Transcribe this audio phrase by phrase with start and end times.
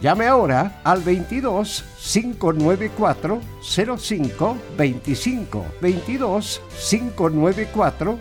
[0.00, 3.40] Llame ahora al 22 594
[3.96, 8.18] 05 25 22 594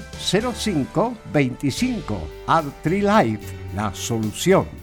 [0.53, 2.17] 05 25
[3.01, 4.82] Life, la solución.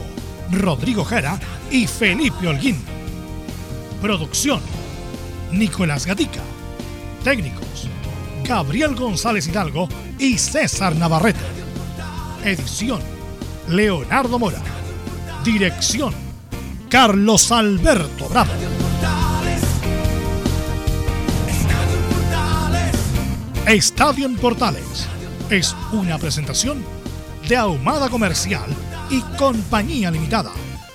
[0.51, 1.39] Rodrigo Jara
[1.69, 2.77] y Felipe Holguín.
[4.01, 4.61] Producción,
[5.51, 6.41] Nicolás Gatica.
[7.23, 7.87] Técnicos,
[8.43, 11.39] Gabriel González Hidalgo y César Navarrete.
[12.43, 12.99] Edición,
[13.67, 14.61] Leonardo Mora.
[15.43, 16.13] Dirección,
[16.89, 18.51] Carlos Alberto Bravo.
[23.67, 25.07] Estadio en Portales
[25.49, 26.83] es una presentación
[27.47, 28.65] de Ahumada Comercial
[29.11, 30.51] y Compañía Limitada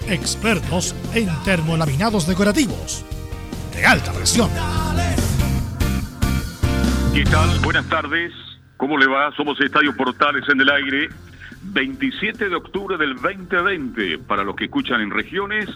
[0.08, 3.04] expertos en termolaminados decorativos
[3.74, 4.48] de alta presión.
[7.12, 7.58] ¿Qué tal?
[7.60, 8.32] Buenas tardes.
[8.76, 9.32] ¿Cómo le va?
[9.36, 11.08] Somos Estadio Portales en el aire.
[11.62, 15.68] 27 de octubre del 2020, para los que escuchan en regiones,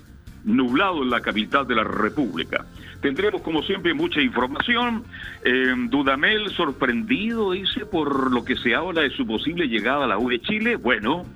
[0.44, 2.64] nublado en la capital de la República.
[3.00, 5.04] Tendremos, como siempre, mucha información.
[5.42, 10.18] Eh, Dudamel sorprendido, dice, por lo que se habla de su posible llegada a la
[10.18, 10.76] U de Chile.
[10.76, 11.26] Bueno,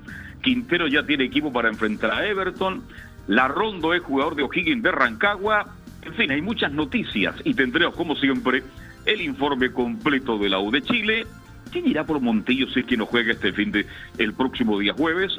[0.45, 2.85] Quintero ya tiene equipo para enfrentar a Everton.
[3.27, 5.75] La Rondo es jugador de O'Higgins de Rancagua.
[6.03, 8.63] En fin, hay muchas noticias y tendremos, como siempre,
[9.07, 11.27] el informe completo de la U de Chile.
[11.73, 13.87] ¿Quién irá por Montillo si es que no juega este fin de
[14.19, 15.33] el próximo día jueves?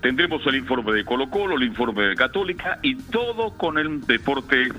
[0.00, 4.72] Tendremos el informe de Colo Colo, el informe de Católica y todo con el deporte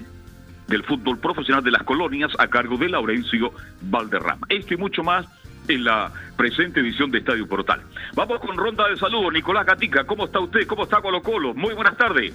[0.68, 4.48] del fútbol profesional de las colonias a cargo de Laurencio Valderrama.
[4.50, 5.27] Esto y mucho más
[5.68, 7.81] en la presente edición de Estadio Portal.
[8.15, 9.33] Vamos con ronda de saludos.
[9.33, 10.68] Nicolás Gatica, ¿cómo está usted?
[10.68, 11.54] ¿Cómo está Colo Colo?
[11.54, 12.33] Muy buenas tardes.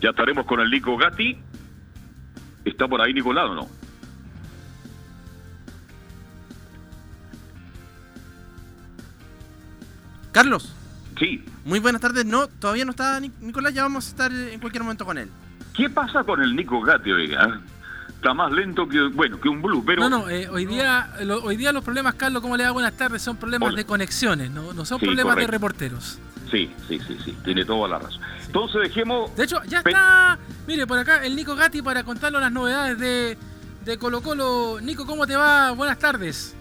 [0.00, 1.38] Ya estaremos con el Nico Gatti.
[2.64, 3.68] ¿Está por ahí Nicolás o no?
[10.32, 10.74] Carlos.
[11.18, 11.44] Sí.
[11.64, 12.26] Muy buenas tardes.
[12.26, 15.30] No, todavía no está Nicolás, ya vamos a estar en cualquier momento con él.
[15.74, 17.60] ¿Qué pasa con el Nico Gatti, oiga?
[18.08, 20.00] está más lento que, bueno, que un blue, pero...
[20.08, 22.94] No, no, eh, hoy, día, lo- hoy día los problemas, Carlos, ¿cómo le da buenas
[22.94, 23.20] tardes?
[23.20, 23.76] Son problemas Hola.
[23.76, 26.18] de conexiones, no, no son Sí, problemas de reporteros.
[26.50, 28.22] Sí, sí, sí, sí, tiene toda la razón.
[28.46, 29.34] Entonces dejemos...
[29.36, 33.36] De hecho, ya está, mire, por acá el Nico Gatti para contarnos las novedades de,
[33.84, 34.78] de Colo Colo.
[34.80, 35.72] Nico, ¿cómo te va?
[35.72, 36.56] Buenas tardes.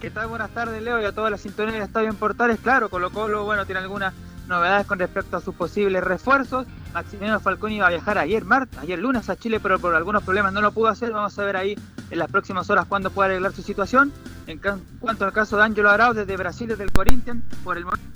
[0.00, 0.28] ¿Qué tal?
[0.28, 2.60] Buenas tardes, Leo, y a toda la sintonía de Estadio en Portales.
[2.62, 4.14] Claro, Colo Colo, bueno, tiene algunas
[4.46, 6.66] novedades con respecto a sus posibles refuerzos.
[6.92, 10.52] Maximiliano Falcón iba a viajar ayer, martes, ayer lunes a Chile, pero por algunos problemas
[10.52, 11.12] no lo pudo hacer.
[11.12, 11.76] Vamos a ver ahí
[12.10, 14.12] en las próximas horas cuándo puede arreglar su situación.
[14.46, 14.60] En
[15.00, 18.14] cuanto al caso de Ángelo Arau desde Brasil, desde el Corinthians, por el momento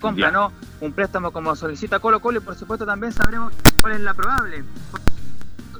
[0.00, 0.30] compra.
[0.30, 0.52] ¿no?
[0.80, 4.64] Un préstamo como solicita Colo Colo y por supuesto también sabremos cuál es la probable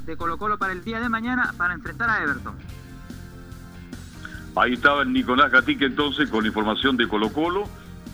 [0.04, 2.54] de Colo Colo para el día de mañana para enfrentar a Everton.
[4.56, 7.64] Ahí estaba el Nicolás Gatica entonces con la información de Colo Colo,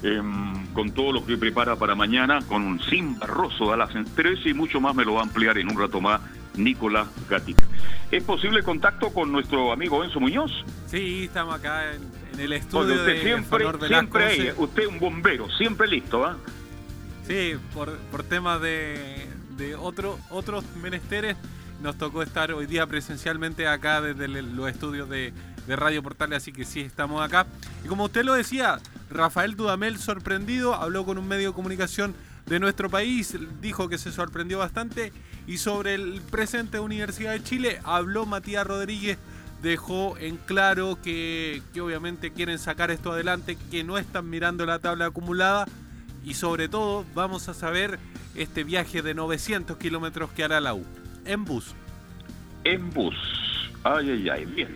[0.02, 4.50] em, con todo lo que prepara para mañana, con un Sim Barroso a las 13
[4.50, 6.20] y mucho más me lo va a ampliar en un rato más
[6.56, 7.64] Nicolás Gatica.
[8.10, 10.52] ¿Es posible contacto con nuestro amigo Enzo Muñoz?
[10.86, 12.02] Sí, estamos acá en,
[12.34, 13.86] en el Porque estudio usted de siempre, Velasco.
[13.88, 16.36] siempre ahí, usted es un bombero, siempre listo, ¿ah?
[17.26, 21.36] Sí, por, por temas de, de otro, otros menesteres,
[21.82, 25.32] nos tocó estar hoy día presencialmente acá desde el- los estudios de,
[25.66, 27.46] de Radio Portales, así que sí, estamos acá.
[27.84, 28.78] Y como usted lo decía,
[29.10, 32.14] Rafael Dudamel sorprendido, habló con un medio de comunicación
[32.46, 35.12] de nuestro país, dijo que se sorprendió bastante
[35.46, 39.18] y sobre el presente de Universidad de Chile habló Matías Rodríguez,
[39.62, 44.78] dejó en claro que, que obviamente quieren sacar esto adelante, que no están mirando la
[44.78, 45.66] tabla acumulada
[46.24, 47.98] y sobre todo vamos a saber
[48.36, 50.84] este viaje de 900 kilómetros que hará la U
[51.26, 51.74] en bus.
[52.64, 53.14] En bus.
[53.82, 54.74] Ay, ay, ay, bien.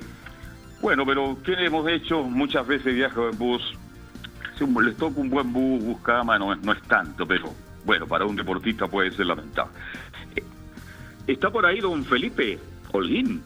[0.80, 2.22] Bueno, pero ¿qué hemos hecho?
[2.22, 3.62] Muchas veces viajo en bus.
[4.58, 7.52] Si les toca un buen bus, bus cama, no, no es tanto, pero
[7.84, 9.72] bueno, para un deportista puede ser lamentable.
[10.36, 10.44] Eh,
[11.26, 12.58] ¿Está por ahí don Felipe
[12.92, 13.42] Holguín?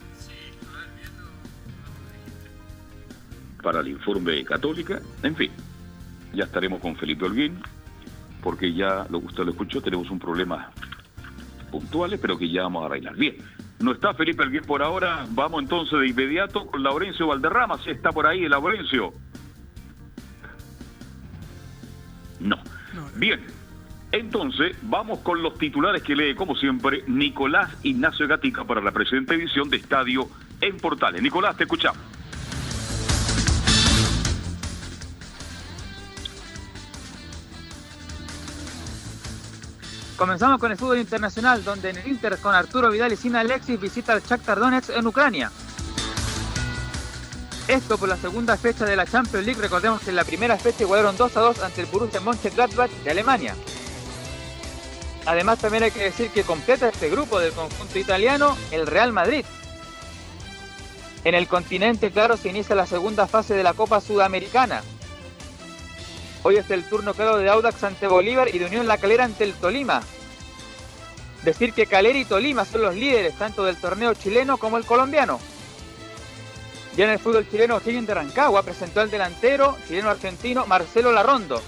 [3.62, 5.00] Para el informe católica.
[5.22, 5.50] En fin,
[6.34, 7.58] ya estaremos con Felipe Holguín,
[8.42, 10.70] porque ya, lo usted lo escuchó, tenemos un problema
[11.74, 13.16] puntuales, pero que ya vamos a arreglar.
[13.16, 13.36] Bien,
[13.80, 18.12] no está Felipe Alguien por ahora, vamos entonces de inmediato con Laurencio Valderrama, si está
[18.12, 19.12] por ahí, Laurencio.
[22.38, 22.56] No.
[23.16, 23.40] Bien,
[24.12, 29.34] entonces vamos con los titulares que lee, como siempre, Nicolás Ignacio Gatica para la presente
[29.34, 30.28] edición de Estadio
[30.60, 31.20] en Portales.
[31.20, 32.00] Nicolás, te escuchamos.
[40.16, 43.80] Comenzamos con el fútbol internacional, donde en el Inter con Arturo Vidal y sin Alexis
[43.80, 45.50] visita al Shakhtar Donetsk en Ucrania.
[47.66, 49.60] Esto por la segunda fecha de la Champions League.
[49.60, 53.10] Recordemos que en la primera fecha igualaron 2 a 2 ante el Borussia Mönchengladbach de
[53.10, 53.56] Alemania.
[55.26, 59.44] Además también hay que decir que completa este grupo del conjunto italiano el Real Madrid.
[61.24, 64.82] En el continente, claro, se inicia la segunda fase de la Copa Sudamericana.
[66.46, 69.44] Hoy es el turno claro de Audax ante Bolívar y de Unión La Calera ante
[69.44, 70.02] el Tolima.
[71.42, 75.40] Decir que Calera y Tolima son los líderes tanto del torneo chileno como el colombiano.
[76.98, 81.62] Ya en el fútbol chileno, Higgins de Rancagua presentó al delantero chileno-argentino Marcelo Larrondo.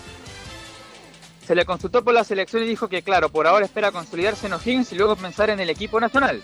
[1.46, 4.52] Se le consultó por la selección y dijo que, claro, por ahora espera consolidarse en
[4.52, 6.43] O'Higgins y luego pensar en el equipo nacional.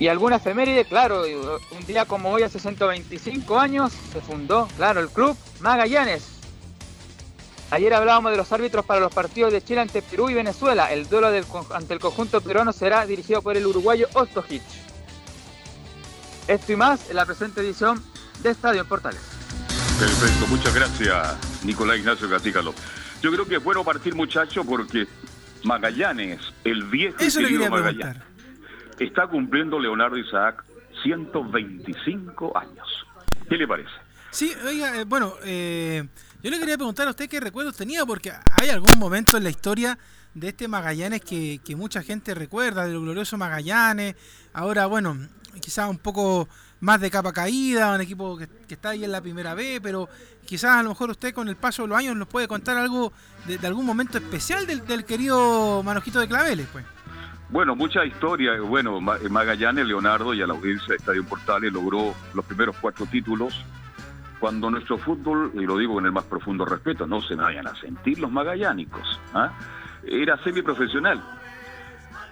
[0.00, 5.10] Y alguna efeméride, claro, un día como hoy, hace 125 años, se fundó, claro, el
[5.10, 6.40] club Magallanes.
[7.70, 10.90] Ayer hablábamos de los árbitros para los partidos de Chile ante Perú y Venezuela.
[10.90, 14.62] El duelo del ante el conjunto peruano será dirigido por el uruguayo Ostojic.
[16.48, 18.02] Esto y más en la presente edición
[18.42, 19.20] de Estadio en Portales.
[19.98, 22.74] Perfecto, muchas gracias, Nicolás Ignacio Gatícalo.
[23.20, 25.06] Yo creo que es bueno partir, muchacho, porque
[25.62, 28.29] Magallanes, el viejo Eso le querido Magallanes, preguntar.
[29.00, 30.64] Está cumpliendo Leonardo Isaac
[31.02, 33.06] 125 años.
[33.48, 33.90] ¿Qué le parece?
[34.30, 36.06] Sí, oiga, eh, bueno, eh,
[36.42, 39.50] yo le quería preguntar a usted qué recuerdos tenía, porque hay algún momento en la
[39.50, 39.98] historia
[40.34, 44.14] de este Magallanes que, mucha gente recuerda, del glorioso Magallanes.
[44.52, 45.16] Ahora, bueno,
[45.60, 49.54] quizás un poco más de capa caída, un equipo que, está ahí en la primera
[49.54, 50.08] B, pero
[50.44, 53.12] quizás a lo mejor usted con el paso de los años nos puede contar algo
[53.46, 56.84] de, de algún momento especial del, del querido Manojito de Claveles, pues.
[57.50, 58.60] Bueno, mucha historia.
[58.60, 63.06] Bueno, Ma- Magallanes, Leonardo y a la audiencia de Estadio Portales logró los primeros cuatro
[63.06, 63.64] títulos.
[64.38, 67.74] Cuando nuestro fútbol, y lo digo con el más profundo respeto, no se vayan a
[67.76, 69.52] sentir los magallánicos, ¿ah?
[70.02, 71.22] era semiprofesional.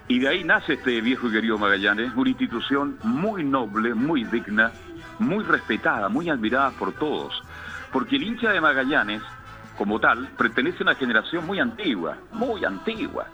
[0.07, 4.71] Y de ahí nace este viejo y querido Magallanes, una institución muy noble, muy digna,
[5.19, 7.43] muy respetada, muy admirada por todos.
[7.91, 9.21] Porque el hincha de Magallanes,
[9.77, 13.27] como tal, pertenece a una generación muy antigua, muy antigua.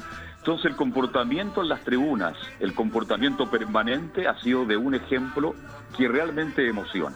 [0.45, 5.55] Entonces el comportamiento en las tribunas, el comportamiento permanente ha sido de un ejemplo
[5.97, 7.15] que realmente emociona.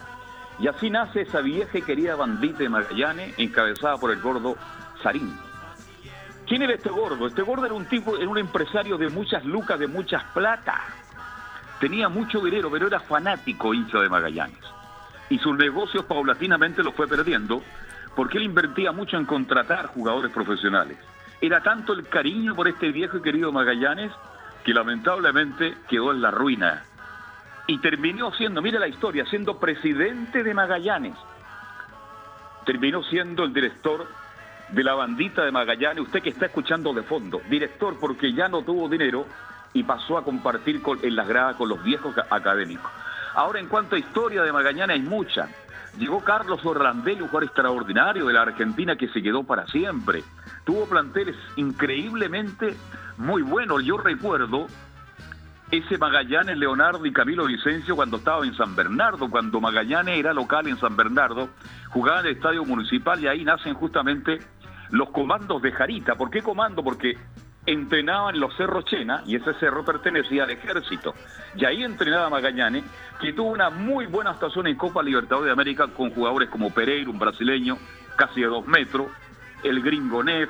[0.58, 4.56] Y así nace esa vieja y querida bandita de Magallanes encabezada por el gordo
[5.04, 5.32] Sarín.
[6.48, 7.28] ¿Quién era este gordo?
[7.28, 10.82] Este gordo era un tipo, era un empresario de muchas lucas, de muchas plata.
[11.80, 14.66] Tenía mucho dinero, pero era fanático hincha de Magallanes.
[15.30, 17.62] Y sus negocios paulatinamente los fue perdiendo
[18.16, 20.98] porque él invertía mucho en contratar jugadores profesionales.
[21.42, 24.12] Era tanto el cariño por este viejo y querido Magallanes
[24.64, 26.84] que lamentablemente quedó en la ruina.
[27.68, 31.16] Y terminó siendo, mire la historia, siendo presidente de Magallanes.
[32.66, 34.08] Terminó siendo el director
[34.70, 38.62] de la bandita de Magallanes, usted que está escuchando de fondo, director porque ya no
[38.62, 39.26] tuvo dinero
[39.74, 42.92] y pasó a compartir en las gradas con los viejos ca- académicos.
[43.34, 45.48] Ahora, en cuanto a historia de Magallanes, hay mucha.
[45.98, 50.24] Llegó Carlos Orlandelli, un jugador extraordinario de la Argentina que se quedó para siempre.
[50.66, 52.76] Tuvo planteles increíblemente
[53.18, 53.84] muy buenos.
[53.84, 54.68] Yo recuerdo
[55.72, 60.68] ese Magallanes, Leonardo y Camilo Vicencio cuando estaba en San Bernardo, cuando Magallanes era local
[60.68, 61.50] en San Bernardo,
[61.90, 64.40] jugaba en el estadio municipal y ahí nacen justamente
[64.90, 66.16] los comandos de Jarita.
[66.16, 66.84] ¿Por qué comando?
[66.84, 67.18] Porque
[67.66, 71.14] entrenaban en los cerros Chena y ese cerro pertenecía al ejército.
[71.56, 72.84] Y ahí entrenaba Magallanes,
[73.22, 77.10] que tuvo una muy buena actuación en Copa Libertadores de América con jugadores como Pereira,
[77.10, 77.78] un brasileño,
[78.16, 79.08] casi de dos metros,
[79.64, 80.50] el gringo Neff,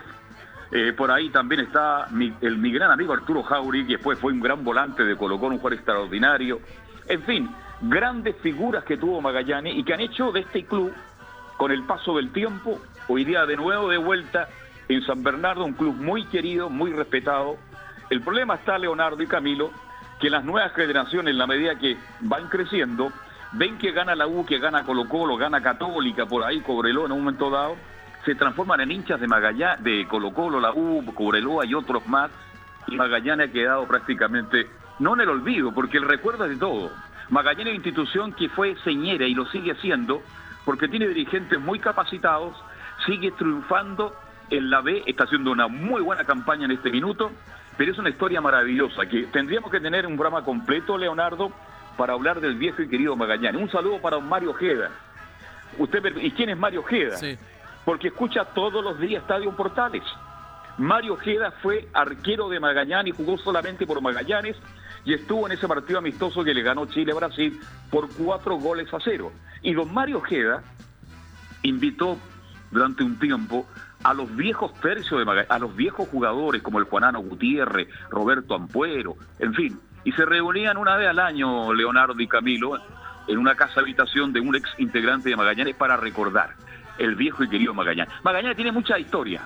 [0.72, 4.32] eh, por ahí también está mi- el, mi gran amigo Arturo Jauri, que después fue
[4.32, 6.60] un gran volante de Colo Colo, un jugador extraordinario.
[7.08, 7.50] En fin,
[7.82, 10.94] grandes figuras que tuvo Magallanes y que han hecho de este club,
[11.58, 14.48] con el paso del tiempo, hoy día de nuevo de vuelta
[14.90, 17.58] en San Bernardo, un club muy querido, muy respetado.
[18.10, 19.72] El problema está, Leonardo y Camilo,
[20.20, 23.12] que las nuevas generaciones, en la medida que van creciendo,
[23.54, 27.12] ven que gana la U, que gana Colo Colo, gana Católica, por ahí Cobreloa en
[27.12, 27.78] un momento dado,
[28.26, 32.32] se transforman en hinchas de Magallanes, de Colo Colo, la U, Cobreloa y otros más,
[32.88, 34.68] y Magallanes ha quedado prácticamente,
[34.98, 36.90] no en el olvido, porque el recuerdo es de todo.
[37.30, 40.24] Magallanes es una institución que fue señera y lo sigue siendo,
[40.66, 42.56] porque tiene dirigentes muy capacitados,
[43.06, 44.16] sigue triunfando
[44.50, 47.32] en la B, está haciendo una muy buena campaña en este minuto,
[47.78, 51.52] pero es una historia maravillosa, que tendríamos que tener un programa completo, Leonardo,
[51.98, 53.62] para hablar del viejo y querido Magallanes.
[53.62, 54.90] Un saludo para don Mario Ojeda.
[55.78, 57.18] Usted, ¿Y quién es Mario Ojeda?
[57.86, 60.04] Porque escucha todos los días Estadio Portales.
[60.78, 64.56] Mario Ojeda fue arquero de Magallanes y jugó solamente por Magallanes
[65.04, 68.94] y estuvo en ese partido amistoso que le ganó Chile a Brasil por cuatro goles
[68.94, 69.32] a cero.
[69.62, 70.64] Y don Mario Ojeda
[71.64, 72.18] invitó
[72.72, 73.68] durante un tiempo
[74.04, 78.56] a los viejos tercios de Magallanes, a los viejos jugadores como el Juanano Gutiérrez, Roberto
[78.56, 82.80] Ampuero, en fin, y se reunían una vez al año Leonardo y Camilo
[83.28, 86.56] en una casa habitación de un ex integrante de Magallanes para recordar
[86.98, 88.14] el viejo y querido Magallanes.
[88.24, 89.42] Magallanes tiene mucha historia.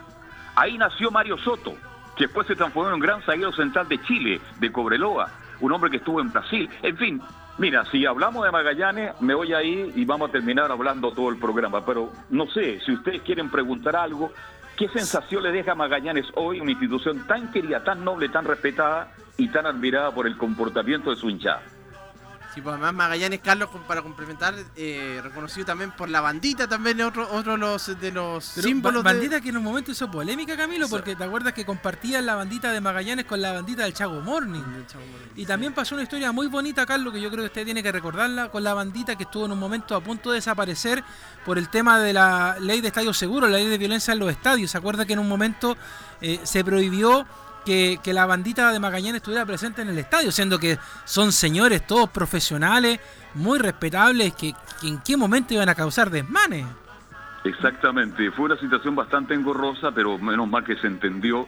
[0.55, 1.73] Ahí nació Mario Soto,
[2.15, 5.29] que después se transformó en un gran zaguero central de Chile, de Cobreloa,
[5.59, 6.69] un hombre que estuvo en Brasil.
[6.81, 7.21] En fin,
[7.57, 11.37] mira, si hablamos de Magallanes, me voy ahí y vamos a terminar hablando todo el
[11.37, 11.85] programa.
[11.85, 14.31] Pero no sé, si ustedes quieren preguntar algo,
[14.77, 19.47] ¿qué sensación le deja Magallanes hoy, una institución tan querida, tan noble, tan respetada y
[19.49, 21.61] tan admirada por el comportamiento de su hinchada?
[22.53, 27.27] Sí, pues además Magallanes, Carlos, para complementar, eh, reconocido también por la bandita, también otro,
[27.31, 30.55] otro de los, de los Pero símbolos de- bandita que en un momento hizo polémica,
[30.55, 34.21] Camilo, porque te acuerdas que compartían la bandita de Magallanes con la bandita del Chago
[34.21, 34.61] Morning.
[35.35, 37.91] Y también pasó una historia muy bonita, Carlos, que yo creo que usted tiene que
[37.91, 41.03] recordarla, con la bandita que estuvo en un momento a punto de desaparecer
[41.45, 44.29] por el tema de la ley de estadios seguros, la ley de violencia en los
[44.29, 44.69] estadios.
[44.69, 45.75] ¿Se acuerda que en un momento
[46.21, 47.25] eh, se prohibió
[47.65, 51.85] que, que la bandita de Magallanes estuviera presente en el estadio, siendo que son señores
[51.85, 52.99] todos profesionales,
[53.33, 56.65] muy respetables, que, que en qué momento iban a causar desmanes?
[57.43, 61.47] Exactamente, fue una situación bastante engorrosa, pero menos mal que se entendió,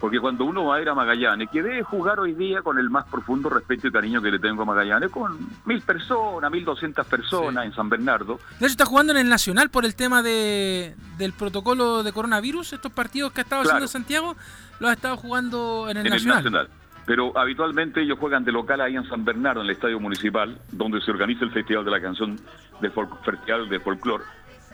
[0.00, 2.88] porque cuando uno va a ir a Magallanes, que debe jugar hoy día con el
[2.90, 7.06] más profundo respeto y cariño que le tengo a Magallanes, con mil personas, mil doscientas
[7.06, 10.94] personas en San Bernardo, De hecho, está jugando en el Nacional por el tema de,
[11.16, 12.74] del protocolo de coronavirus.
[12.74, 13.76] Estos partidos que ha estado Claro.
[13.76, 14.36] haciendo Santiago
[14.80, 16.38] los ha estado jugando en el en Nacional.
[16.38, 16.68] el Nacional.
[17.06, 21.00] Pero habitualmente ellos juegan de local ahí en San Bernardo, en el Estadio Municipal, donde
[21.00, 22.38] se organiza el Festival de la Canción
[22.80, 22.92] del
[23.24, 24.22] Festival de Folclor.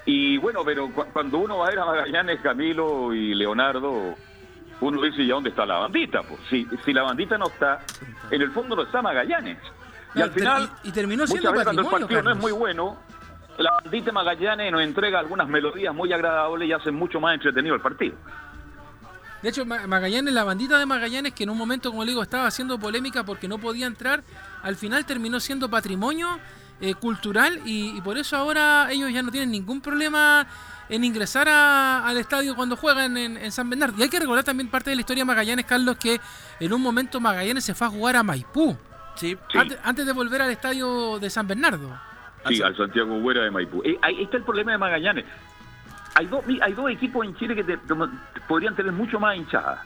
[0.05, 4.17] Y bueno, pero cu- cuando uno va a ir a Magallanes, Camilo y Leonardo,
[4.81, 6.23] uno dice, ¿y a dónde está la bandita?
[6.23, 7.81] Pues si, si la bandita no está,
[8.31, 9.59] en el fondo no está Magallanes.
[10.15, 12.37] Y No, al final, y- y terminó muchas siendo veces cuando el partido no es
[12.37, 12.97] muy bueno,
[13.59, 17.81] la bandita Magallanes nos entrega algunas melodías muy agradables y hacen mucho más entretenido el
[17.81, 18.17] partido.
[19.43, 22.23] De hecho, Ma- Magallanes, la bandita de Magallanes, que en un momento, como le digo,
[22.23, 24.23] estaba haciendo polémica porque no podía entrar,
[24.63, 26.39] al final terminó siendo patrimonio
[26.89, 30.47] eh, cultural y, y por eso ahora ellos ya no tienen ningún problema
[30.89, 33.95] en ingresar a- al estadio cuando juegan en, en San Bernardo.
[33.99, 36.21] Y hay que recordar también parte de la historia de Magallanes, Carlos, que
[36.61, 38.77] en un momento Magallanes se fue a jugar a Maipú.
[39.17, 39.37] Sí.
[39.55, 41.99] Antes, antes de volver al estadio de San Bernardo.
[42.49, 43.81] Sí, al Santiago Güera de Maipú.
[43.85, 45.25] Eh, ahí está el problema de Magallanes.
[46.17, 47.95] Hay dos, hay dos equipos en Chile que te- te-
[48.47, 49.81] podrían tener mucho más hinchadas.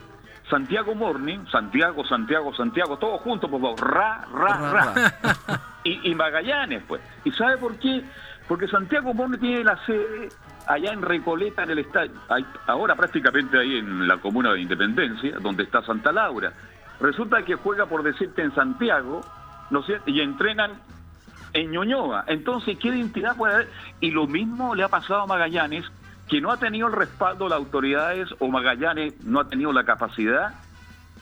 [0.49, 5.65] Santiago Morning, Santiago, Santiago, Santiago, todos juntos, por favor, ra, ra, ra.
[5.85, 7.01] Y, y Magallanes, pues.
[7.25, 8.03] ¿Y sabe por qué?
[8.49, 10.29] Porque Santiago Morning tiene la sede
[10.67, 12.13] allá en Recoleta, en el estadio,
[12.67, 16.53] ahora prácticamente ahí en la comuna de Independencia, donde está Santa Laura.
[17.01, 19.21] Resulta que juega, por decirte, en Santiago,
[19.71, 20.11] ¿no es cierto?
[20.11, 20.73] Y entrenan
[21.53, 22.25] en Ñuñoa.
[22.27, 23.69] Entonces, ¿qué identidad puede haber?
[24.01, 25.85] Y lo mismo le ha pasado a Magallanes,
[26.29, 29.85] que no ha tenido el respaldo de las autoridades o Magallanes no ha tenido la
[29.85, 30.55] capacidad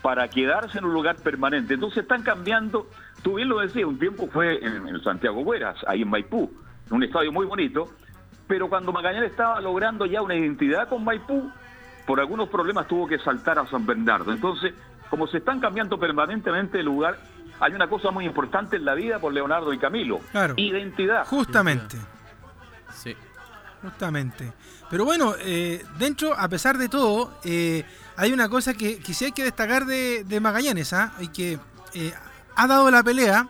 [0.03, 1.75] para quedarse en un lugar permanente.
[1.75, 2.89] Entonces están cambiando,
[3.23, 6.51] tú bien lo decías, un tiempo fue en, en Santiago Bueras, ahí en Maipú,
[6.89, 7.89] en un estadio muy bonito,
[8.47, 11.51] pero cuando Magallanes estaba logrando ya una identidad con Maipú,
[12.07, 14.33] por algunos problemas tuvo que saltar a San Bernardo.
[14.33, 14.75] Entonces,
[15.11, 17.19] como se están cambiando permanentemente de lugar,
[17.61, 20.21] hay una cosa muy importante en la vida por Leonardo y Camilo.
[20.31, 20.55] Claro.
[20.57, 21.27] Identidad.
[21.27, 21.97] Justamente.
[23.91, 24.53] Justamente.
[24.91, 27.85] Pero bueno, eh, dentro, a pesar de todo, eh,
[28.17, 31.13] hay una cosa que, que sí hay que destacar de, de Magallanes, ¿ah?
[31.21, 31.59] Y que
[31.95, 32.15] eh,
[32.55, 33.49] ha dado la pelea,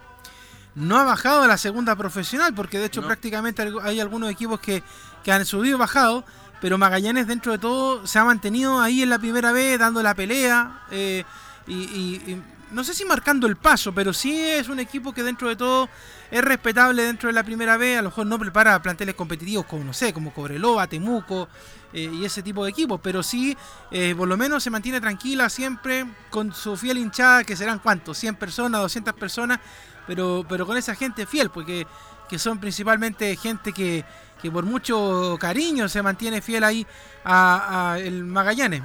[0.74, 3.06] no ha bajado a la segunda profesional, porque de hecho No.
[3.08, 4.82] prácticamente hay algunos equipos que,
[5.24, 6.24] que han subido y bajado,
[6.60, 10.14] pero Magallanes dentro de todo se ha mantenido ahí en la primera vez, dando la
[10.14, 15.12] pelea, y, y- y no sé si marcando el paso, pero sí es un equipo
[15.12, 15.88] que dentro de todo
[16.30, 19.84] es respetable dentro de la primera vez, a lo mejor no prepara planteles competitivos como,
[19.84, 21.48] no sé, como Cobreloa, Temuco
[21.92, 23.56] eh, y ese tipo de equipos, pero sí,
[23.90, 28.18] eh, por lo menos se mantiene tranquila siempre con su fiel hinchada, que serán cuántos,
[28.18, 29.60] 100 personas, 200 personas,
[30.06, 31.86] pero, pero con esa gente fiel, porque
[32.28, 34.04] que son principalmente gente que,
[34.42, 36.84] que por mucho cariño se mantiene fiel ahí
[37.24, 38.82] a, a el Magallanes.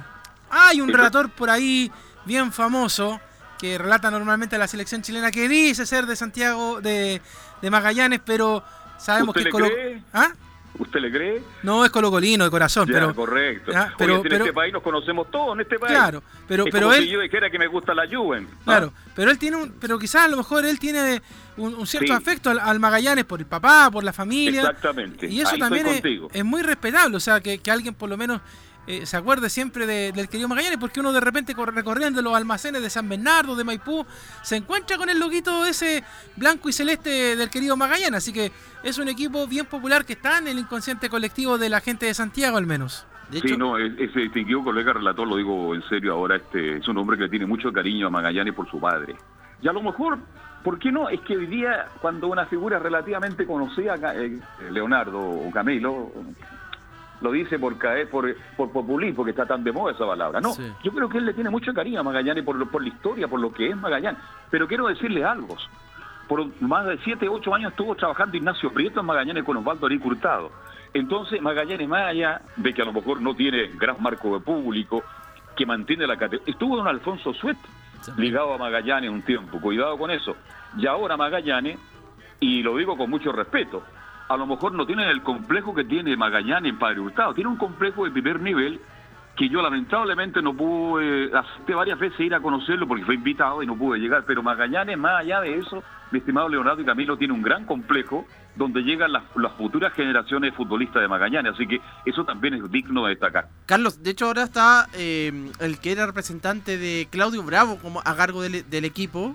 [0.48, 1.90] Hay un relator por ahí
[2.24, 3.20] bien famoso
[3.62, 7.22] que relata normalmente la selección chilena que dice ser de Santiago, de,
[7.62, 8.64] de Magallanes, pero
[8.98, 9.66] sabemos ¿Usted que es le Colo...
[9.72, 10.02] cree?
[10.12, 10.32] ¿Ah?
[10.78, 11.42] ¿Usted le cree?
[11.62, 13.14] No, es colocolino de corazón, Ya, pero...
[13.14, 13.70] correcto.
[13.70, 15.92] Oye, pero- en pero- este país nos conocemos todos, en este país.
[15.92, 18.48] Claro, pero- Es pero como él- si yo dijera que me gusta la Juven.
[18.50, 18.58] ¿ah?
[18.64, 21.22] Claro, pero él tiene un, pero quizás a lo mejor él tiene
[21.56, 22.12] un, un cierto Sí.
[22.12, 24.62] afecto al, al Magallanes por el papá, por la familia.
[24.62, 25.28] Exactamente.
[25.28, 28.16] Y eso Ahí también es, es muy respetable, o sea, que, que alguien por lo
[28.16, 28.40] menos
[28.86, 32.82] eh, se acuerde siempre de- del querido Magallanes, porque uno de repente recorriendo los almacenes
[32.82, 34.04] de San Bernardo, de Maipú,
[34.42, 36.02] se encuentra con el loguito ese
[36.36, 38.50] blanco y celeste del querido Magallanes, así que
[38.82, 42.14] es un equipo bien popular que está en el inconsciente colectivo de la gente de
[42.14, 43.06] Santiago al menos.
[43.30, 46.88] De Sí, no, es- ese distinguido colega relator, lo digo en serio ahora, este es
[46.88, 49.16] un hombre que le tiene mucho cariño a Magallanes por su padre.
[49.62, 50.18] Y a lo mejor,
[50.64, 51.08] ¿por qué no?
[51.08, 54.38] Es que hoy día, cuando una figura relativamente conocida, eh,
[54.70, 56.12] Leonardo o Camilo,
[57.22, 60.40] lo dice por caer, por, por populismo, que está tan de moda esa palabra.
[60.40, 60.62] No, Sí.
[60.82, 63.40] yo creo que él le tiene mucho cariño a Magallanes por, por la historia, por
[63.40, 64.20] lo que es Magallanes.
[64.50, 65.56] Pero quiero decirle algo.
[66.28, 70.04] Por más de 7, 8 años estuvo trabajando Ignacio Prieto en Magallanes con Osvaldo Aric
[70.04, 70.50] Hurtado.
[70.94, 75.02] Entonces, Magallanes, más allá de que a lo mejor no tiene gran marco de público,
[75.56, 76.52] que mantiene la categoría.
[76.52, 77.56] Estuvo don Alfonso Suet
[78.16, 80.36] ligado a Magallanes un tiempo, cuidado con eso.
[80.76, 81.78] Y ahora Magallanes,
[82.40, 83.82] y lo digo con mucho respeto,
[84.32, 87.56] a lo mejor no tiene el complejo que tiene Magallanes en Padre Hurtado, tiene un
[87.56, 88.80] complejo de primer nivel
[89.36, 93.66] que yo lamentablemente no pude, acepté varias veces ir a conocerlo porque fue invitado y
[93.66, 97.32] no pude llegar, pero Magallanes, más allá de eso, mi estimado Leonardo y Camilo, tiene
[97.32, 99.22] un gran complejo donde llegan las,
[99.56, 103.48] futuras generaciones de futbolistas de Magallanes, así que eso también es digno de destacar.
[103.64, 108.14] Carlos, de hecho ahora está eh, el que era representante de Claudio Bravo como a
[108.14, 109.34] cargo del equipo.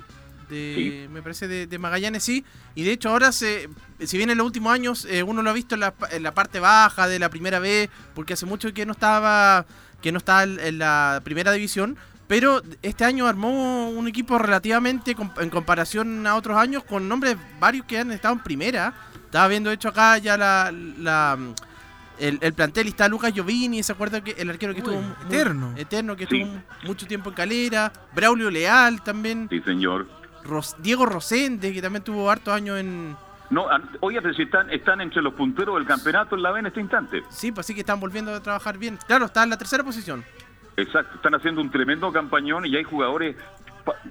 [0.50, 2.46] De, Me parece de, de Magallanes, sí.
[2.76, 5.54] Y de hecho ahora, se, si bien en los últimos años eh, uno lo ha
[5.54, 8.74] visto en la, pa- en la parte baja de la primera vez, porque hace mucho
[8.74, 9.66] que no estaba
[10.02, 15.32] que no estaba en, la primera división, pero este año armó un equipo relativamente com-
[15.40, 18.94] en comparación a otros años con nombres varios que han estado en primera.
[19.26, 21.38] Estaba viendo, de hecho, acá ya la, la-
[22.20, 25.02] el, el plantel y está Lucas Giovini, ¿se acuerda que el arquero que Uy, estuvo
[25.02, 25.74] muy- eterno.
[25.78, 26.42] eterno que Sí.
[26.42, 30.08] estuvo mucho tiempo en Calera, Braulio Leal también, Sí, señor.
[30.48, 33.16] Ros- Diego Rosende, que también tuvo hartos años en...
[33.50, 36.60] No, an- oye, pero si están, están entre los punteros del campeonato en la B
[36.60, 37.24] en este instante.
[37.30, 38.98] Sí, pues sí que están volviendo a trabajar bien.
[39.08, 40.24] Claro, está en la tercera posición.
[40.76, 43.36] Exacto, están haciendo un tremendo campañón y hay jugadores.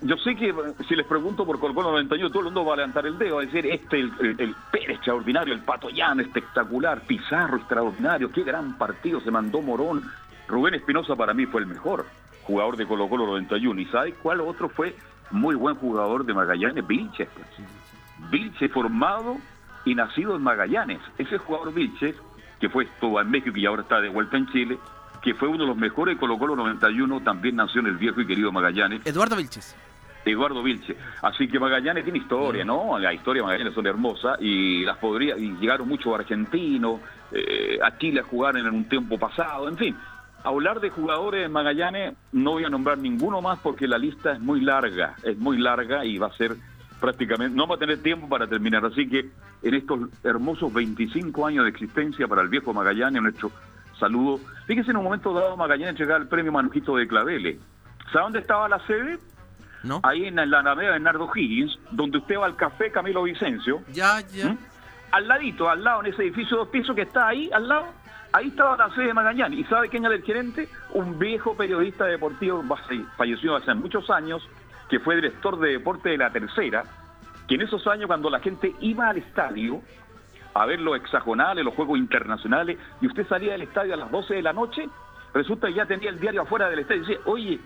[0.00, 0.54] Yo sé que
[0.88, 3.36] si les pregunto por Colo Colo 91, todo el mundo va a levantar el dedo,
[3.36, 8.32] va a decir: Este, el, el, el Pérez extraordinario, el Pato Llano espectacular, Pizarro extraordinario,
[8.32, 10.02] qué gran partido se mandó Morón.
[10.48, 12.06] Rubén Espinosa para mí fue el mejor
[12.44, 13.78] jugador de Colo Colo 91.
[13.82, 14.96] ¿Y sabe cuál otro fue
[15.30, 16.86] muy buen jugador de Magallanes?
[16.86, 17.28] Vilches.
[17.28, 18.30] pues.
[18.30, 19.36] Vilche formado
[19.84, 21.00] y nacido en Magallanes.
[21.18, 22.16] Ese jugador Vilches,
[22.60, 24.78] que fue estuvo en México y ahora está de vuelta en Chile,
[25.22, 28.20] que fue uno de los mejores de Colo Colo 91, también nació en el viejo
[28.20, 29.04] y querido Magallanes.
[29.04, 29.76] Eduardo Vilches.
[30.24, 30.96] Eduardo Vilche.
[31.22, 32.98] Así que Magallanes tiene historia, ¿no?
[32.98, 37.00] La historia de Magallanes son hermosas y las podría, y llegaron muchos argentinos
[37.32, 39.96] eh, a Chile a jugar en un tiempo pasado, en fin.
[40.46, 44.40] Hablar de jugadores de Magallanes, no voy a nombrar ninguno más porque la lista es
[44.40, 46.54] muy larga, es muy larga y va a ser
[47.00, 48.84] prácticamente, no va a tener tiempo para terminar.
[48.84, 49.28] Así que
[49.62, 53.50] en estos hermosos 25 años de existencia para el viejo Magallanes, nuestro
[53.98, 54.38] saludo.
[54.68, 57.58] Fíjese, en un momento dado Magallanes llegaba el premio Manujito de Claveles.
[58.12, 59.18] ¿Sabe dónde estaba la sede?
[59.82, 59.98] ¿No?
[60.04, 63.82] Ahí en la Alameda de Nardo Higgins, donde usted va al café Camilo Vicencio.
[63.92, 64.50] Ya, ya.
[64.50, 64.58] ¿Mm?
[65.10, 67.86] Al ladito, al lado, en ese edificio de dos pisos que está ahí, al lado,
[68.36, 69.58] ahí estaba la sede de Magallanes.
[69.58, 70.68] ¿Y sabe quién era el gerente?
[70.92, 72.62] Un viejo periodista deportivo,
[73.16, 74.46] falleció hace muchos años,
[74.90, 76.84] que fue director de deporte de la tercera,
[77.48, 79.80] que en esos años cuando la gente iba al estadio
[80.54, 84.34] a ver los hexagonales, los juegos internacionales, y usted salía del estadio a las 12
[84.34, 84.88] de la noche,
[85.34, 87.60] resulta que ya tenía el diario afuera del estadio y decía, oye,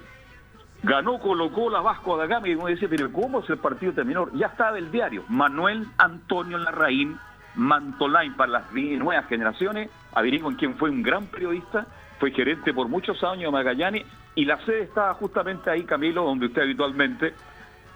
[0.83, 4.29] ganó colocó la Vasco da Gama y uno dice, pero ¿cómo si el partido terminó?
[4.35, 5.25] Ya estaba el diario.
[5.29, 7.19] Manuel Antonio Larraín,
[7.55, 11.87] Mantolain para las nuevas generaciones, averiguan quién fue un gran periodista,
[12.19, 16.47] fue gerente por muchos años de Magallanes y la sede estaba justamente ahí, Camilo, donde
[16.47, 17.35] usted habitualmente,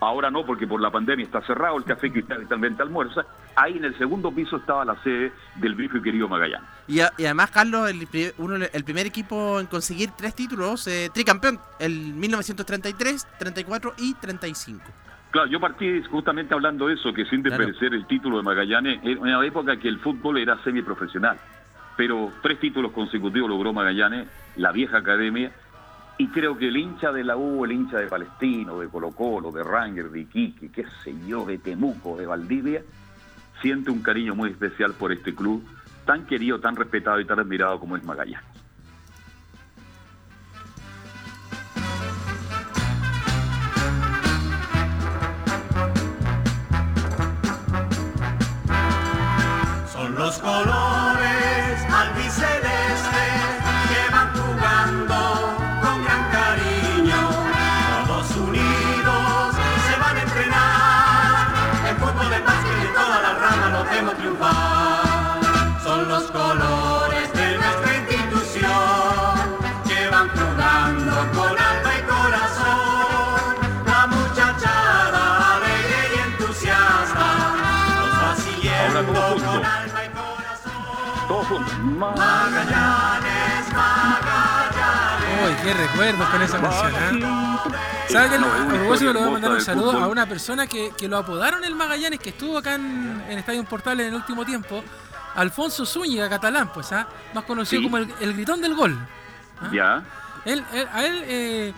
[0.00, 3.24] ahora no porque por la pandemia está cerrado el café que usted habitualmente almuerza,
[3.56, 6.68] ahí en el segundo piso estaba la sede del viejo y querido Magallanes.
[6.88, 8.06] Y, a- y además, Carlos, el,
[8.38, 14.82] uno, el primer equipo en conseguir tres títulos, eh, tricampeón, el 1933, 34 y 35.
[15.30, 17.58] Claro, yo partí justamente hablando de eso, que sin Claro.
[17.58, 21.38] desmerecer el título de Magallanes, en una época que el fútbol era semiprofesional,
[21.96, 25.52] pero tres títulos consecutivos logró Magallanes, la vieja academia,
[26.16, 29.50] y creo que el hincha de la U, el hincha de Palestino, de Colo Colo,
[29.50, 32.82] de Ranger, de Iquique, qué sé yo, de Temuco, de Valdivia,
[33.60, 35.64] siente un cariño muy especial por este club,
[36.04, 38.44] tan querido, tan respetado y tan admirado como es Magallanes.
[49.92, 50.93] Son los colores
[85.64, 87.64] qué recuerdos con esa canción, ¿ah?
[88.08, 90.02] ¿Sabes una propósito, le voy a mandar un saludo fútbol.
[90.02, 93.64] a una persona que, que lo apodaron el Magallanes, que estuvo acá en, en Estadio
[93.64, 94.82] Portal en el último tiempo.
[95.34, 97.08] Alfonso Zúñiga, catalán, pues, ¿ah?
[97.34, 97.84] más conocido Sí.
[97.84, 98.96] como el, el gritón del gol.
[99.72, 100.02] Ya.
[100.44, 101.72] Él, él- a él eh,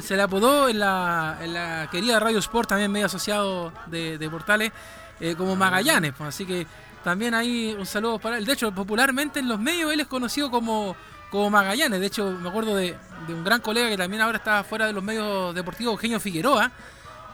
[0.00, 4.30] se le apodó en la, en la querida Radio Sport, también medio asociado de, de
[4.30, 4.72] Portales,
[5.20, 6.14] eh, como Magallanes.
[6.16, 6.66] pues, así que
[7.04, 8.46] también hay un saludo para él.
[8.46, 10.96] De hecho, popularmente en los medios él es conocido como,
[11.32, 11.98] como Magallanes.
[11.98, 14.92] De hecho, me acuerdo de, de un gran colega que también ahora está fuera de
[14.92, 16.70] los medios deportivos, Eugenio Figueroa.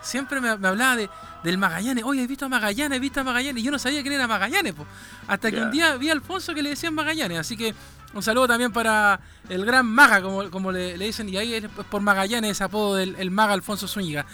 [0.00, 1.10] Siempre me, me hablaba de,
[1.42, 2.04] del Magallanes.
[2.04, 3.60] Oye, he visto a Magallanes, he visto a Magallanes.
[3.60, 4.72] Y yo no sabía quién era Magallanes.
[4.72, 4.86] po.
[5.26, 7.38] Hasta que un día vi a Alfonso que le decían Magallanes.
[7.40, 7.74] Así que
[8.14, 11.28] un saludo también para el gran Maga, como, como le, le dicen.
[11.28, 14.24] Y ahí es por Magallanes ese apodo del el Maga Alfonso Zúñiga.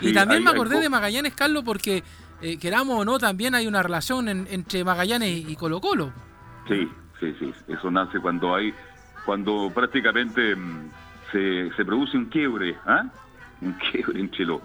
[0.00, 2.04] y Sí, también hay- me acordé de Magallanes, Carlos, porque
[2.42, 6.12] eh, queramos o no, también hay una relación en- entre Magallanes y Colo Colo.
[6.68, 6.86] Sí,
[7.18, 7.50] sí, sí.
[7.68, 8.74] Eso nace cuando hay,
[9.24, 10.90] cuando prácticamente mm,
[11.32, 13.04] se, se produce un quiebre, ¿ah?
[13.60, 14.60] Un quiebre entre los...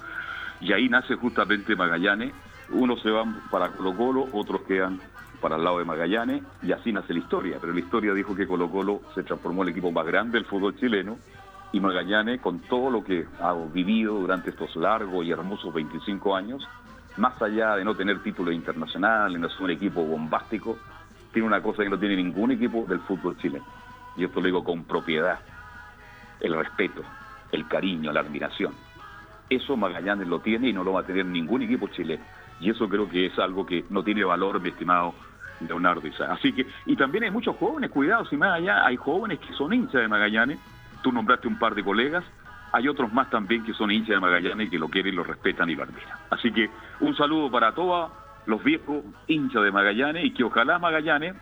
[0.62, 2.34] Y ahí nace justamente Magallanes.
[2.72, 5.00] Unos se van para Colo Colo, otros quedan
[5.42, 7.58] para el lado de Magallanes, y así nace la historia.
[7.60, 10.46] Pero la historia dijo que Colo Colo se transformó en el equipo más grande del
[10.46, 11.18] fútbol chileno,
[11.72, 16.68] y Magallanes, con todo lo que ha vivido durante estos largos y hermosos 25 años,
[17.18, 20.78] más allá de no tener título internacional, no ser un equipo bombástico,
[21.32, 23.66] tiene una cosa que no tiene ningún equipo del fútbol chileno.
[24.20, 25.40] Y esto lo digo con propiedad.
[26.42, 27.02] El respeto,
[27.54, 28.74] el cariño, la admiración.
[29.50, 32.24] Eso Magallanes lo tiene y no lo va a tener ningún equipo chileno.
[32.60, 35.16] Y eso creo que es algo que no tiene valor, mi estimado
[35.62, 36.32] Leonardo Isaac.
[36.32, 39.74] Así que, y también hay muchos jóvenes, cuidado, si más allá hay jóvenes que son
[39.74, 40.60] hinchas de Magallanes.
[41.02, 42.26] Tú nombraste un par de colegas.
[42.74, 45.70] Hay otros más también que son hinchas de Magallanes y que lo quieren, lo respetan
[45.70, 46.18] y lo admiran.
[46.30, 48.12] Así que un saludo para todos
[48.46, 51.36] los viejos hinchas de Magallanes y que ojalá Magallanes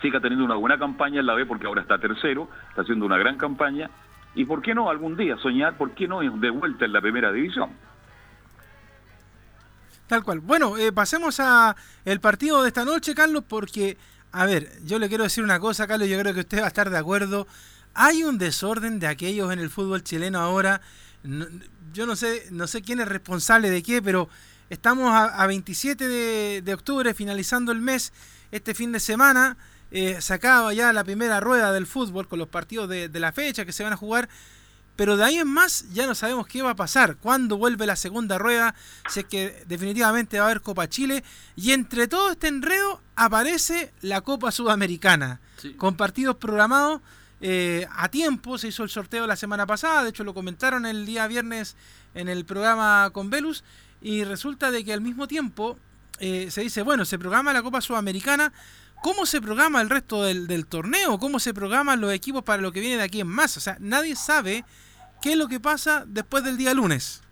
[0.00, 3.18] siga teniendo una buena campaña en la B porque ahora está tercero, está haciendo una
[3.18, 3.90] gran campaña.
[4.34, 7.32] Y por qué no algún día soñar, por qué no de vuelta en la primera
[7.32, 7.70] división.
[10.06, 10.40] Tal cual.
[10.40, 13.98] Bueno, eh, pasemos a el partido de esta noche, Carlos, porque,
[14.32, 16.68] a ver, yo le quiero decir una cosa, Carlos, yo creo que usted va a
[16.68, 17.46] estar de acuerdo.
[17.94, 20.80] Hay un desorden de aquellos en el fútbol chileno ahora.
[21.92, 24.30] Yo no sé, no sé quién es responsable de qué, pero
[24.70, 28.12] estamos a, a 27 de, de octubre, finalizando el mes,
[28.50, 29.58] este fin de semana.
[29.90, 33.32] Eh, se acaba ya la primera rueda del fútbol con los partidos de, de la
[33.32, 34.28] fecha que se van a jugar.
[34.98, 37.94] Pero de ahí en más ya no sabemos qué va a pasar, cuándo vuelve la
[37.94, 38.74] segunda rueda,
[39.08, 41.22] si es que definitivamente va a haber Copa Chile.
[41.54, 45.40] Y entre todo este enredo aparece la Copa Sudamericana,
[45.76, 47.00] con partidos programados
[47.40, 48.58] eh, a tiempo.
[48.58, 51.76] Se hizo el sorteo la semana pasada, de hecho lo comentaron el día viernes
[52.14, 53.62] en el programa con Velus.
[54.02, 55.78] Y resulta de que al mismo tiempo
[56.18, 58.52] eh, se dice, bueno, se programa la Copa Sudamericana.
[59.02, 61.18] ¿Cómo se programa el resto del, del torneo?
[61.18, 63.56] ¿Cómo se programan los equipos para lo que viene de aquí en más?
[63.56, 64.64] O sea, nadie sabe
[65.22, 67.22] qué es lo que pasa después del día lunes.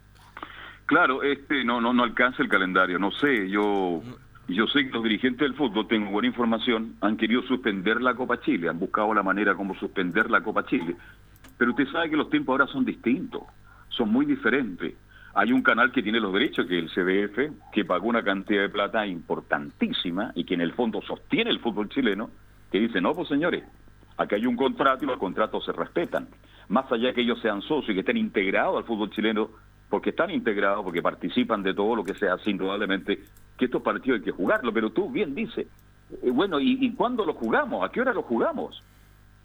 [0.87, 4.03] Claro, este no no no alcanza el calendario, no sé, yo
[4.49, 8.41] yo sé que los dirigentes del fútbol, tengo buena información, han querido suspender la Copa
[8.41, 10.97] Chile, han buscado la manera como suspender la Copa Chile.
[11.59, 13.43] Pero usted sabe que los tiempos ahora son distintos,
[13.89, 14.95] son muy diferentes.
[15.39, 18.63] Hay un canal que tiene los derechos, que es el CDF, que pagó una cantidad
[18.63, 22.31] de plata importantísima y que en el fondo sostiene el fútbol chileno,
[22.73, 23.63] que dice, no, pues señores,
[24.17, 26.27] aquí hay un contrato y los contratos se respetan.
[26.71, 29.51] Más allá que ellos sean socios y que estén integrados al fútbol chileno,
[29.91, 33.21] porque están integrados, porque participan de todo lo que sea, así, indudablemente
[33.59, 34.73] que estos partidos hay que jugarlos.
[34.73, 35.67] Pero tú bien dices,
[36.23, 37.85] eh, bueno, ¿y, ¿y cuándo lo jugamos?
[37.85, 38.83] ¿A qué hora lo jugamos?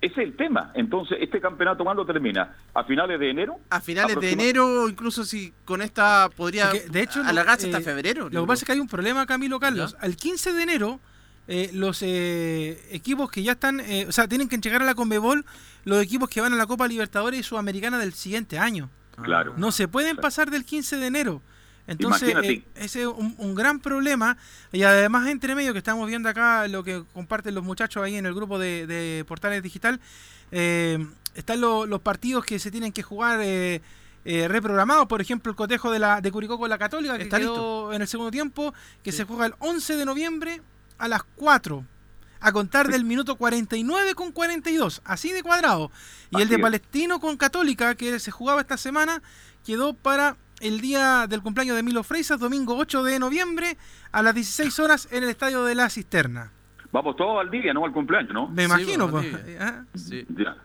[0.01, 0.71] Ese es el tema.
[0.73, 2.55] Entonces, ¿este campeonato cuándo termina?
[2.73, 3.59] ¿A finales de enero?
[3.69, 7.91] A finales de enero, incluso si con esta podría Porque, de hecho, alargarse eh, hasta
[7.91, 8.29] febrero.
[8.29, 9.95] Lo que pasa es que hay un problema, Camilo Carlos.
[9.99, 10.99] Al 15 de enero,
[11.47, 14.95] eh, los eh, equipos que ya están, eh, o sea, tienen que llegar a la
[14.95, 15.43] Conmebol
[15.83, 18.89] los equipos que van a la Copa Libertadores y Sudamericana del siguiente año.
[19.21, 19.53] Claro.
[19.57, 21.41] No se pueden pasar del 15 de enero.
[21.87, 24.37] Entonces, eh, ese es un, un gran problema.
[24.71, 28.25] Y además, entre medio, que estamos viendo acá lo que comparten los muchachos ahí en
[28.25, 29.99] el grupo de, de Portales Digital,
[30.51, 33.81] eh, están lo- los partidos que se tienen que jugar eh,
[34.47, 35.07] reprogramados.
[35.07, 38.01] Por ejemplo, el cotejo de, la, de Curicó con la Católica, que Está quedó en
[38.01, 40.61] el segundo tiempo, que se juega el 11 de noviembre
[40.97, 41.85] a las 4.
[42.43, 45.91] A contar del minuto 49 con 42, así de cuadrado.
[46.31, 46.61] Y el de es.
[46.61, 49.21] Palestino con Católica, que se jugaba esta semana,
[49.63, 53.77] quedó para el día del cumpleaños de Milo Freisas, domingo 8 de noviembre,
[54.11, 56.51] a las 16 horas en el estadio de la Cisterna.
[56.91, 58.47] Vamos todos al día, no al cumpleaños, ¿no?
[58.49, 59.55] Me imagino, pues, sí.
[59.59, 59.83] ¿ah?
[60.37, 60.55] Ya.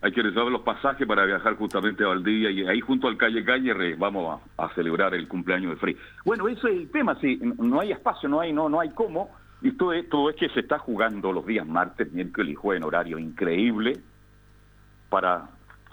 [0.00, 3.44] Hay que reservar los pasajes para viajar justamente a Valdivia y ahí junto al calle
[3.44, 5.96] Calle re- vamos a, a celebrar el cumpleaños de Frey.
[6.24, 9.30] Bueno, ese es el tema, sí, no hay espacio, no hay, no, no hay cómo.
[9.60, 12.80] Y todo es, todo es que se está jugando los días martes, miércoles y jueves
[12.80, 13.98] en horario increíble
[15.08, 15.48] para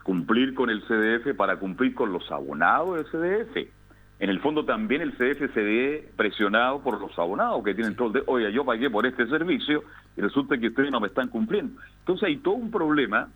[0.05, 3.05] cumplir con el CDF, para cumplir con los abonados del
[3.47, 3.57] CDF.
[4.19, 8.09] En el fondo también el CDF se ve presionado por los abonados que tienen todo
[8.09, 9.83] el de, oye, yo pagué por este servicio
[10.15, 11.81] y resulta que ustedes no me están cumpliendo.
[12.01, 13.29] Entonces hay todo un problema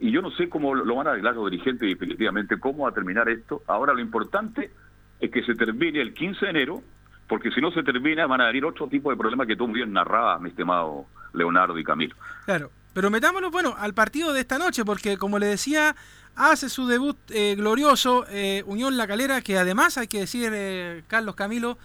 [0.00, 2.90] y yo no sé cómo lo lo van a arreglar los dirigentes definitivamente, cómo va
[2.90, 3.62] a terminar esto.
[3.68, 4.72] Ahora lo importante
[5.20, 6.82] es que se termine el 15 de enero,
[7.28, 9.76] porque si no se termina van a venir otro tipo de problemas que tú muy
[9.76, 12.16] bien narrabas, mi estimado Leonardo y Camilo.
[12.44, 15.94] Claro, pero metámonos, bueno, al partido de esta noche, porque como le decía,
[16.34, 21.04] hace su debut eh, glorioso eh, Unión La Calera, que además hay que decir, eh,
[21.06, 21.78] Carlos Camilo,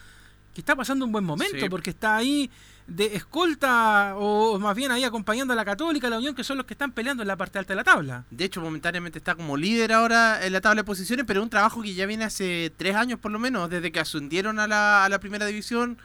[0.55, 1.69] que está pasando un buen momento, Sí.
[1.69, 2.49] porque está ahí
[2.87, 6.57] de escolta, o más bien ahí acompañando a la Católica, a la Unión, que son
[6.57, 8.25] los que están peleando en la parte alta de la tabla.
[8.31, 11.83] De hecho, momentáneamente está como líder ahora en la tabla de posiciones, pero un trabajo
[11.83, 15.09] que ya viene hace tres años por lo menos, desde que ascendieron a la, a
[15.09, 15.99] la primera división,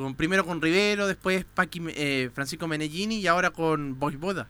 [0.00, 4.48] con primero con Rivero, después Paqui, eh, Francisco Menellini y ahora con Boda.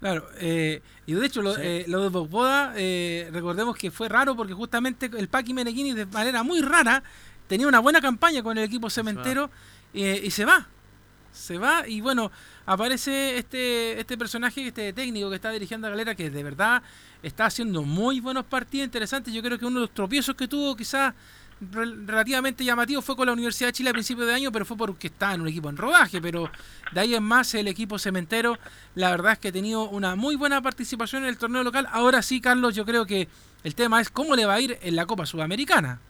[0.00, 1.60] Claro, eh, y de hecho lo, Sí.
[1.62, 6.06] eh, lo de Bogboda, eh, recordemos que fue raro porque justamente el Paqui Meneghini de
[6.06, 7.04] manera muy rara
[7.46, 9.48] tenía una buena campaña con el equipo cementero
[9.94, 10.66] y se va.
[11.32, 12.30] Se va y bueno,
[12.66, 16.82] aparece este, este personaje, este técnico que está dirigiendo a Galera que de verdad
[17.22, 19.32] está haciendo muy buenos partidos interesantes.
[19.32, 21.14] Yo creo que uno de los tropiezos que tuvo quizás
[21.70, 25.06] relativamente llamativo fue con la Universidad de Chile a principios de año, pero fue porque
[25.08, 26.50] estaba en un equipo en rodaje, pero
[26.92, 28.58] de ahí en más el equipo cementero,
[28.94, 31.86] la verdad es que ha tenido una muy buena participación en el torneo local.
[31.92, 33.28] Ahora sí, Carlos, yo creo que
[33.64, 36.00] el tema es cómo le va a ir en la Copa Sudamericana.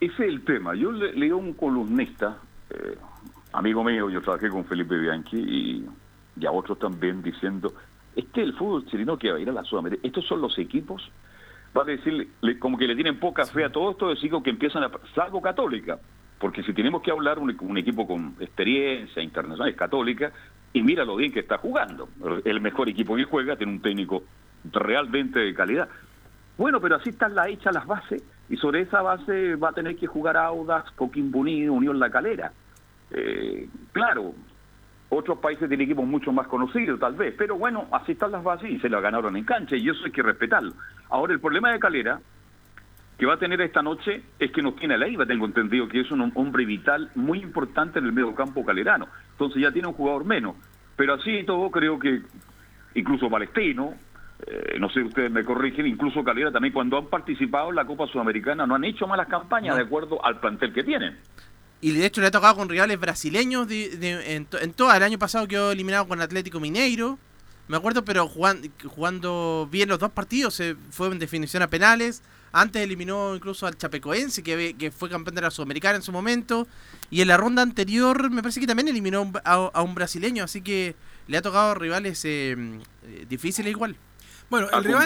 [0.00, 0.74] Ese es el tema.
[0.74, 2.38] Yo le, leí a un columnista,
[2.70, 2.96] eh,
[3.52, 5.86] amigo mío, yo trabajé con Felipe Bianchi y,
[6.40, 7.74] y a otros también diciendo,
[8.16, 10.58] es que el fútbol chileno que va a ir a la Sudamérica, estos son los
[10.58, 11.10] equipos,
[11.76, 14.50] va a decir, le- como que le tienen poca fe a todo esto, decir que
[14.50, 15.98] empiezan a, salvo Católica,
[16.38, 20.32] porque si tenemos que hablar un, un equipo con experiencia internacional es Católica,
[20.72, 22.08] y mira lo bien que está jugando,
[22.44, 24.24] el mejor equipo que juega, tiene un técnico
[24.72, 25.88] realmente de calidad.
[26.58, 29.96] Bueno, pero así están la, hechas las bases y sobre esa base va a tener
[29.96, 32.52] que jugar Audax, Coquimbo Unido, Unión La Calera.
[33.10, 34.34] Eh, claro,
[35.14, 38.70] otros países tienen equipos mucho más conocidos, tal vez, pero bueno, así están las bases
[38.70, 40.72] y se la ganaron en cancha y eso hay que respetarlo.
[41.10, 42.20] Ahora, el problema de Calera,
[43.18, 46.00] que va a tener esta noche, es que no tiene a Leiva, tengo entendido que
[46.00, 49.08] es un hombre vital muy importante en el medio campo calerano.
[49.32, 50.56] Entonces ya tiene un jugador menos.
[50.96, 52.22] Pero así y todo, creo que
[52.94, 53.94] incluso Palestino,
[54.46, 58.06] eh, no sé, ustedes me corrigen, incluso Calera también, cuando han participado en la Copa
[58.08, 61.18] Sudamericana, no han hecho malas campañas de acuerdo al plantel que tienen.
[61.84, 64.90] Y de hecho le ha tocado con rivales brasileños de- de- en, to- en todo.
[64.94, 67.18] El año pasado quedó eliminado con Atlético Mineiro.
[67.68, 70.54] Me acuerdo, pero jugan- jugando bien los dos partidos.
[70.54, 72.22] Se fue en definición a penales.
[72.52, 76.66] Antes eliminó incluso al Chapecoense, que, fue campeón de la Sudamericana en su momento.
[77.10, 80.42] Y en la ronda anterior me parece que también eliminó a un- a, un brasileño.
[80.42, 80.94] Así que
[81.26, 82.56] le ha tocado rivales eh,
[83.06, 83.94] eh, difíciles igual.
[84.48, 85.04] Bueno, el rival.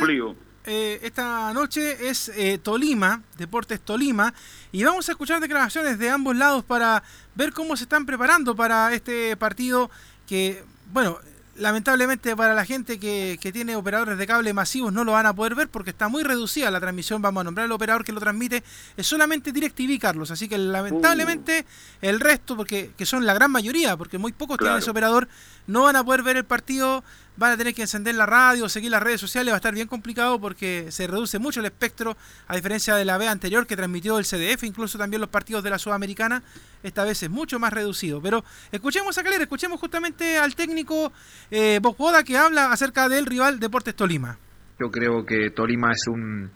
[0.64, 4.34] Eh, esta noche es eh, Tolima, Deportes Tolima,
[4.72, 7.02] y vamos a escuchar declaraciones de ambos lados para
[7.34, 9.90] ver cómo se están preparando para este partido
[10.26, 11.18] que, bueno,
[11.58, 15.34] lamentablemente para la gente que, que tiene operadores de cable masivos no lo van a
[15.34, 18.20] poder ver porque está muy reducida la transmisión, vamos a nombrar el operador que lo
[18.20, 18.62] transmite,
[18.96, 21.66] es solamente DirecTV, Carlos, así que lamentablemente
[22.00, 25.28] el resto, porque que son la gran mayoría, porque muy pocos tienen ese operador,
[25.66, 27.02] no van a poder ver el partido,
[27.38, 29.86] van a tener que encender la radio, seguir las redes sociales, va a estar bien
[29.86, 32.16] complicado porque se reduce mucho el espectro,
[32.48, 35.70] a diferencia de la vez anterior que transmitió el CDF, incluso también los partidos de
[35.70, 36.42] la Sudamericana,
[36.82, 38.20] esta vez es mucho más reducido.
[38.20, 41.12] Pero escuchemos a Calera, escuchemos justamente al técnico
[41.50, 44.36] eh, Boda que habla acerca del rival Deportes Tolima.
[44.80, 46.50] Yo creo que Tolima es un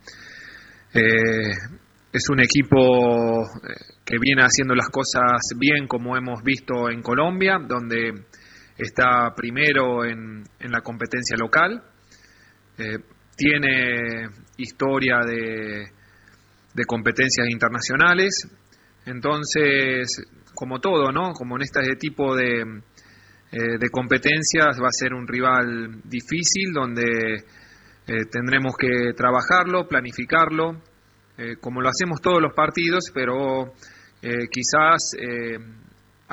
[0.93, 1.51] eh,
[2.11, 3.73] es un equipo eh,
[4.05, 8.25] que viene haciendo las cosas bien como hemos visto en Colombia, donde
[8.77, 11.83] está primero en, en la competencia local,
[12.77, 12.97] eh,
[13.35, 15.85] tiene historia de,
[16.73, 18.47] de competencias internacionales,
[19.05, 20.07] entonces,
[20.55, 21.33] como todo, ¿no?
[21.33, 22.61] Como en este tipo de,
[23.51, 27.35] eh, de competencias va a ser un rival difícil donde
[28.07, 30.81] eh, tendremos que trabajarlo, planificarlo,
[31.61, 33.73] como lo hacemos todos los partidos, pero
[34.21, 35.15] quizás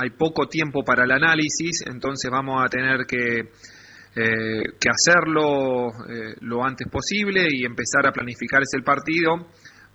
[0.00, 3.40] hay poco tiempo para el análisis, entonces vamos a tener que,
[4.16, 9.48] eh, que hacerlo eh, lo antes posible y empezar a planificar ese partido,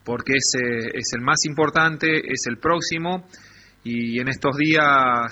[0.04, 3.28] porque es, eh, es el más importante, es el próximo,
[3.84, 5.32] y en estos días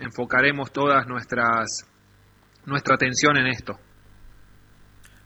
[0.00, 1.86] enfocaremos todas nuestras
[2.66, 3.78] nuestra atención en esto.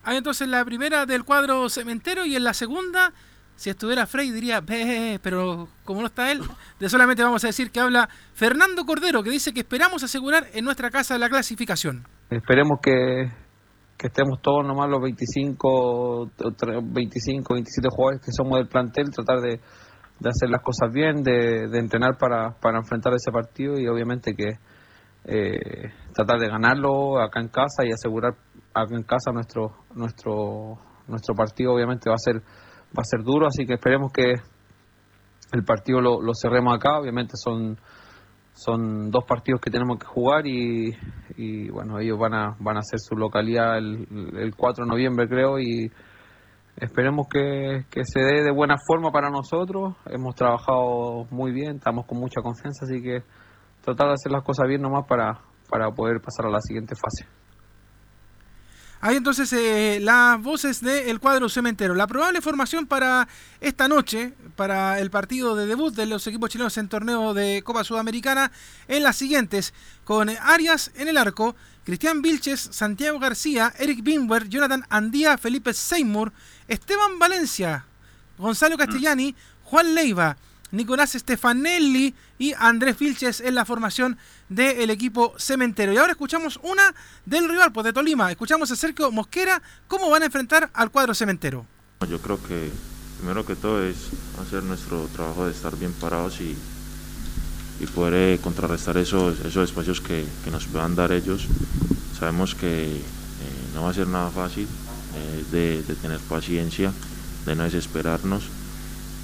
[0.04, 3.12] Hay entonces la primera del cuadro cementero y en la segunda,
[3.56, 4.62] si estuviera Frey diría,
[5.22, 6.40] pero como no está él,
[6.80, 10.64] de solamente vamos a decir que habla Fernando Cordero, que dice que esperamos asegurar en
[10.64, 12.04] nuestra casa la clasificación.
[12.30, 13.30] Esperemos que,
[13.96, 19.10] que estemos todos nomás los 25, o tre- 25, 27 jugadores que somos del plantel,
[19.10, 19.60] tratar de,
[20.18, 24.34] de hacer las cosas bien, de, de entrenar para, para enfrentar ese partido y obviamente
[24.34, 24.58] que
[25.26, 28.34] eh, tratar de ganarlo acá en casa y asegurar
[28.74, 32.42] acá en casa nuestro nuestro nuestro partido obviamente va a ser
[32.96, 34.34] va a ser duro así que esperemos que
[35.52, 37.78] el partido lo, cerremos acá obviamente son
[38.54, 40.96] son dos partidos que tenemos que jugar y,
[41.36, 45.26] y, bueno, ellos van a, van a hacer su localidad el, el 4 de noviembre
[45.26, 45.90] creo y
[46.76, 49.96] esperemos que, que se dé de buena forma para nosotros.
[50.06, 53.22] Hemos trabajado muy bien, estamos con mucha confianza, así que
[53.82, 57.26] tratar de hacer las cosas bien nomás para, para poder pasar a la siguiente fase.
[59.06, 61.94] Hay entonces eh, las voces del cuadro cementero.
[61.94, 63.28] La probable formación para
[63.60, 67.84] esta noche, para el partido de debut de los equipos chilenos en torneo de Copa
[67.84, 68.50] Sudamericana,
[68.88, 69.74] es las siguientes.
[70.04, 76.32] Con Arias en el arco, Cristian Vilches, Santiago García, Eric Bimber, Jonathan Andía, Felipe Seymour,
[76.66, 77.84] Esteban Valencia,
[78.38, 80.38] Gonzalo Castellani, Juan Leiva,
[80.74, 85.92] Nicolás Stefanelli y Andrés Vilches en la formación del equipo cementero.
[85.92, 88.30] Y ahora escuchamos una del rival, pues de Tolima.
[88.30, 91.64] Escuchamos a Sergio Mosquera cómo van a enfrentar al cuadro cementero.
[92.08, 92.70] Yo creo que
[93.18, 93.96] primero que todo es
[94.42, 96.56] hacer nuestro trabajo de estar bien parados y,
[97.80, 101.46] y poder eh, contrarrestar esos, esos espacios que, nos puedan dar ellos.
[102.18, 103.00] Sabemos que eh,
[103.74, 104.66] no va a ser nada fácil,
[105.16, 105.44] eh,
[105.86, 106.92] de tener paciencia,
[107.46, 108.42] de no desesperarnos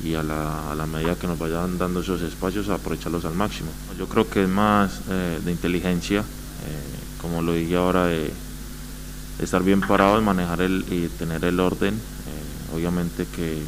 [0.03, 3.71] y a la, a la medida que nos vayan dando esos espacios aprovecharlos al máximo.
[3.99, 6.25] Yo creo que es más eh, de inteligencia, eh,
[7.21, 8.33] como lo dije ahora, de,
[9.39, 11.95] estar bien parados, manejar el, y tener el orden.
[11.95, 13.63] eh, obviamente que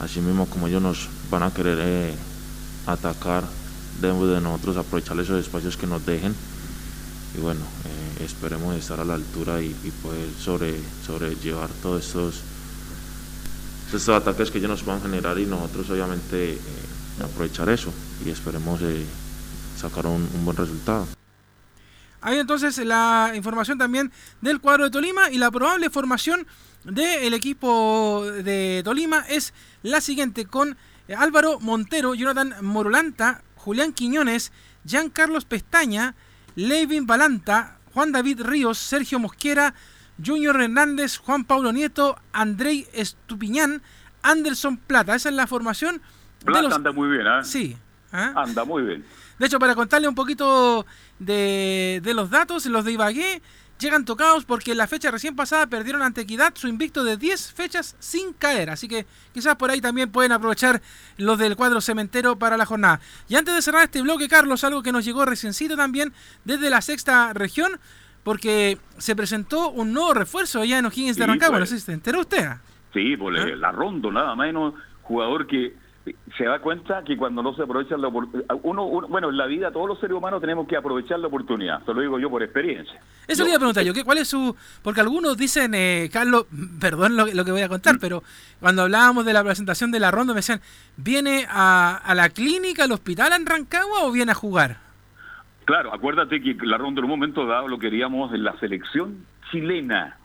[0.00, 2.14] así mismo como ellos nos van a querer
[2.86, 3.44] atacar,
[4.00, 6.34] debemos de nosotros aprovechar esos espacios que nos dejen
[7.36, 7.60] y bueno,
[8.24, 10.74] esperemos estar a la altura y, y poder sobre,
[11.04, 12.42] sobrellevar todos estos
[13.96, 16.58] estos ataques que ellos nos puedan generar y nosotros obviamente eh,
[17.24, 17.92] aprovechar eso
[18.24, 19.04] y esperemos eh,
[19.76, 21.08] sacar un, buen resultado.
[22.20, 26.46] Hay entonces la información también del cuadro de Tolima y la probable formación
[26.84, 30.76] del equipo de Tolima es la siguiente con
[31.06, 34.52] eh, Álvaro Montero, Jonathan Morolanta, Julián Quiñones,
[34.84, 36.14] Jean Carlos Pestaña,
[36.56, 39.74] Levin Balanta, Juan David Ríos, Sergio Mosquera,
[40.24, 43.82] Junior Hernández, Juan Pablo Nieto, Andrei Estupiñán,
[44.22, 45.14] Anderson Plata.
[45.14, 46.02] Esa es la formación
[46.40, 46.74] de Plata los...
[46.74, 47.44] anda muy bien, ¿eh?
[47.44, 47.76] Sí.
[48.12, 48.32] ¿ah?
[48.36, 49.04] Anda muy bien.
[49.38, 50.84] De hecho, para contarle un poquito
[51.18, 53.42] de, de los datos, los de Ibagué
[53.78, 57.96] llegan tocados porque la fecha recién pasada perdieron ante Equidad su invicto de 10 fechas
[57.98, 58.70] sin caer.
[58.70, 60.82] Así que quizás por ahí también pueden aprovechar
[61.16, 63.00] los del cuadro cementero para la jornada.
[63.28, 66.12] Y antes de cerrar este bloque, Carlos, algo que nos llegó reciencito también
[66.44, 67.78] desde la sexta región,
[68.28, 71.56] porque se presentó un nuevo refuerzo allá en O'Higgins de Sí, Rancagua.
[71.58, 71.70] pues.
[71.70, 72.46] No sé si se enteró usted.
[72.92, 75.72] Sí, pues le- la rondo, nada menos, jugador que
[76.36, 79.46] se da cuenta que cuando no se aprovecha la oportunidad, uno, uno- bueno, en la
[79.46, 82.42] vida todos los seres humanos tenemos que aprovechar la oportunidad, te lo digo yo por
[82.42, 83.00] experiencia.
[83.26, 84.54] Eso le iba a preguntar yo, ¿qué, ¿cuál es su...?
[84.82, 86.44] Porque algunos dicen, eh, Carlos,
[86.80, 87.98] perdón lo, lo que voy a contar, Mm.
[88.00, 88.22] pero
[88.60, 90.60] cuando hablábamos de la presentación de la ronda me decían,
[90.98, 94.87] ¿viene a, a la clínica, al hospital en Rancagua o viene a jugar?
[95.68, 100.16] Claro, acuérdate que la ronda en un momento dado lo queríamos en la selección chilena.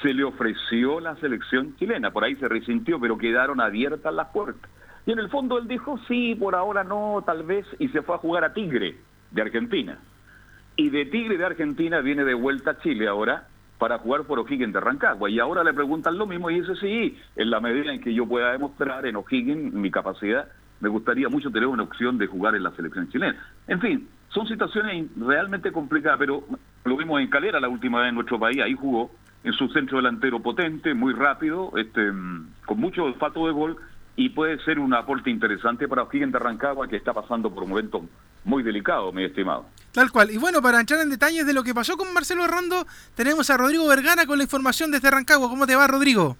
[0.00, 4.70] Se le ofreció la selección chilena, por ahí se resintió, pero quedaron abiertas las puertas.
[5.04, 8.14] Y en el fondo él dijo, sí, por ahora no, tal vez, y se fue
[8.14, 8.94] a jugar a Tigre,
[9.32, 9.98] de Argentina.
[10.76, 13.48] Y de Tigre de Argentina viene de vuelta a Chile ahora
[13.78, 15.28] para jugar por O'Higgins de Rancagua.
[15.28, 18.26] Y ahora le preguntan lo mismo y dice, sí, en la medida en que yo
[18.28, 20.46] pueda demostrar en O'Higgins mi capacidad,
[20.80, 23.36] me gustaría mucho tener una opción de jugar en la selección chilena.
[23.66, 26.44] En fin, son situaciones realmente complicadas, pero
[26.84, 29.10] lo vimos en Calera la última vez en nuestro país, ahí jugó
[29.44, 33.76] en su centro delantero potente, muy rápido, este, mm, con mucho olfato de gol
[34.16, 37.70] y puede ser un aporte interesante para O'Higgins de Rancagua que está pasando por un
[37.70, 38.04] momento
[38.44, 39.66] muy delicado, mi estimado.
[39.92, 40.30] Tal cual.
[40.30, 43.56] Y bueno, para entrar en detalles de lo que pasó con Marcelo Rondo, tenemos a
[43.56, 45.48] Rodrigo Vergara con la información desde Rancagua.
[45.48, 46.36] ¿Cómo te va, Rodrigo?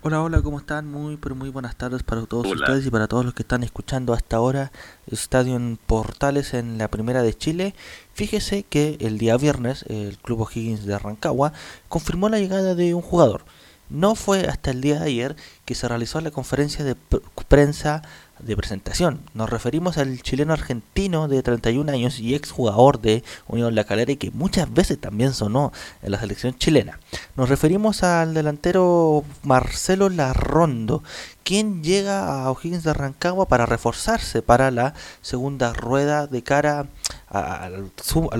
[0.00, 0.86] Hola, hola, ¿cómo están?
[0.86, 2.60] Muy, pero muy buenas tardes para todos Hola.
[2.66, 4.70] ustedes y para todos los que están escuchando hasta ahora
[5.08, 7.74] Estadio en Portales en la Primera de Chile.
[8.14, 11.52] Fíjese que el día viernes el Club O'Higgins de Rancagua
[11.88, 13.44] confirmó la llegada de un jugador.
[13.90, 18.02] No fue hasta el día de ayer que se realizó la conferencia de pr- prensa
[18.40, 19.20] de presentación.
[19.34, 24.16] Nos referimos al chileno argentino de 31 años y exjugador de Unión La Calera y
[24.16, 25.72] que muchas veces también sonó
[26.02, 26.98] en la selección chilena.
[27.36, 31.02] Nos referimos al delantero Marcelo Larrondo,
[31.42, 36.86] quien llega a O'Higgins de Rancagua para reforzarse para la segunda rueda de cara
[37.28, 37.90] al,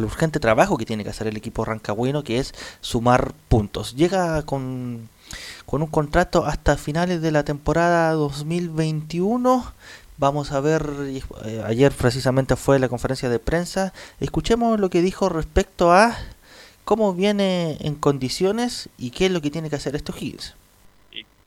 [0.05, 3.97] urgente trabajo que tiene que hacer el equipo rancagüino, que es sumar puntos.
[3.97, 5.09] Llega con
[5.69, 9.71] con un contrato hasta finales de la temporada 2021.
[10.17, 10.91] Vamos a ver,
[11.45, 13.93] eh, ayer precisamente fue la conferencia de prensa.
[14.19, 16.17] Escuchemos lo que dijo respecto a
[16.87, 20.55] cómo viene en condiciones y qué es lo que tiene que hacer estos Hills.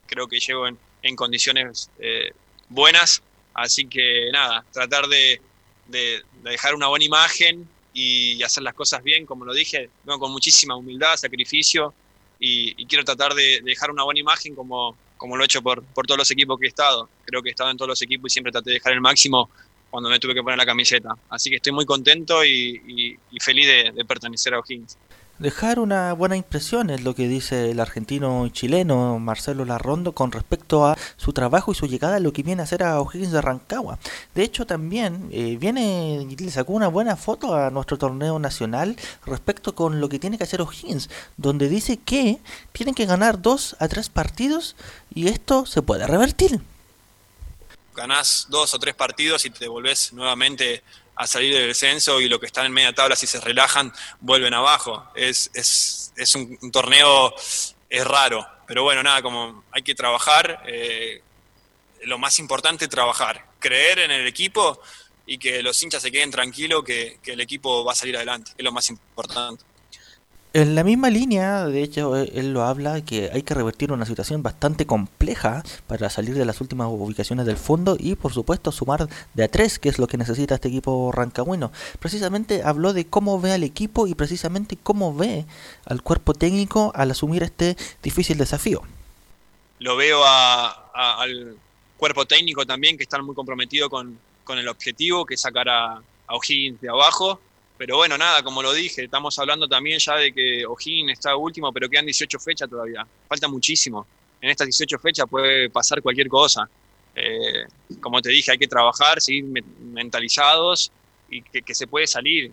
[0.05, 2.31] creo que llego en, condiciones eh,
[2.69, 3.23] buenas,
[3.55, 5.41] así que nada, tratar de,
[5.87, 10.31] de- de dejar una buena imagen y hacer las cosas bien, como lo dije, con
[10.31, 11.95] muchísima humildad, sacrificio
[12.41, 15.61] y, y quiero tratar de, de dejar una buena imagen como, como lo he hecho
[15.61, 17.07] por, por todos los equipos que he estado.
[17.23, 19.49] Creo que he estado en todos los equipos y siempre traté de dejar el máximo
[19.91, 21.15] cuando me tuve que poner la camiseta.
[21.29, 24.97] Así que estoy muy contento y feliz de, de pertenecer a O'Higgins.
[25.41, 30.31] Dejar una buena impresión es lo que dice el argentino y chileno Marcelo Larrondo con
[30.31, 33.41] respecto a su trabajo y su llegada lo que viene a hacer a O'Higgins de
[33.41, 33.97] Rancagua.
[34.35, 39.73] De hecho, también eh, viene le sacó una buena foto a nuestro torneo nacional respecto
[39.73, 42.37] con lo que tiene que hacer O'Higgins, donde dice que
[42.71, 44.75] tienen que ganar dos a tres partidos
[45.11, 46.61] y esto se puede revertir.
[47.95, 50.83] ganás dos o tres partidos y te volvés nuevamente
[51.21, 54.55] a salir del descenso y los que están en media tabla si se relajan vuelven
[54.55, 55.05] abajo.
[55.13, 57.33] Es, es, es un, torneo
[57.89, 61.21] es raro, pero bueno, nada, como hay que trabajar, eh,
[62.03, 64.81] lo más importante es trabajar, creer en el equipo
[65.27, 68.51] y que los hinchas se queden tranquilos que, que el equipo va a salir adelante,
[68.57, 69.63] es lo más importante.
[70.53, 74.05] En la misma línea, de hecho, eh, él lo habla, que hay que revertir una
[74.05, 79.07] situación bastante compleja para salir de las últimas ubicaciones del fondo y, por supuesto, sumar
[79.33, 81.71] de a tres, que es lo que necesita este equipo rancagüino.
[81.99, 85.45] Precisamente habló de cómo ve al equipo y precisamente cómo ve
[85.85, 88.81] al cuerpo técnico al asumir este difícil desafío.
[89.79, 91.55] lo veo a- al
[91.97, 95.99] cuerpo técnico también, que están muy comprometidos con, con el objetivo, que es sacar a
[96.27, 97.39] O'Higgins de abajo.
[97.81, 101.73] Pero bueno, nada, como lo dije, estamos hablando también ya de que O'Higgins está último,
[101.73, 103.03] pero quedan 18 fechas todavía.
[103.27, 104.05] Falta muchísimo.
[104.39, 106.69] en estas 18 fechas puede pasar cualquier cosa.
[107.15, 107.65] Eh,
[107.99, 110.91] como te dije, hay que trabajar, seguir me- mentalizados
[111.27, 112.51] y que se puede salir.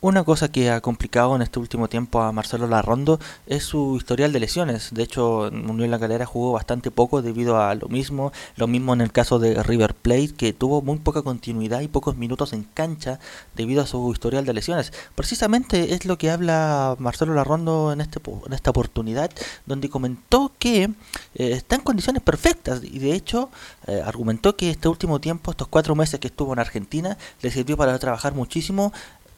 [0.00, 3.18] Una cosa que ha complicado en este último tiempo a Marcelo Larrondo
[3.48, 4.90] es su historial de lesiones.
[4.94, 8.30] De hecho, Unión La Calera jugó bastante poco debido a lo mismo.
[8.54, 12.16] Lo mismo en el caso de River Plate, que tuvo muy poca continuidad y pocos
[12.16, 13.18] minutos en cancha
[13.56, 14.92] debido a su historial de lesiones.
[15.16, 19.32] Precisamente es lo que habla Marcelo Larrondo en, este, en esta oportunidad,
[19.66, 20.90] donde comentó que eh,
[21.34, 23.50] está en condiciones perfectas y de hecho
[23.88, 27.76] eh, argumentó que este último tiempo, estos cuatro meses que estuvo en Argentina, le sirvió
[27.76, 28.92] para trabajar muchísimo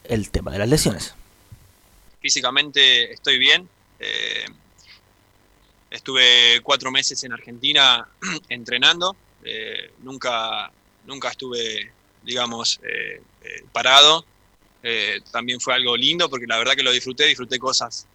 [0.04, 1.14] el tema de las lesiones.
[2.20, 3.68] Físicamente estoy bien.
[3.98, 4.44] eh,
[5.90, 8.06] estuve cuatro meses en Argentina
[8.48, 9.16] entrenando.
[9.44, 10.70] eh, nunca,
[11.06, 11.90] nunca estuve,
[12.22, 13.22] digamos, eh,
[13.72, 14.24] parado.
[15.30, 18.06] También fue algo lindo porque la verdad que lo disfruté, disfruté cosas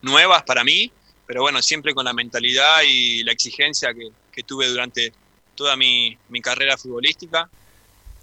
[0.00, 0.92] nuevas para mí,
[1.26, 5.12] pero bueno, siempre con la mentalidad y la exigencia que, que tuve durante
[5.56, 7.50] toda mi, mi carrera futbolística.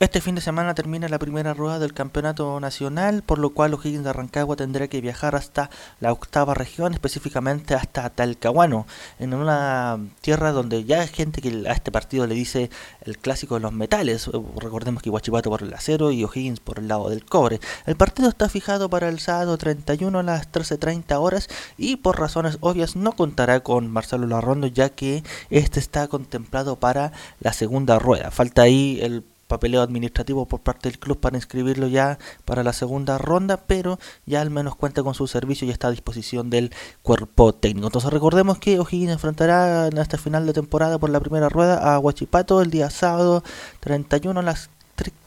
[0.02, 4.04] Este fin de semana termina la primera rueda del campeonato nacional, por lo cual O'Higgins
[4.04, 8.88] de Rancagua tendrá que viajar hasta la octava región, específicamente hasta Talcahuano,
[9.20, 12.72] en una tierra donde ya hay gente que a este partido le dice
[13.02, 14.28] el clásico de los metales.
[14.58, 17.60] Recordemos que Huachipato por el acero y O'Higgins por el lado del cobre.
[17.86, 21.48] El partido está fijado para el sábado 31 a las 13.30 horas
[21.78, 27.12] y por razones obvias no contará con Marcelo Larrondo ya que este está contemplado para
[27.40, 28.32] la segunda rueda.
[28.32, 33.18] Falta ahí el papeleo administrativo por parte del club para inscribirlo ya para la segunda
[33.18, 36.72] ronda, pero ya al menos cuenta con su servicio y está a disposición del
[37.02, 37.88] cuerpo técnico.
[37.88, 42.00] Entonces recordemos que O'Higgins enfrentará en esta final de temporada por la primera rueda a
[42.00, 43.44] Huachipato el día sábado
[43.82, 44.70] 31 a las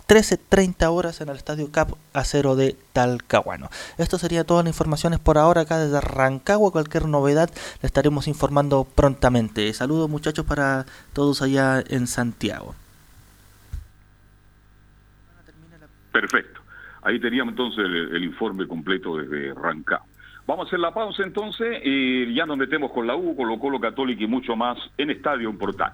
[0.09, 3.69] 13.30 horas en el Estadio Cap Acero de Talcahuano.
[3.99, 6.73] Esto sería toda la información por ahora acá desde Rancagua.
[6.73, 7.51] Cualquier novedad
[7.83, 9.71] le estaremos informando prontamente.
[9.75, 12.75] Saludos muchachos para todos allá en Santiago.
[16.15, 16.61] Perfecto.
[17.03, 20.07] Ahí teníamos entonces el, el informe completo desde Rancagua.
[20.47, 23.81] Vamos a hacer la pausa entonces y ya nos metemos con la U, Colo Colo
[23.81, 25.91] Católica y mucho más en Estadio en Portal.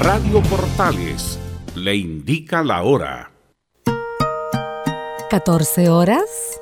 [0.00, 1.38] Radio Portales
[1.76, 3.30] le indica la hora.
[5.30, 6.60] 14 horas,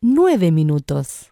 [0.00, 1.31] 9 minutos.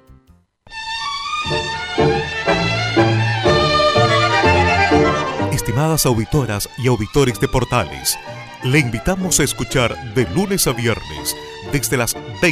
[5.51, 8.17] Estimadas auditoras y auditores de Portales,
[8.63, 11.35] le invitamos a escuchar de lunes a viernes,
[11.71, 12.51] desde las 20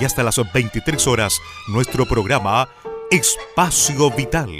[0.00, 2.68] y hasta las 23 horas, nuestro programa
[3.10, 4.50] Espacio Vital.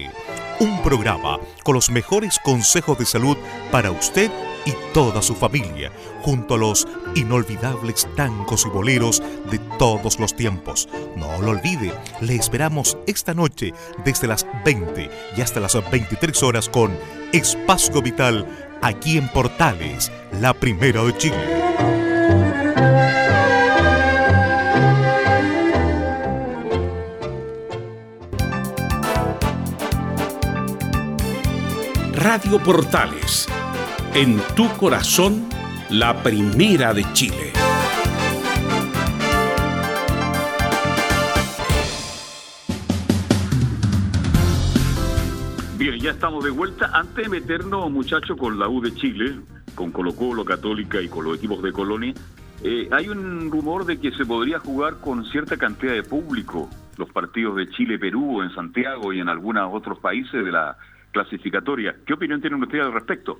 [0.60, 3.36] Un programa con los mejores consejos de salud
[3.70, 4.30] para usted
[4.64, 10.88] y toda su familia, junto a los inolvidables tangos y boleros de todos los tiempos.
[11.16, 13.72] No lo olvide, le esperamos esta noche
[14.04, 16.96] desde las 20 y hasta las 23 horas con
[17.32, 18.46] Espacio Vital
[18.82, 20.10] aquí en Portales,
[20.40, 21.64] la primera de Chile.
[32.14, 33.46] Radio Portales,
[34.14, 35.48] en tu corazón,
[35.90, 37.52] la primera de Chile.
[46.04, 46.90] Ya estamos de vuelta.
[46.92, 49.40] Antes de meternos, muchachos, con la U de Chile,
[49.74, 52.12] con Colo Colo, Católica y con los equipos de Colonia,
[52.62, 57.10] eh, hay un rumor de que se podría jugar con cierta cantidad de público los
[57.10, 60.76] partidos de Chile, Perú, en Santiago y en algunos otros países de la
[61.10, 61.96] clasificatoria.
[62.04, 63.38] ¿Qué opinión tienen ustedes al respecto?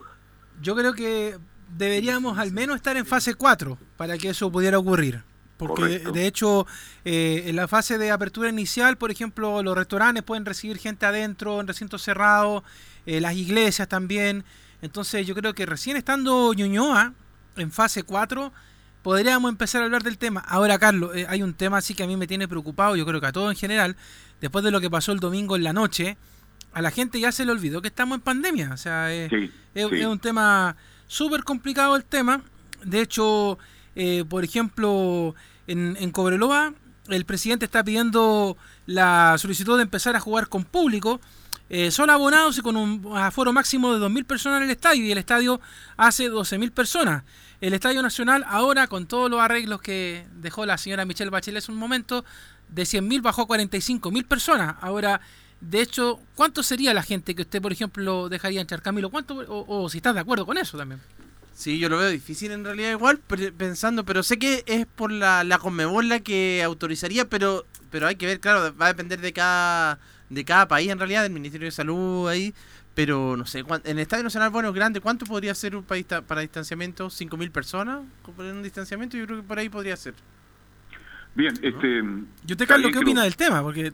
[0.63, 1.37] Yo creo que
[1.77, 5.21] deberíamos al menos estar en fase 4 para que eso pudiera ocurrir.
[5.57, 6.67] Porque de hecho,
[7.05, 11.61] eh, en la fase de apertura inicial, por ejemplo, los restaurantes pueden recibir gente adentro,
[11.61, 12.65] en recintos cerrados,
[13.07, 14.45] eh, las iglesias también.
[14.83, 17.15] Entonces yo creo que recién estando Ñuñoa
[17.57, 18.53] en fase 4,
[19.03, 20.41] podríamos empezar a hablar del tema.
[20.41, 23.21] Ahora, Carlos, eh, hay un tema así que a mí me tiene preocupado, yo creo
[23.21, 23.97] que a todos en general,
[24.41, 26.17] después de lo que pasó el domingo en la noche,
[26.73, 28.73] a la gente ya se le olvidó que estamos en pandemia.
[28.73, 29.53] O sea, eh, sí.
[29.75, 30.77] es un tema
[31.07, 32.43] súper complicado el tema.
[32.85, 33.59] De hecho,
[33.97, 35.35] eh, por ejemplo,
[35.67, 36.75] en, en Cobreloa,
[37.09, 41.21] el presidente está pidiendo la solicitud de empezar a jugar con público.
[41.71, 45.13] eh, son abonados y con un aforo máximo de 2.000 personas en el estadio y
[45.13, 45.61] el estadio
[45.97, 47.25] hace 12.000 personas.
[47.61, 51.73] El Estadio Nacional ahora, con todos los arreglos que dejó la señora Michelle Bachelet hace
[51.73, 52.25] un momento,
[52.69, 54.77] de 100.000 bajó a 45.000 personas.
[54.83, 55.21] Ahora,
[55.61, 59.09] de hecho, ¿cuánto sería la gente que usted, por ejemplo, dejaría entrar, Camilo?
[59.11, 59.35] ¿Cuánto?
[59.49, 61.01] O, o si estás de acuerdo con eso también.
[61.55, 63.21] Sí, yo lo veo difícil en realidad igual,
[63.57, 68.17] pensando, pero sé que es por la, la Conmebol la que autorizaría, pero pero hay
[68.17, 70.01] que ver, claro, va a depender de cada
[70.31, 72.53] de cada país en realidad, del Ministerio de Salud ahí,
[72.95, 76.41] pero no sé, en el Estadio Nacional, bueno, grande, ¿cuánto podría ser un país para
[76.41, 77.07] distanciamiento?
[77.09, 78.01] ¿5.000 personas?
[78.35, 79.17] ¿Por un distanciamiento?
[79.17, 80.15] Yo creo que por ahí podría ser.
[81.37, 81.99] Bien, este...
[82.47, 83.63] ¿Y usted, Carlos, qué opina del tema?
[83.63, 83.93] Porque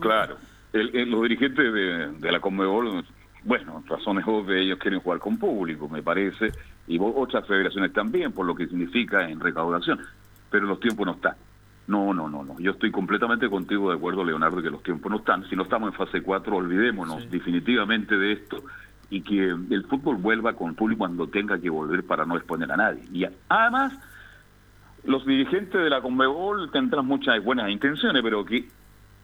[0.00, 0.38] Claro,
[0.72, 3.04] el- el- los dirigentes de, de la Conmebol,
[3.44, 6.52] bueno, razones obvias, ellos quieren jugar con público, me parece,
[6.86, 10.00] y otras federaciones también, por lo que significa en recaudación,
[10.50, 11.34] pero los tiempos no están.
[11.86, 12.58] No, no, no, no.
[12.60, 15.48] Yo estoy completamente contigo de acuerdo, Leonardo, que los tiempos no están.
[15.48, 18.62] Si no estamos en fase 4, olvidémonos definitivamente de esto
[19.10, 22.76] y que el fútbol vuelva con público cuando tenga que volver para no exponer a
[22.76, 23.02] nadie.
[23.12, 23.92] Y además,
[25.04, 28.68] los dirigentes de la Conmebol tendrán muchas buenas intenciones, pero que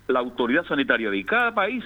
[0.08, 1.84] la autoridad sanitaria de cada país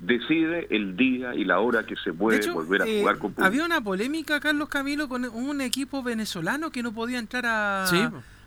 [0.00, 3.32] decide el día y la hora que se puede hecho, volver a eh, jugar con
[3.32, 3.44] público.
[3.46, 7.98] había una polémica, Carlos Camilo, con un equipo venezolano que no podía entrar a, Sí.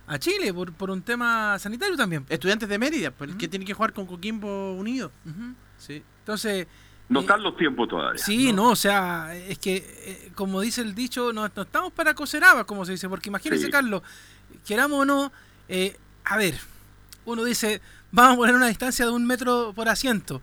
[0.06, 2.26] a Chile por, por un tema sanitario también.
[2.28, 5.12] Estudiantes de Mérida, pues, el que tiene que jugar con Coquimbo Unido.
[5.78, 6.02] Sí.
[6.20, 6.66] Entonces,
[7.08, 8.18] No están los tiempos todavía.
[8.22, 12.14] Sí, no, o sea, es que, eh, como dice el dicho, no, no estamos para
[12.14, 13.70] coser habas, como se dice, porque imagínense, Sí.
[13.70, 14.02] Carlos,
[14.66, 15.32] queramos o no,
[15.68, 16.54] eh, a ver,
[17.26, 17.80] uno dice,
[18.10, 20.40] vamos a poner una distancia de un metro por asiento.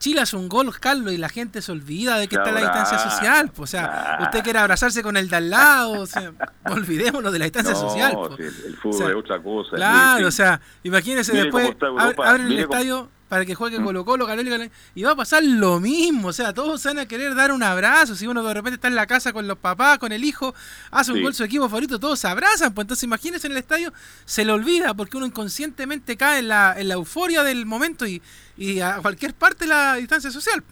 [0.00, 2.98] Chile hace un gol, Carlos, y la gente se olvida de que está la distancia
[2.98, 3.52] social.
[3.56, 6.32] o sea, usted quiere abrazarse con el de al lado, o sea,
[6.64, 8.12] olvidémonos de la distancia No, social.
[8.16, 8.40] pues.
[8.40, 9.76] el, el fútbol O sea, es otra cosa.
[9.76, 14.26] Claro, o sea, imagínense Mire después ab- abren el estadio para que juegue Colo Colo,
[14.26, 17.52] Católica, y va a pasar lo mismo, o sea, todos se van a querer dar
[17.52, 20.22] un abrazo, si uno de repente está en la casa con los papás, con el
[20.24, 20.54] hijo,
[20.90, 21.22] hace un Sí.
[21.22, 23.94] gol su equipo favorito, todos se abrazan, pues entonces imagínense en el estadio,
[24.26, 28.20] se le olvida porque uno inconscientemente cae en la, en la euforia del momento y,
[28.58, 30.62] y a cualquier parte la distancia social.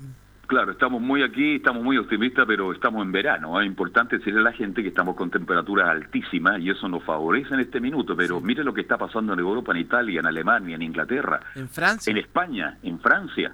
[0.49, 3.61] Claro, estamos muy aquí, estamos muy optimistas, pero estamos en verano.
[3.61, 7.53] Es importante decirle a la gente que estamos con temperaturas altísimas y eso nos favorece
[7.53, 8.17] en este minuto.
[8.17, 11.69] Pero mire lo que está pasando en Europa, en Italia, en Alemania, en Inglaterra, En
[11.69, 12.11] Francia.
[12.11, 13.53] en España, en Francia.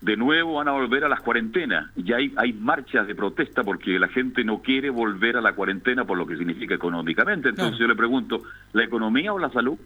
[0.00, 1.88] De nuevo van a volver a las cuarentenas.
[1.94, 6.04] Ya hay, hay marchas de protesta porque la gente no quiere volver a la cuarentena
[6.04, 7.50] por lo que significa económicamente.
[7.50, 8.42] Entonces yo le pregunto,
[8.72, 9.78] ¿la economía o la salud?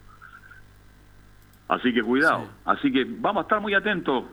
[1.67, 2.49] Así que cuidado.
[2.65, 4.23] Así que vamos a estar muy atentos.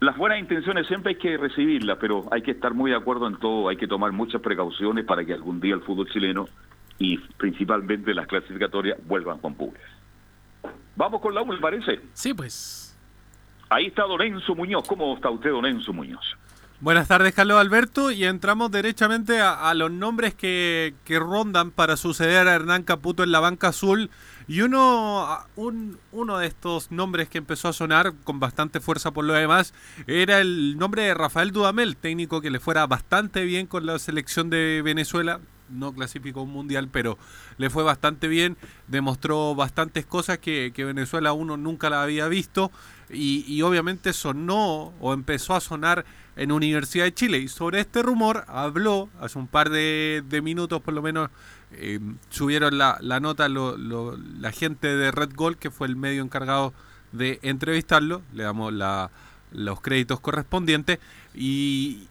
[0.00, 3.38] Las buenas intenciones siempre hay que recibirlas, pero hay que estar muy de acuerdo en
[3.38, 3.68] todo.
[3.68, 6.46] Hay que tomar muchas precauciones para que algún día el fútbol chileno
[6.98, 9.84] y principalmente las clasificatorias vuelvan con público.
[10.96, 12.00] Vamos con la U, ¿le parece?
[12.12, 12.96] Sí, pues.
[13.70, 14.86] Ahí está Don Enzo Muñoz.
[14.86, 16.36] ¿Cómo está usted, Don Enzo Muñoz?
[16.80, 21.96] Buenas tardes, Carlos Alberto, y entramos derechamente a, a los nombres que, que rondan para
[21.96, 24.10] suceder a Hernán Caputo en la banca azul.
[24.46, 29.24] Y uno, un, uno de estos nombres que empezó a sonar con bastante fuerza por
[29.24, 29.72] lo demás
[30.06, 34.50] era el nombre de Rafael Dudamel, técnico que le fuera bastante bien con la selección
[34.50, 35.40] de Venezuela.
[35.70, 37.16] No clasificó un mundial, pero
[37.56, 38.58] le fue bastante bien.
[38.86, 42.70] Demostró bastantes cosas que, que Venezuela uno nunca la había visto.
[43.10, 46.04] Y, y obviamente sonó o empezó a sonar
[46.36, 47.38] en Universidad de Chile.
[47.38, 51.30] Y sobre este rumor habló hace un par de, minutos por lo menos
[51.72, 56.72] eh, subieron la, la nota la gente de Red Gold, que fue el medio encargado
[57.12, 59.10] de entrevistarlo, le damos la-
[59.52, 60.98] los créditos correspondientes,
[61.32, 62.08] y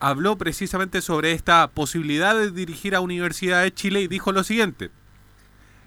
[0.00, 4.90] habló precisamente sobre esta posibilidad de dirigir a Universidad de Chile y dijo lo siguiente,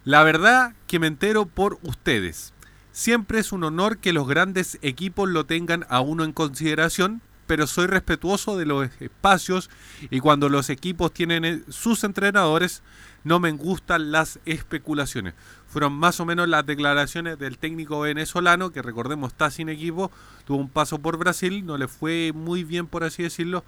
[0.03, 2.53] la verdad que me entero por ustedes.
[2.91, 7.67] Siempre es un honor que los grandes equipos lo tengan a uno en consideración, pero
[7.67, 9.69] soy respetuoso de los espacios
[10.09, 12.83] y cuando los equipos tienen eh, sus entrenadores,
[13.23, 15.33] no me gustan las especulaciones.
[15.67, 20.11] Fueron más o menos las declaraciones del técnico venezolano, que recordemos está sin equipo,
[20.45, 23.63] tuvo un paso por Brasil, no le fue muy bien por así decirlo,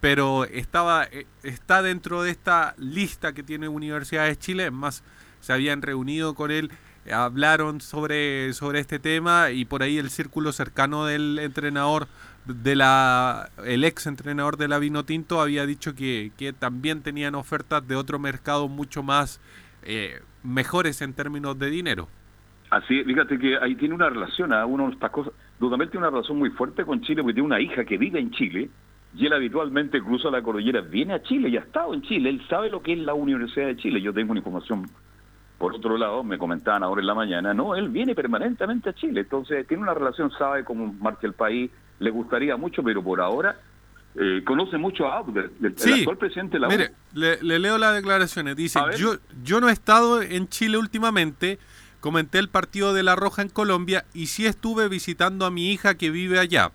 [0.00, 5.02] pero estaba eh, está dentro de esta lista que tiene Universidad de Chile, es más,
[5.40, 6.70] se habían reunido con él,
[7.10, 12.06] hablaron sobre, sobre este tema y por ahí el círculo cercano del entrenador
[12.44, 17.86] de la el ex entrenador de la Vinotinto había dicho que, que también tenían ofertas
[17.86, 19.40] de otro mercado mucho más
[19.84, 22.08] eh, mejores en términos de dinero.
[22.70, 25.32] Así, fíjate que ahí tiene una relación, a uno de estas cosas.
[25.60, 28.30] Dudamel tiene una relación muy fuerte con Chile, porque tiene una hija que vive en
[28.30, 28.70] Chile
[29.14, 32.30] y él habitualmente cruza la cordillera, viene a Chile y ha estado en Chile.
[32.30, 34.00] Él sabe lo que es la Universidad de Chile.
[34.00, 34.86] Yo tengo una información
[35.58, 39.20] por otro lado, me comentaban ahora en la mañana, no, él viene permanentemente a Chile,
[39.20, 41.70] entonces tiene una relación, sabe cómo marcha el país,
[42.02, 43.58] le gustaría mucho, pero por ahora
[44.14, 45.92] eh, conoce mucho a Abder, el, Sí.
[46.00, 48.56] actual presidente de la Mire, le, le leo las declaraciones.
[48.56, 51.58] Dice, yo, yo no he estado en Chile últimamente,
[52.00, 55.94] comenté el partido de La Roja en Colombia y sí estuve visitando a mi hija
[55.94, 56.72] que vive allá.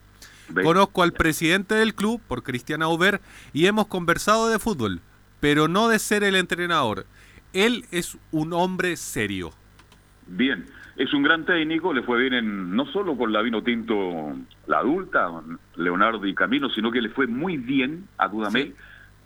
[0.63, 3.19] Conozco al presidente del club, por Cristian Auber,
[3.53, 5.01] y hemos conversado de fútbol,
[5.41, 7.05] pero no de ser el entrenador.
[7.53, 9.51] Él es un hombre serio.
[10.25, 10.65] Bien,
[10.97, 14.33] es un gran técnico, le fue bien en, no solo con la vino tinto,
[14.67, 15.29] la adulta,
[15.75, 18.75] Leonardo y Camilo, sino que le fue muy bien a Dudamel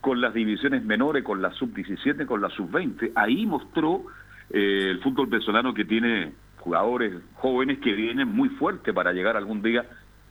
[0.02, 3.12] con las divisiones menores, con la sub-17, con la sub-20.
[3.16, 4.04] Ahí mostró
[4.50, 9.62] eh, el fútbol venezolano que tiene jugadores jóvenes que vienen muy fuerte para llegar algún
[9.62, 9.86] día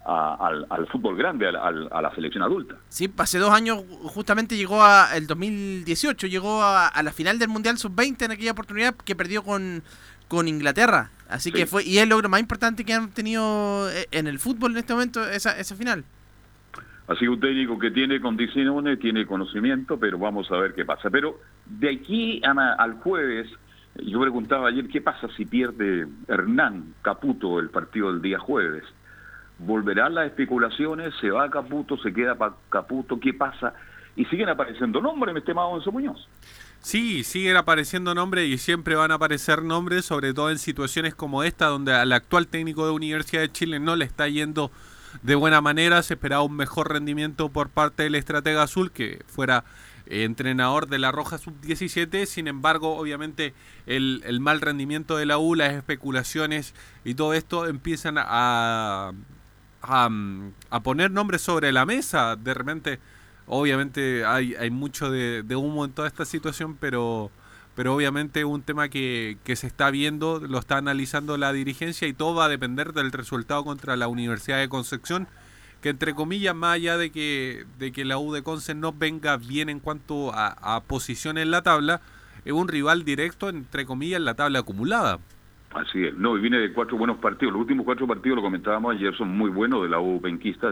[0.04, 2.76] a- al, al fútbol grande, al- a la selección adulta.
[2.88, 7.48] Sí, hace dos años justamente llegó a el 2018, llegó a, a la final del
[7.48, 9.82] Mundial Sub-20 en aquella oportunidad que perdió con,
[10.30, 11.10] con Inglaterra.
[11.28, 14.38] Así que fue, y es el logro más importante que han tenido eh, en el
[14.38, 16.04] fútbol en este momento, esa, esa final.
[17.08, 21.10] Así que un técnico que tiene condiciones, tiene conocimiento, pero vamos a ver qué pasa.
[21.10, 23.48] Pero de aquí a ma- al jueves,
[23.96, 28.84] yo preguntaba ayer, ¿qué pasa si pierde Hernán Caputo el partido del día jueves?
[29.58, 31.12] ¿Volverán las especulaciones?
[31.20, 31.98] ¿Se va Caputo?
[31.98, 33.18] ¿Se queda pa- Caputo?
[33.18, 33.74] ¿Qué pasa?
[34.14, 36.28] Y siguen apareciendo nombres, mi estimado Enzo Muñoz.
[36.82, 41.42] Sí, siguen apareciendo nombres y siempre van a aparecer nombres, sobre todo en situaciones como
[41.42, 44.70] esta, donde al actual técnico de Universidad de Chile no le está yendo
[45.22, 46.02] de buena manera.
[46.02, 49.64] Se esperaba un mejor rendimiento por parte del estratega azul, que fuera
[50.06, 52.24] eh, entrenador de la Roja Sub-17.
[52.24, 53.52] Sin embargo, obviamente,
[53.86, 56.74] el, el mal rendimiento de la U, las especulaciones
[57.04, 59.12] y todo esto empiezan a,
[59.82, 60.10] a,
[60.70, 62.36] a poner nombres sobre la mesa.
[62.36, 63.00] De repente,
[63.50, 67.30] obviamente, hay, hay mucho de, de humo en toda esta situación, pero,
[67.74, 72.12] pero obviamente un tema que, que se está viendo, lo está analizando la dirigencia y
[72.12, 75.26] todo va a depender del resultado contra la Universidad de Concepción,
[75.82, 79.36] que entre comillas, más allá de que, de que la U de Conce no venga
[79.36, 82.00] bien en cuanto a, a posición en la tabla,
[82.44, 85.18] es un rival directo, entre comillas, en la tabla acumulada.
[85.72, 87.52] Así es, no, y viene de cuatro buenos partidos.
[87.52, 90.68] Los últimos cuatro partidos, lo comentábamos ayer, son muy buenos de la U penquista,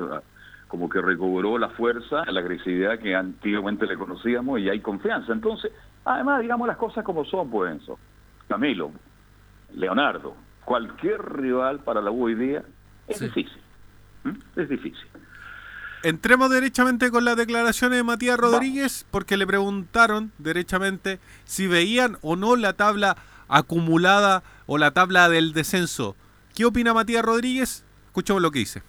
[0.68, 5.32] como que recobró la fuerza, la agresividad que antiguamente le conocíamos y hay confianza.
[5.32, 5.72] Entonces,
[6.04, 7.98] además, digamos las cosas como son, pues, Enzo.
[8.46, 8.92] Camilo,
[9.74, 12.62] Leonardo, cualquier rival para la U hoy día
[13.06, 13.60] es difícil.
[14.24, 14.60] ¿Mm?
[14.60, 15.06] Es difícil.
[16.02, 22.36] Entremos derechamente con las declaraciones de Matías Rodríguez, porque le preguntaron derechamente si veían o
[22.36, 23.16] no la tabla
[23.48, 26.14] acumulada o la tabla del descenso.
[26.54, 27.84] ¿Qué opina Matías Rodríguez?
[28.06, 28.82] Escuchemos lo que dice.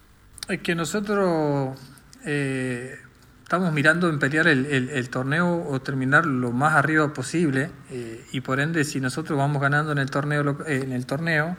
[0.48, 1.78] Es que nosotros
[2.24, 2.96] eh,
[3.42, 8.40] estamos mirando en pelear el, el- torneo o terminar lo más arriba posible eh, y
[8.40, 11.56] por ende si nosotros vamos ganando en el torneo lo- eh, en el torneo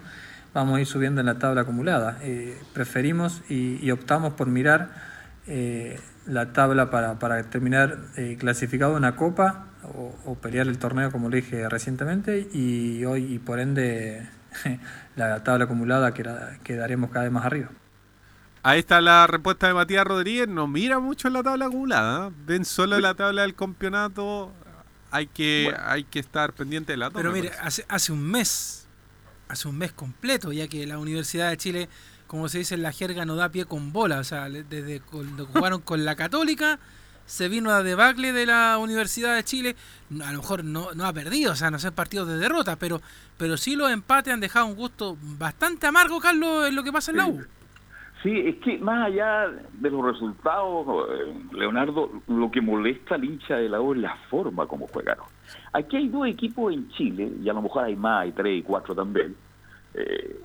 [0.54, 2.18] vamos a ir subiendo en la tabla acumulada.
[2.22, 4.90] Eh, preferimos y, y optamos por mirar
[5.48, 11.12] eh, la tabla para, para terminar eh, clasificado en una copa o, pelear el torneo,
[11.12, 14.28] como le dije recientemente, y hoy, y por ende,
[15.16, 17.70] la tabla acumulada queda- quedaremos cada vez más arriba.
[18.64, 20.48] Ahí está la respuesta de Matías Rodríguez.
[20.48, 22.28] No mira mucho en la tabla acumulada.
[22.28, 22.32] ¿eh?
[22.46, 24.52] Ven solo la tabla del campeonato.
[25.10, 27.22] Hay que, hay que estar pendiente de la tabla.
[27.22, 28.88] Pero mire, hace, hace un mes,
[29.48, 31.90] hace un mes completo, ya que la Universidad de Chile,
[32.28, 34.20] como se dice en la jerga, no da pie con bola.
[34.20, 36.80] O sea, desde cuando jugaron con la Católica,
[37.26, 39.76] se vino a debacle de la Universidad de Chile.
[40.24, 43.02] A lo mejor no, no ha perdido, o sea, no son partidos de derrota, pero,
[43.38, 47.10] pero sí los empates han dejado un gusto bastante amargo, Carlos, en lo que pasa
[47.10, 47.44] en la U.
[48.22, 53.56] Sí, es que más allá de los resultados, eh, Leonardo, lo que molesta al hincha
[53.56, 55.26] de la U es la forma como juegaron.
[55.74, 58.62] Aquí hay dos equipos en Chile, y a lo mejor hay más, hay tres y
[58.62, 59.36] cuatro también.
[59.96, 60.40] Eh,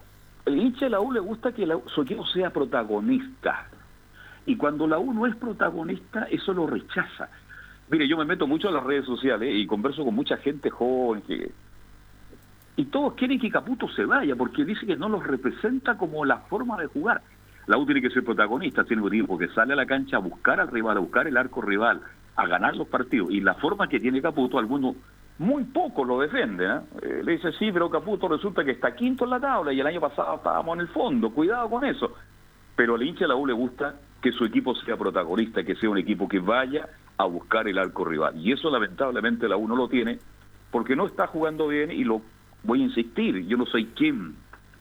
[0.46, 3.68] el hincha de la U le gusta que la U- su equipo sea protagonista.
[4.46, 7.28] Y cuando la U no es protagonista, eso lo rechaza.
[7.90, 11.22] Mire, yo me meto mucho en las redes sociales y converso con mucha gente joven
[12.78, 16.38] y todos quieren que Caputo se vaya porque dice que no los representa como la
[16.40, 17.22] forma de jugar.
[17.66, 20.20] La U tiene que ser protagonista, tiene que ir porque sale a la cancha a
[20.20, 22.00] buscar al rival, a buscar el arco rival,
[22.36, 23.30] a ganar los partidos.
[23.30, 24.94] Y la forma que tiene Caputo, algunos
[25.38, 26.70] muy poco lo defienden.
[26.70, 26.80] ¿eh?
[27.02, 29.86] Eh, le dice, sí, pero Caputo resulta que está quinto en la tabla y el
[29.86, 31.30] año pasado estábamos en el fondo.
[31.30, 32.14] Cuidado con eso.
[32.76, 35.90] Pero al hincha de la U le gusta que su equipo sea protagonista, que sea
[35.90, 36.88] un equipo que vaya
[37.18, 38.36] a buscar el arco rival.
[38.36, 40.18] Y eso lamentablemente la U no lo tiene
[40.70, 42.22] porque no está jugando bien y lo
[42.62, 44.34] voy a insistir, yo no soy quien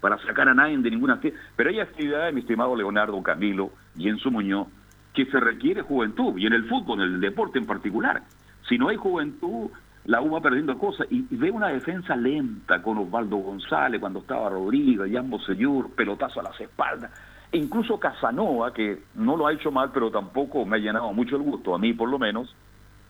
[0.05, 4.07] para sacar a nadie de ninguna actividad, pero hay actividades, mi estimado Leonardo Camilo y
[4.07, 4.67] en su Muñoz,
[5.15, 8.21] que se requiere juventud, y en el fútbol, en el deporte en particular.
[8.69, 9.71] Si no hay juventud,
[10.03, 14.47] la U va perdiendo cosas, y, ve una defensa lenta con Osvaldo González, cuando estaba
[14.47, 17.09] Rodríguez, Jambo Seyur, pelotazo a las espaldas,
[17.51, 21.35] e incluso Casanova, que no lo ha hecho mal, pero tampoco me ha llenado mucho
[21.35, 22.55] el gusto, a mí por lo menos,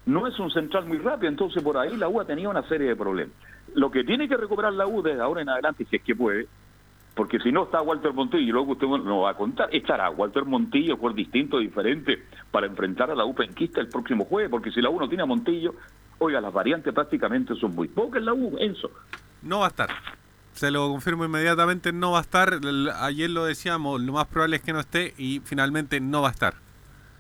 [0.05, 2.87] no es un central muy rápido, entonces por ahí la U ha tenido una serie
[2.87, 3.35] de problemas.
[3.73, 6.47] Lo que tiene que recuperar la U desde ahora en adelante, si es que puede,
[7.15, 10.43] porque si no está Walter Montillo, y luego usted no va a contar, estará Walter
[10.43, 14.81] Montillo, por distinto, diferente, para enfrentar a la U penquista el próximo jueves, porque si
[14.81, 15.75] la U no tiene a Montillo,
[16.19, 18.91] oiga, las variantes prácticamente son muy pocas en la U, Enzo.
[19.41, 19.89] No va a estar.
[20.51, 22.59] Se lo confirmo inmediatamente, no va a estar.
[22.99, 26.31] Ayer lo decíamos, lo más probable es que no esté y finalmente no va a
[26.31, 26.55] estar.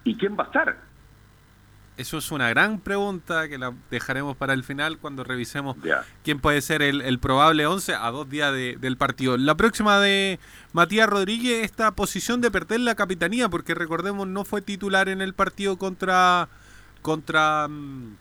[0.03, 0.77] ¿Y quién va a estar?
[1.97, 5.77] Eso es una gran pregunta que la dejaremos para el final cuando revisemos
[6.25, 9.37] quién puede ser el, el probable 11 a dos días de- del partido.
[9.37, 10.37] La próxima de
[10.73, 15.33] Matías Rodríguez, esta posición de perder la capitanía, porque recordemos no fue titular en el
[15.33, 16.49] partido contra
[17.01, 18.15] contra mm,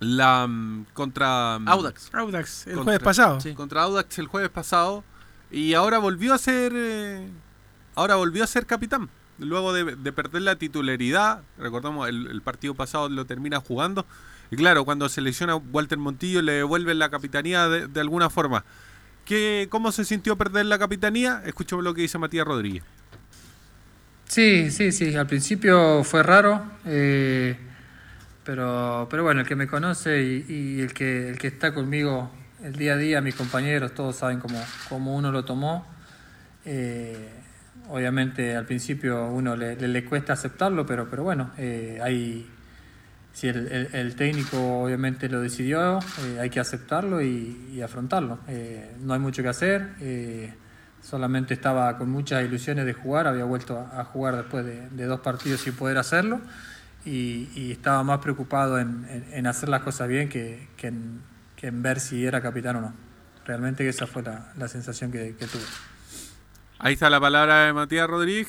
[0.00, 2.10] la mm, contra mm, Audax.
[2.12, 3.40] Audax, el contra- jueves pasado.
[3.40, 5.04] sí, Contra Audax el jueves pasado
[5.52, 7.28] y ahora volvió a ser eh,
[7.94, 9.08] ahora volvió a ser capitán
[9.38, 11.42] luego de, de perder la titularidad.
[11.58, 14.06] Recordamos el, partido pasado lo termina jugando
[14.50, 15.22] y claro cuando se
[15.72, 18.64] Walter Montillo le devuelven la capitanía de, de alguna forma.
[19.24, 21.42] ¿Qué, ¿Cómo se sintió perder la capitanía?
[21.46, 22.82] Escuchemos lo que dice Matías Rodríguez.
[24.26, 25.14] Sí, sí, sí.
[25.14, 27.56] Al principio fue raro, eh,
[28.44, 32.30] pero, pero bueno, el que me conoce y, y el que el que está conmigo
[32.62, 35.86] el día a día, mis compañeros, todos saben cómo, cómo uno lo tomó.
[36.64, 37.28] Eh,
[37.92, 42.46] obviamente al principio uno le, cuesta aceptarlo, pero, pero bueno, eh,
[43.32, 48.38] si el, técnico obviamente lo decidió, eh, hay que aceptarlo y, afrontarlo.
[48.48, 49.90] Eh, no hay mucho que hacer.
[51.02, 55.60] solamente estaba con muchas ilusiones de jugar, había vuelto a, jugar después de, dos partidos
[55.60, 56.40] sin poder hacerlo
[57.04, 62.76] y, estaba más preocupado en, hacer las cosas bien que, en, ver si era capitán
[62.76, 62.94] o no.
[63.44, 65.91] Realmente esa fue la, la sensación que, que tuve.
[66.84, 68.48] Ahí está la palabra de Matías Rodríguez,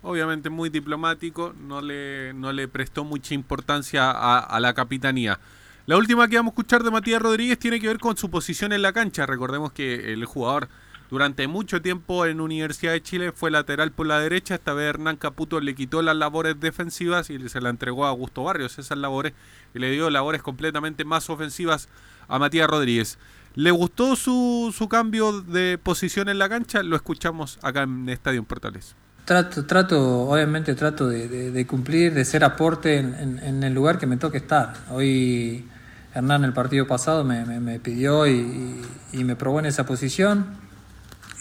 [0.00, 5.38] obviamente muy diplomático, no le, no le prestó mucha importancia a, a la capitanía.
[5.84, 8.72] La última que vamos a escuchar de Matías Rodríguez tiene que ver con su posición
[8.72, 9.26] en la cancha.
[9.26, 10.70] Recordemos que el jugador
[11.10, 14.54] durante mucho tiempo en Universidad de Chile fue lateral por la derecha.
[14.54, 18.44] Esta vez Hernán Caputo le quitó las labores defensivas y se la entregó a Augusto
[18.44, 19.34] Barrios esas labores
[19.74, 21.90] y le dio labores completamente más ofensivas
[22.28, 23.18] a Matías Rodríguez.
[23.54, 26.82] ¿Le gustó su, su cambio de posición en la cancha?
[26.82, 28.94] Lo escuchamos acá en Estadio Portales.
[29.24, 34.38] Trato, trato, obviamente trato de, cumplir, de ser aporte en, el lugar que me toque
[34.38, 34.72] estar.
[34.90, 35.66] Hoy
[36.14, 38.80] Hernán el partido pasado me, pidió y,
[39.12, 40.46] me probó en esa posición.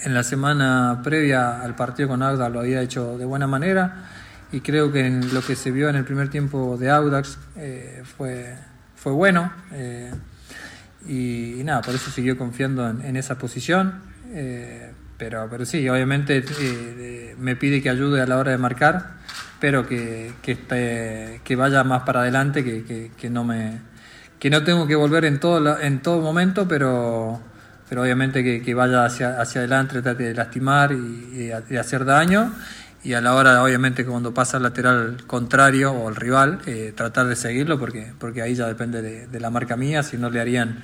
[0.03, 4.09] En la semana previa al partido con Audax lo había hecho de buena manera
[4.51, 8.53] y creo que lo que se vio en el primer tiempo de Audax eh, fue,
[8.95, 9.49] fue bueno.
[9.71, 10.11] eh,
[11.07, 14.01] y, y nada, por eso siguió confiando en, en esa posición.
[14.33, 18.57] eh, pero, pero sí, obviamente eh, de- me pide que ayude a la hora de
[18.59, 19.17] marcar
[19.53, 23.79] espero que, que, que vaya más para adelante, que, que- que no me
[24.39, 27.41] que no tengo que volver en todo en todo momento, pero
[27.89, 32.05] pero obviamente que, que vaya hacia, hacia adelante, trate de lastimar y, y y hacer
[32.05, 32.53] daño.
[33.03, 37.27] Y a la hora, obviamente, cuando pasa al lateral contrario o el rival, eh, tratar
[37.27, 40.41] de seguirlo, porque, porque ahí ya depende de, de la marca mía, si no le
[40.41, 40.83] harían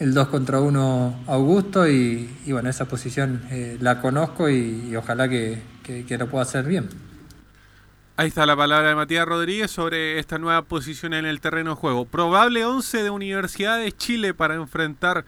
[0.00, 1.88] el 2 contra 1 a Augusto.
[1.88, 6.28] Y, y bueno, esa posición eh, la conozco y, y ojalá que, que- que lo
[6.28, 6.88] pueda hacer bien.
[8.16, 11.76] Ahí está la palabra de Matías Rodríguez sobre esta nueva posición en el terreno de
[11.76, 12.04] juego.
[12.04, 15.24] Probable 11 de Universidad de Chile para enfrentar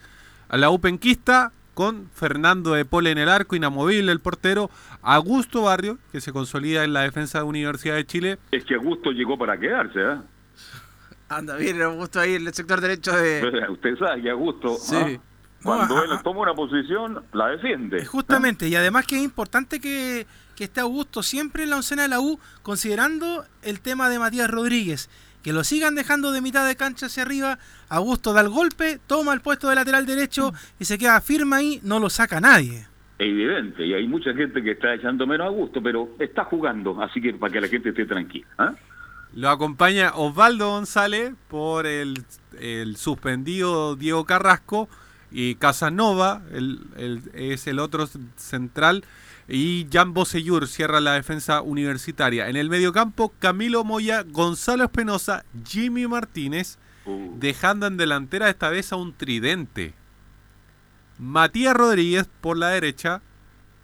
[0.48, 4.70] a la Upenquista con Fernando de Pole en el arco, inamovible el portero,
[5.02, 8.38] Augusto Barrio, que se consolida en la defensa de Universidad de Chile.
[8.52, 10.16] Es que Augusto llegó para quedarse, ¿eh?
[11.28, 13.66] Anda bien, Augusto ahí en el sector derecho de.
[13.70, 14.94] Usted sabe que Augusto, Sí.
[14.96, 15.20] ¿ah?
[15.62, 18.04] cuando No, él toma una posición, la defiende.
[18.04, 22.08] Justamente, y además que es importante que, que esté Augusto siempre en la oncena de
[22.08, 25.10] la U, considerando el tema de Matías Rodríguez.
[25.42, 27.58] Que lo sigan dejando de mitad de cancha hacia arriba.
[27.88, 31.80] Augusto da el golpe, toma el puesto de lateral derecho y se queda firme ahí,
[31.84, 32.86] no lo saca nadie.
[33.18, 37.20] Evidente, y hay mucha gente que está echando menos a gusto, pero está jugando, así
[37.20, 38.46] que para que la gente esté tranquila.
[38.58, 38.74] ¿ah?
[39.36, 42.24] Lo acompaña Osvaldo González por el,
[42.58, 44.88] el suspendido Diego Carrasco
[45.30, 49.04] y Casanova el- el- es el otro central
[49.46, 52.48] y Jan Bosellur cierra la defensa universitaria.
[52.48, 56.78] En el mediocampo Camilo Moya, Gonzalo Espinosa, Jimmy Martínez,
[57.38, 59.92] dejando en delantera esta vez a un tridente.
[61.18, 63.20] Matías Rodríguez por la derecha,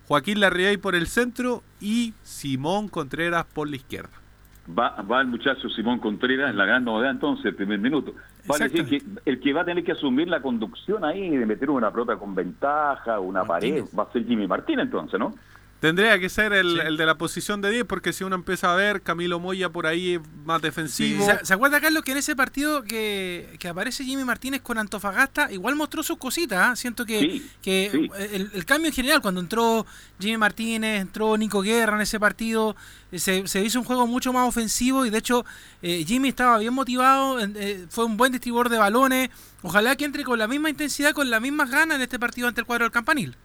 [0.08, 4.21] Joaquín Larriay por el centro y Simón Contreras por la izquierda.
[4.68, 8.14] Va, va el muchacho Simón Contreras, la gran novedad entonces, el primer minuto.
[8.46, 11.68] Vale decir que el que va a tener que asumir la conducción ahí, de meter
[11.68, 15.34] una pelota con ventaja, una pared, va a ser Jimmy Martín entonces, ¿no?
[15.82, 18.76] Tendría que ser el, el de la posición de 10, porque si uno empieza a
[18.76, 21.26] ver, Camilo Moya por ahí es más defensivo.
[21.26, 25.50] ¿Se, se acuerda, Carlos, que en ese partido que, que aparece Jimmy Martínez con Antofagasta,
[25.50, 26.58] igual mostró sus cositas?
[26.62, 26.76] ¿ah?
[26.76, 28.08] Siento que, Sí, que sí.
[28.32, 29.84] El, el cambio en general, cuando entró
[30.20, 32.76] Jimmy Martínez, entró Nico Guerra en ese partido,
[33.10, 35.44] eh, se, se hizo un juego mucho más ofensivo y de hecho
[35.82, 39.30] eh, Jimmy estaba bien motivado, en- eh, fue un buen distribuidor de balones.
[39.62, 42.60] Ojalá que entre con la misma intensidad, con las mismas ganas en este partido ante
[42.60, 43.36] el cuadro del Campanil.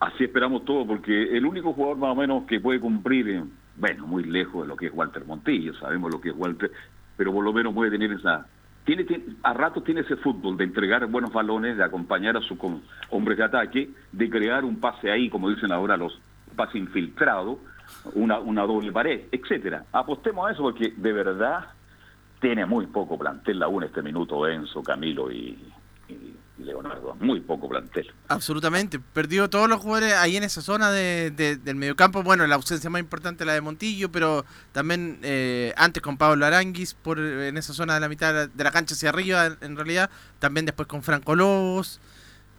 [0.00, 3.44] Así esperamos todo, porque el único jugador más o menos que puede cumplir, eh,
[3.76, 6.70] bueno, muy lejos de lo que es Walter Montillo, sabemos lo que es Walter,
[7.16, 8.46] pero por lo menos puede tener esa...
[8.84, 12.58] Tiene, tiene- a ratos tiene ese fútbol de entregar buenos balones, de acompañar a sus
[13.10, 16.20] hombres de ataque, de crear un pase ahí, como dicen ahora los
[16.54, 17.58] pase infiltrado,
[18.14, 19.84] una, una doble pared, etcétera.
[19.92, 21.66] Apostemos a eso porque de verdad
[22.40, 25.58] tiene muy poco plantel la UNA este minuto, Enzo, Camilo y
[26.58, 28.12] Leonardo, muy poco plantel.
[28.28, 29.00] Absolutamente.
[29.00, 32.22] Perdió todos los jugadores ahí en esa zona de, de- del mediocampo.
[32.22, 36.94] Bueno, la ausencia más importante la de Montillo, pero también eh, antes con Pablo Aranguis
[36.94, 39.56] por, en esa zona de la mitad de la, de la cancha hacia arriba, en,
[39.62, 40.10] en realidad.
[40.38, 42.00] También después con Franco Lobos.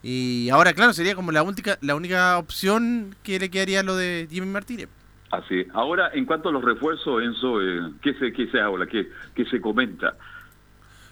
[0.03, 4.27] Y ahora, claro, sería como la única, la única opción que le quedaría lo de
[4.29, 4.89] Jimmy Martínez.
[5.31, 5.65] Así.
[5.73, 8.85] Ahora, en cuanto a los refuerzos, Enzo, eh, ¿qué, se, ¿qué se habla?
[8.85, 10.15] ¿Qué, qué se comenta?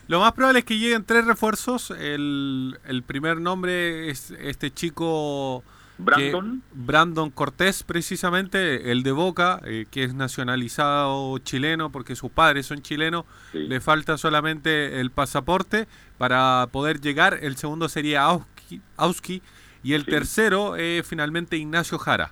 [0.08, 1.92] Lo más probable es que lleguen tres refuerzos.
[1.92, 5.64] El, el primer nombre es este chico.
[5.98, 6.64] Brandon.
[6.74, 12.82] Brandon Cortés, precisamente, el de Boca, eh, que es nacionalizado chileno porque sus padres son
[12.82, 13.26] chilenos.
[13.54, 15.88] Le falta solamente el pasaporte
[16.18, 17.40] para poder llegar.
[17.42, 19.42] El segundo sería Auski, Auski,
[19.84, 22.32] y el tercero es finalmente Ignacio Jara.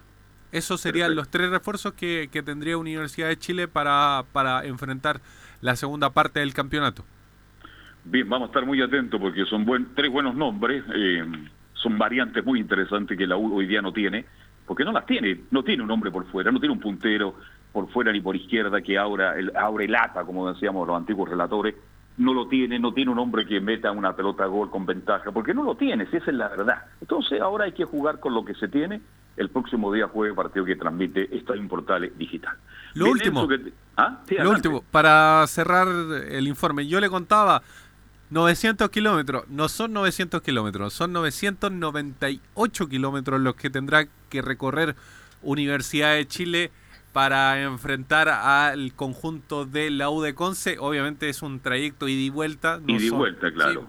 [0.51, 5.21] Esos serían los tres refuerzos que, que tendría Universidad de Chile para, para enfrentar
[5.61, 7.05] la segunda parte del campeonato.
[8.03, 11.23] Bien, vamos a estar muy atentos porque son buen, tres buenos nombres, eh,
[11.73, 14.25] son variantes muy interesantes que la U hoy día no tiene,
[14.65, 17.35] porque no las tiene, no tiene un hombre por fuera, no tiene un puntero
[17.71, 21.75] por fuera ni por izquierda que ahora el, abre lata, como decíamos los antiguos relatores,
[22.17, 25.31] no lo tiene, no tiene un hombre que meta una pelota a gol con ventaja,
[25.31, 26.83] porque no lo tiene, si esa es la verdad.
[26.99, 29.01] Entonces ahora hay que jugar con lo que se tiene,
[29.37, 32.55] el próximo día juegue partido que transmite Estadio Portales Digital.
[32.95, 33.47] Lo Bien, último.
[33.47, 34.19] Que- ¿Ah?
[34.27, 37.61] Sí, Lo último, para cerrar el informe, yo le contaba
[38.31, 44.95] 900 kilómetros, no son 900 kilómetros, son 998 kilómetros los que tendrá que recorrer
[45.43, 46.71] Universidad de Chile
[47.13, 50.77] para enfrentar al conjunto de la U de Conce.
[50.79, 52.79] Obviamente es un trayecto ida y vuelta.
[52.79, 53.87] no Ida y son- vuelta, claro.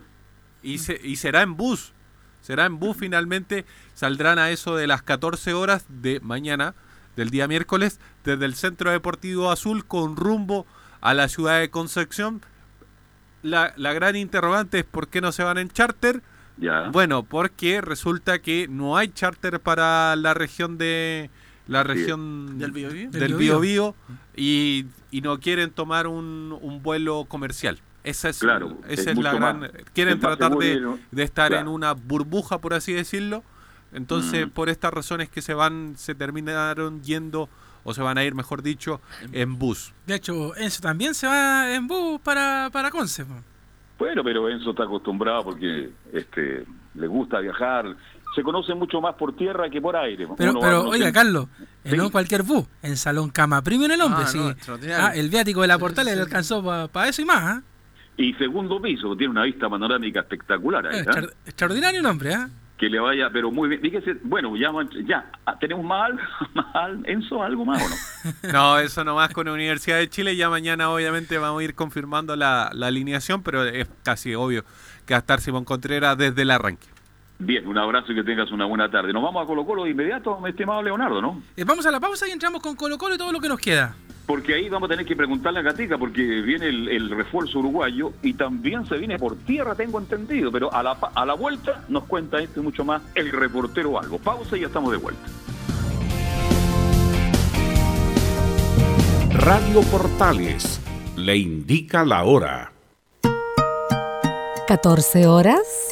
[0.63, 0.69] sí.
[0.73, 1.93] y, se- y será en bus.
[2.41, 3.65] Será en bus finalmente.
[3.95, 6.75] Saldrán a eso de las 14 horas de mañana,
[7.15, 10.67] del día miércoles, desde el Centro Deportivo Azul con rumbo
[11.01, 12.43] a la ciudad de Concepción.
[13.43, 16.23] La, la gran interrogante es por qué no se van en charter.
[16.59, 16.89] Ya.
[16.91, 21.31] Bueno, porque resulta que no hay charter para la región de
[21.67, 23.11] la región ¿Del Biobío?
[23.11, 23.95] del
[24.37, 27.81] y, y no quieren tomar un, un vuelo comercial.
[28.05, 29.61] Esa es, Claro, esa es es, la gran...
[29.61, 33.45] más- quieren tratar de, de estar en una burbuja, por así decirlo.
[33.93, 34.51] Entonces, Mm.
[34.51, 37.49] por estas razones que se van, se terminaron yendo,
[37.85, 39.01] o se van a ir, mejor dicho,
[39.33, 39.93] en bus.
[40.07, 43.25] De hecho, Enzo también se va en bus para, para Conce.
[43.99, 46.65] Bueno, pero Enzo está acostumbrado porque este
[46.95, 47.95] le gusta viajar.
[48.35, 50.27] Se conoce mucho más por tierra que por aire.
[50.39, 51.49] Pero, pero oiga, se- Carlos,
[51.85, 51.97] eh, Sí.
[51.97, 54.39] no cualquier bus, en Salón Cama Premium el hombre, Ah, sí.
[54.39, 54.55] no.
[54.97, 57.63] Ah, el viático de la portal le alcanzó para eso y más, ¿ah?
[58.17, 61.03] Y segundo piso, tiene una vista panorámica espectacular ahí, Eh, ¿eh?
[61.03, 62.49] extra- Extraordinario el hombre, ¿ah?
[62.83, 63.81] Que le vaya, pero muy bien.
[63.81, 64.73] Fíjese, bueno, ya,
[65.61, 66.19] tenemos más, al-
[66.55, 66.75] más
[67.05, 68.53] Enzo, algo más o no.
[68.53, 70.35] No, eso nomás con la Universidad de Chile.
[70.35, 74.65] Ya mañana, obviamente, vamos a ir confirmando la, la alineación, pero es casi obvio
[75.07, 76.89] que va a estar Simón Contreras desde el arranque.
[77.45, 79.13] Bien, un abrazo y que tengas una buena tarde.
[79.13, 81.43] Nos vamos a Colo Colo de inmediato, mi estimado Leonardo, ¿no?
[81.57, 83.59] Eh, vamos a la pausa y entramos con Colo Colo y todo lo que nos
[83.59, 83.97] queda.
[84.27, 88.13] Porque ahí vamos a tener que preguntarle a Gatica, porque viene el, el refuerzo uruguayo
[88.23, 90.53] y también se viene por tierra, tengo entendido.
[90.53, 93.99] Pero a la, pa- a la vuelta nos cuenta esto y mucho más el reportero
[94.01, 94.19] algo.
[94.19, 95.23] Pausa y ya estamos de vuelta.
[99.35, 100.81] Radio Portales
[101.17, 102.73] le indica la hora.
[104.69, 105.92] 14 horas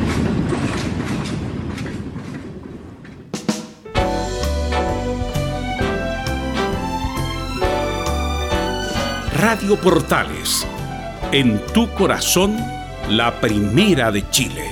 [9.41, 10.67] Radio Portales,
[11.31, 12.55] en tu corazón,
[13.09, 14.69] la primera de Chile.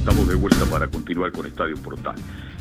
[0.00, 2.16] Estamos de vuelta para continuar con Estadio Portal.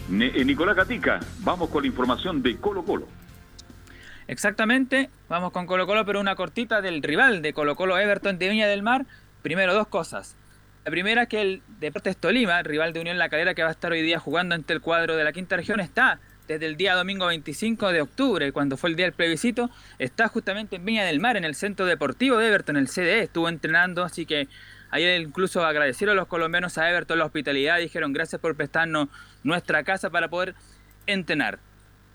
[0.09, 3.07] Eh, Nicolás Gatica, vamos con la información de Colo Colo.
[4.27, 8.49] Exactamente, vamos con Colo Colo, pero una cortita del rival de Colo Colo Everton de
[8.49, 9.05] Viña del Mar.
[9.41, 10.35] Primero, dos cosas.
[10.85, 13.67] La primera es que el Deportes Tolima, el rival de Unión La Calera que va
[13.69, 16.77] a estar hoy día jugando ante el cuadro de la quinta región, está desde el
[16.77, 19.69] día domingo 25 de octubre, cuando fue el día del plebiscito,
[19.99, 23.49] está justamente en Viña del Mar, en el centro deportivo de Everton, el CDE, estuvo
[23.49, 24.47] entrenando, así que
[24.89, 29.09] ayer incluso agradecieron los colombianos a Everton la hospitalidad, dijeron gracias por prestarnos
[29.43, 30.55] nuestra casa para poder
[31.05, 31.59] entrenar.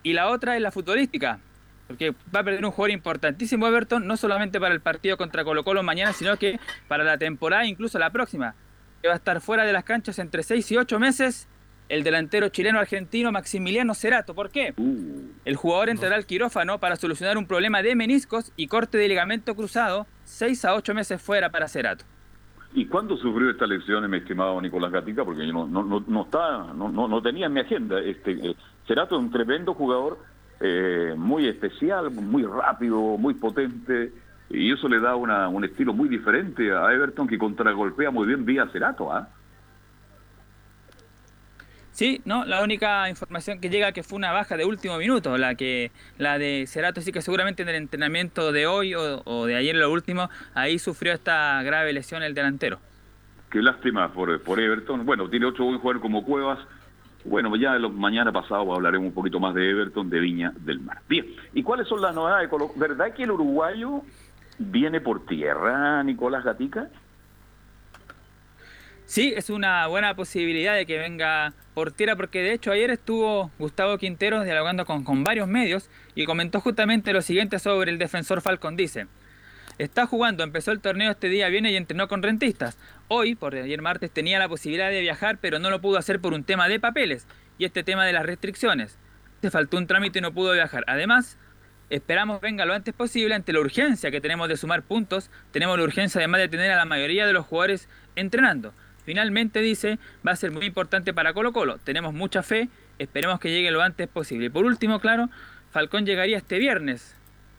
[0.03, 1.39] Y la otra es la futbolística,
[1.87, 5.63] porque va a perder un jugador importantísimo Everton, no solamente para el partido contra Colo
[5.63, 8.55] Colo mañana, sino que para la temporada, incluso la próxima,
[9.01, 11.47] que va a estar fuera de las canchas entre 6 y 8 meses
[11.89, 14.33] el delantero chileno-argentino Maximiliano Cerato.
[14.33, 14.73] ¿Por qué?
[15.45, 19.55] El jugador entrará al quirófano para solucionar un problema de meniscos y corte de ligamento
[19.55, 22.05] cruzado, 6 a 8 meses fuera para Cerato.
[22.75, 25.23] ¿Y cuándo sufrió esta lesión, mi estimado Nicolás Gatica?
[25.23, 27.99] Porque yo no, no, no, no está, no, no, tenía en mi agenda.
[27.99, 28.55] Este, eh,
[28.87, 30.17] Cerato es un tremendo jugador,
[30.59, 34.11] eh, muy especial, muy rápido, muy potente,
[34.49, 38.43] y eso le da una, un estilo muy diferente a Everton que contragolpea muy bien
[38.43, 39.29] vía Cerato, ¿ah?
[41.93, 45.53] Sí, no, la única información que llega que fue una baja de último minuto, la
[45.53, 49.75] que la de Cerato sí que seguramente en el entrenamiento de hoy o, de ayer
[49.75, 52.79] lo último, ahí sufrió esta grave lesión el delantero.
[53.51, 55.05] Qué lástima por, por Everton.
[55.05, 56.57] Bueno, tiene otro buen jugador como Cuevas.
[57.25, 60.97] Bueno, ya los, mañana pasado hablaremos un poquito más de Everton, de Viña del Mar.
[61.07, 62.49] Bien, ¿y cuáles son las novedades?
[62.75, 64.01] ¿Verdad que el uruguayo
[64.57, 66.89] viene por tierra, Nicolás Gatica?
[69.13, 73.51] Sí, es una buena posibilidad de que venga por tierra, porque de hecho ayer estuvo
[73.59, 78.41] Gustavo Quinteros dialogando con, con varios medios y comentó justamente lo siguiente sobre el defensor
[78.41, 78.75] Falcón.
[78.75, 79.05] Dice,
[79.77, 82.79] está jugando, empezó el torneo este día, viene y entrenó con rentistas.
[83.07, 86.33] Hoy, por ayer martes, tenía la posibilidad de viajar, pero no lo pudo hacer por
[86.33, 87.27] un tema de papeles
[87.59, 88.97] y este tema de las restricciones.
[89.43, 90.85] Se faltó un trámite y no pudo viajar.
[90.87, 91.37] Además,
[91.91, 95.29] esperamos venga lo antes posible ante la urgencia que tenemos de sumar puntos.
[95.51, 98.73] Tenemos la urgencia además de tener a la mayoría de los jugadores entrenando.
[99.05, 101.77] Finalmente dice, va a ser muy importante para Colo Colo.
[101.77, 102.69] Tenemos mucha fe,
[102.99, 104.47] esperemos que llegue lo antes posible.
[104.47, 105.29] Y por último, claro,
[105.71, 107.15] Falcón llegaría este viernes.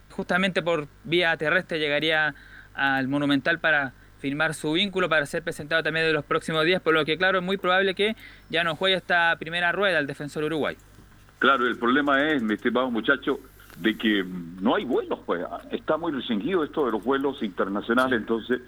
[0.09, 2.33] Justamente por vía terrestre llegaría
[2.73, 6.93] al Monumental para firmar su vínculo, para ser presentado también de los próximos días, por
[6.93, 8.15] lo que claro, es muy probable que
[8.49, 10.77] ya no juegue esta primera rueda el defensor uruguay.
[11.37, 13.39] Claro, el problema es, mi estimado muchacho,
[13.77, 14.25] de que
[14.61, 18.61] no hay vuelos, pues está muy restringido esto de los vuelos internacionales, entonces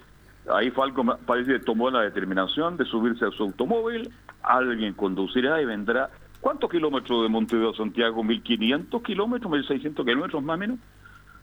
[0.54, 4.10] ahí Falco parece que tomó la determinación de subirse a su automóvil,
[4.42, 6.10] alguien conducirá y vendrá.
[6.40, 8.22] ¿Cuántos kilómetros de Montevideo a Santiago?
[8.22, 9.50] ¿1500 kilómetros?
[9.52, 10.78] ¿1600 kilómetros más o menos?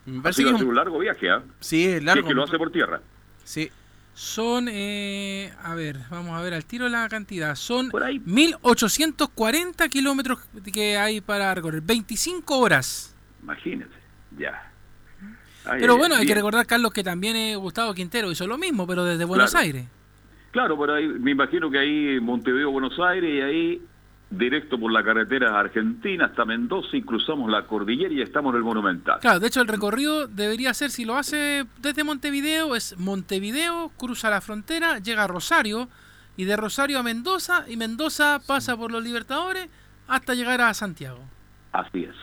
[0.06, 1.44] Me Así parece que que va a ser un- largo viaje, ¿ah?
[1.60, 2.22] Sí, es Si largo.
[2.22, 3.02] es que lo hace por tierra.
[3.44, 3.70] Sí.
[4.14, 7.54] Son, eh, a ver, vamos a ver al tiro la cantidad.
[7.56, 7.92] Son
[8.24, 10.40] 1840 kilómetros
[10.74, 11.82] que hay para recorrer.
[11.82, 13.14] 25 horas.
[13.44, 13.92] Imagínate,
[14.38, 14.72] ya.
[15.68, 18.58] Ay, pero bueno, ay, hay que recordar, Carlos, que también eh, Gustavo Quintero hizo lo
[18.58, 19.66] mismo, pero desde Buenos Claro.
[19.66, 19.86] Aires.
[20.52, 23.82] Claro, por ahí, me imagino que ahí Montevideo, Buenos Aires, y ahí
[24.30, 28.64] directo por la carretera argentina hasta Mendoza y cruzamos la cordillera y estamos en el
[28.64, 29.20] Monumental.
[29.20, 34.30] Claro, de hecho el recorrido debería ser, si lo hace desde Montevideo, es Montevideo, cruza
[34.30, 35.90] la frontera, llega a Rosario,
[36.38, 39.68] y de Rosario a Mendoza, y Mendoza pasa por los Libertadores
[40.08, 41.20] hasta llegar a Santiago.
[41.72, 42.16] Así es.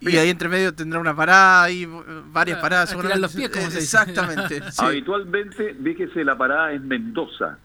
[0.00, 1.88] Y ahí entre medio tendrá una parada y eh,
[2.32, 2.92] varias paradas.
[2.92, 3.96] a los pies, como se dice.
[3.96, 4.62] Exactamente.
[4.70, 4.82] sí.
[4.84, 7.58] Habitualmente, fíjese, la parada es Mendoza,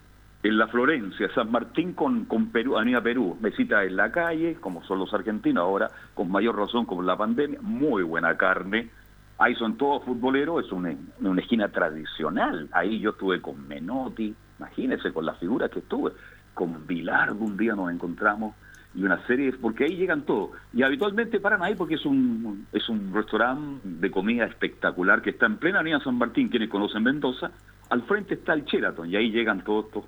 [0.44, 4.84] en la Florencia, San Martín con, con Perú, Avenida Perú, mesita en la calle, como
[4.84, 8.90] son los argentinos ahora, con mayor razón como la pandemia, muy buena carne.
[9.38, 12.70] Ahí son todos futboleros, es una, una esquina tradicional.
[12.74, 16.12] Ahí yo estuve con Menotti, imagínese con la figura que estuve,
[16.54, 18.56] con Bilardo un día nos encontramos
[18.96, 20.52] y una serie, porque ahí llegan todos.
[20.74, 25.46] Y habitualmente paran ahí porque es un, es un restaurante de comida espectacular que está
[25.46, 27.52] en plena avenida San Martín, quienes conocen Mendoza,
[27.90, 30.06] al frente está el Sheraton y ahí llegan todos estos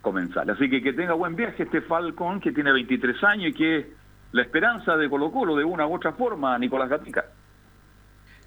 [0.00, 0.56] comensales.
[0.56, 3.86] Así que que tenga buen viaje este Falcón que tiene 23 años y que es
[4.32, 7.24] la esperanza de Colo Colo de una u otra forma, Nicolás Gatica.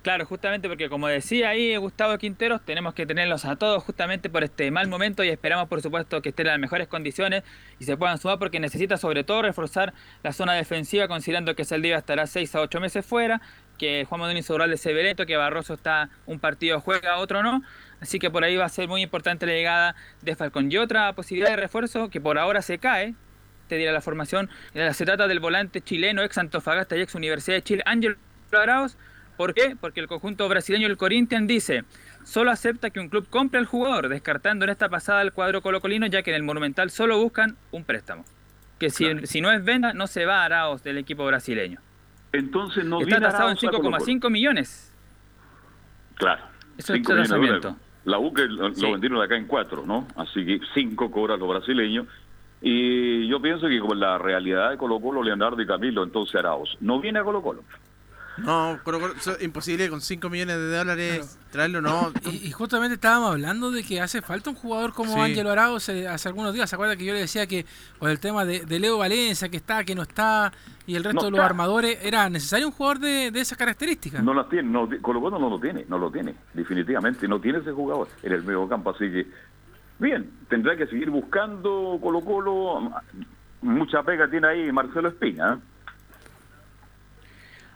[0.06, 4.44] Claro, justamente porque como decía ahí Gustavo Quinteros, tenemos que tenerlos a todos justamente por
[4.44, 7.41] este mal momento y esperamos por supuesto que estén en las mejores condiciones
[7.80, 11.98] y se puedan sumar porque necesita sobre todo reforzar la zona defensiva considerando que Saldivia
[11.98, 13.41] estará 6 a 8 meses fuera,
[13.80, 17.64] que Juan Manuel Insobral de Severeto, que Barroso está un partido juega, otro no,
[17.99, 20.72] así que por ahí va a ser muy importante la llegada de Falcón.
[20.72, 23.15] Y otra posibilidad de refuerzo que por ahora se cae,
[23.68, 27.56] te dirá la formación, eh, se trata del volante chileno ex Antofagasta y ex Universidad
[27.57, 28.18] de Chile, Ángel
[28.52, 28.98] Arauz,
[29.38, 29.76] ¿Por qué?
[29.80, 31.84] Porque el conjunto brasileño, el Corinthians, dice,
[32.24, 36.07] solo acepta que un club compre al jugador, descartando en esta pasada el cuadro colocolino,
[36.07, 38.26] ya que en el Monumental solo buscan un préstamo.
[38.80, 41.80] Que si, si no es venda, no se va a Arauz del equipo brasileño.
[42.34, 43.98] Entonces no Está tasado en Arauz a Colo-Colo.
[43.98, 44.94] 5,5 millones.
[46.16, 46.44] Claro.
[46.78, 47.32] Eso es dólares.
[48.03, 50.07] La U que lo, lo vendieron acá en cuatro, ¿no?
[50.16, 52.06] Así que cinco cobran los brasileños.
[52.62, 56.78] Y yo pienso que con la realidad de Colo Colo, Leonardo y Camilo, entonces Arauz,
[56.82, 57.64] no viene a Colo Colo.
[58.38, 62.12] No, Colo Colo, eso es imposible con 5 millones de dólares traerlo, no.
[62.26, 65.20] Y, y justamente estábamos hablando de que hace falta un jugador como Sí.
[65.22, 66.70] Ángelo Arauz eh, hace algunos días.
[66.70, 67.66] ¿Se acuerda que yo le decía que
[67.98, 70.52] por el tema de, de Leo Valencia, que está, que no está,
[70.86, 71.45] y el resto No de los está.
[71.45, 74.22] armadores, era necesario un jugador de, de esas características?
[74.22, 77.60] No las tiene, no, Colo Colo no lo tiene, no lo tiene, definitivamente, no tiene
[77.60, 79.28] ese jugador en el medio campo, así que,
[79.98, 82.91] bien, tendrá que seguir buscando Colo Colo,
[83.62, 85.57] mucha pega tiene ahí Marcelo Espina, ¿eh?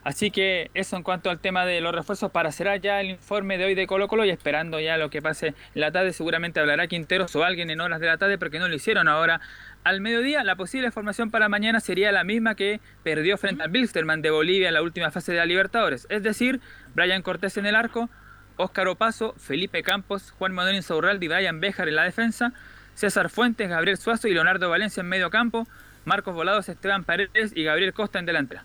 [0.03, 3.57] Así que eso en cuanto al tema de los refuerzos para cerrar ya el informe
[3.57, 6.13] de hoy de Colo Colo y esperando ya lo que pase en la tarde.
[6.13, 9.41] Seguramente hablará Quinteros o alguien en horas de la tarde porque no lo hicieron ahora
[9.83, 10.43] al mediodía.
[10.43, 14.69] La posible formación para mañana sería la misma que perdió frente al Bilsterman de Bolivia
[14.69, 16.07] en la última fase de la Libertadores.
[16.09, 16.61] Es decir,
[16.95, 18.09] Brian Cortés en el arco,
[18.55, 22.53] Óscar Opaso, Felipe Campos, Juan Manuel Insaurralde y Brian Béjar en la defensa,
[22.93, 25.67] César Fuentes, Gabriel Suazo y Leonardo Valencia en medio campo,
[26.05, 28.63] Marcos Volados, Esteban Paredes y Gabriel Costa en delantera.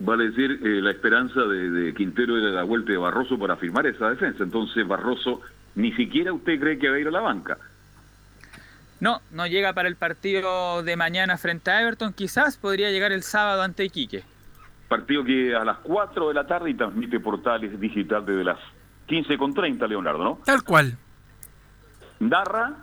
[0.00, 3.86] Vale decir, eh, la esperanza de, de Quintero era la vuelta de Barroso para firmar
[3.86, 5.40] esa defensa, entonces Barroso
[5.74, 7.58] ni siquiera usted cree que va a ir a la banca.
[9.00, 12.12] No, no llega para el partido de mañana frente a Everton.
[12.12, 14.24] Quizás podría llegar el sábado ante Iquique.
[14.88, 18.58] Partido que a las 4 de la tarde y transmite portales digital desde las
[19.08, 20.38] 15.30, Leonardo, ¿no?
[20.44, 20.96] Tal cual.
[22.18, 22.76] Darra,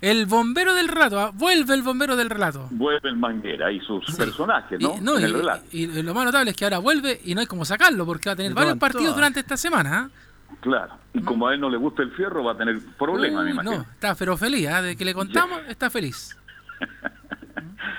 [0.00, 2.68] El bombero del relato, ah, vuelve el bombero del relato.
[2.70, 4.96] vuelve el Manguera y sus personajes, ¿no?
[4.98, 5.64] Y, no, en y, el relato.
[5.72, 8.34] y lo más notable es que ahora vuelve y no hay como sacarlo porque va
[8.34, 9.98] a tener varios partidos durante esta semana.
[9.98, 10.56] ¿ah?
[10.60, 10.94] Claro.
[11.14, 13.76] Y como a él no le gusta el fierro, va a tener problemas, me imagino.
[13.78, 14.82] no, está pero feliz, ¿ah?
[14.82, 16.36] de que le contamos, está feliz.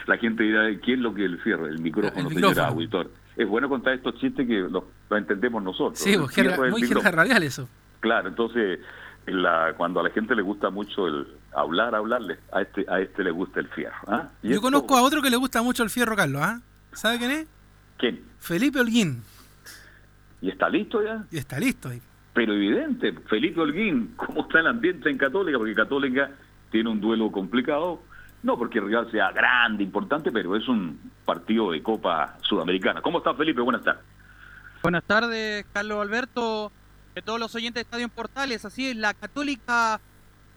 [0.06, 1.66] La gente dirá, ¿qué es lo que el fierro?
[1.68, 2.64] El micrófono, El micrófono.
[2.68, 3.12] auditor.
[3.36, 6.00] Es bueno contar estos chistes que los lo entendemos nosotros.
[6.00, 7.02] Sí, El porque es el muy micrófono.
[7.04, 7.68] jerga radial eso.
[8.00, 8.80] Claro, entonces
[9.32, 13.24] la, cuando a la gente le gusta mucho el hablar, hablarle, a este a este
[13.24, 13.96] le gusta el fierro.
[14.08, 14.30] ¿ah?
[14.42, 16.42] Y Yo esto- conozco a otro que le gusta mucho el fierro, Carlos.
[16.44, 16.62] ¿ah?
[16.94, 17.48] ¿Sabe quién es?
[17.98, 18.22] ¿Quién?
[18.40, 19.24] Felipe Holguín.
[20.42, 21.26] ¿Y está listo ya?
[21.32, 21.90] Y está listo.
[21.90, 22.02] ahí.
[22.34, 25.58] Pero evidente, Felipe Holguín, ¿cómo está el ambiente en Católica?
[25.58, 26.32] Porque Católica
[26.72, 28.02] tiene un duelo complicado,
[28.44, 33.02] no porque el rival sea grande, importante, pero es un partido de Copa Sudamericana.
[33.02, 33.62] ¿Cómo está Felipe?
[33.62, 34.04] Buenas tardes.
[34.84, 36.72] Buenas tardes, Carlos Alberto,
[37.18, 38.64] de todos los oyentes de Estadio en Portales.
[38.64, 40.00] Así es, la Católica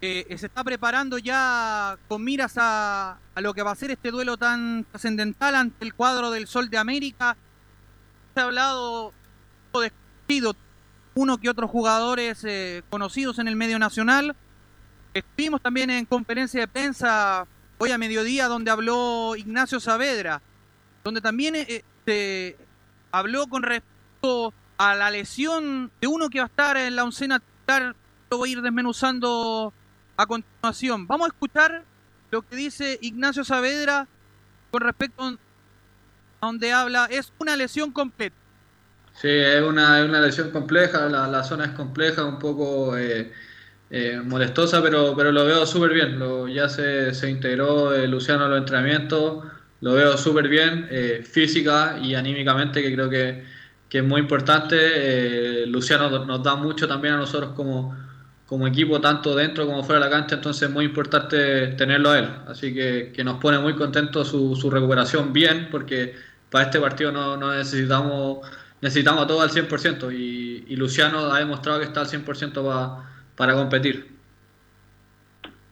[0.02, 4.10] eh, se está preparando ya con miras a, a lo que va a ser este
[4.10, 7.34] duelo tan trascendental ante el cuadro del Sol de América.
[8.34, 9.14] Se ha hablado
[9.72, 10.54] de
[11.14, 14.36] uno que otros jugadores eh, conocidos en el medio nacional.
[15.14, 17.46] Estuvimos también en conferencia de prensa
[17.78, 20.42] hoy a mediodía donde habló Ignacio Saavedra,
[21.04, 22.58] donde también eh, se
[23.12, 27.38] habló con respecto a la lesión de uno que va a estar en la oncena
[27.38, 27.94] titular.
[28.30, 29.74] Lo voy a ir desmenuzando
[30.16, 31.06] a continuación.
[31.06, 31.84] Vamos a escuchar
[32.30, 34.08] lo que dice Ignacio Saavedra
[34.70, 35.36] con respecto a
[36.40, 37.06] donde habla.
[37.10, 38.34] Es una lesión completa.
[39.12, 43.30] Sí, es una, es una lesión compleja, la, la zona es compleja, un poco eh,
[43.90, 46.18] eh, molestosa, pero, pero lo veo súper bien.
[46.18, 49.44] Lo, ya se, se integró eh, Luciano a los entrenamientos,
[49.82, 53.44] lo veo súper bien, eh, física y anímicamente, que creo que,
[53.90, 54.76] que es muy importante.
[55.64, 57.96] Eh, Luciano nos da mucho también a nosotros como,
[58.46, 62.18] como equipo, tanto dentro como fuera de la cancha, entonces es muy importante tenerlo a
[62.20, 62.28] él.
[62.48, 66.14] Así que, que nos pone muy contentos su, recuperación bien, porque
[66.50, 68.38] para este partido no, necesitamos
[68.82, 73.10] necesitamos a todos al 100% y, y Luciano ha demostrado que está al 100% pa-
[73.36, 74.16] para competir.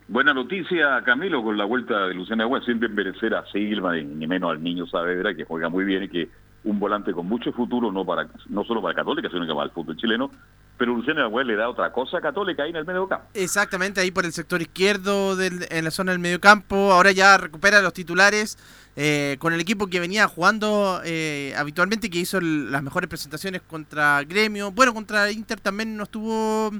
[0.08, 4.26] Buena noticia, Camilo, con la vuelta de Luciano Agüez, sin desmerecer a Silva ni, ni
[4.26, 6.28] menos al niño Saavedra, que juega muy bien y que
[6.64, 9.70] un volante con mucho futuro, no para no solo para Católica, sino que para el
[9.70, 10.30] fútbol chileno.
[10.76, 13.26] Pero Luciano Agüez le da otra cosa Católica ahí en el medio campo.
[13.34, 16.92] Exactamente, ahí por el sector izquierdo, del- en la zona del mediocampo.
[16.92, 18.58] Ahora ya recupera los titulares
[18.96, 24.22] eh, con el equipo que venía jugando eh, habitualmente, que hizo las mejores presentaciones contra
[24.24, 24.70] Gremio.
[24.72, 26.70] Bueno, contra Inter también no estuvo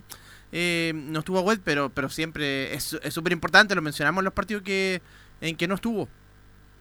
[0.50, 3.74] eh, no estuvo web, pero, pero siempre es súper importante.
[3.74, 5.00] Lo mencionamos en los partidos que
[5.40, 6.08] en que no estuvo.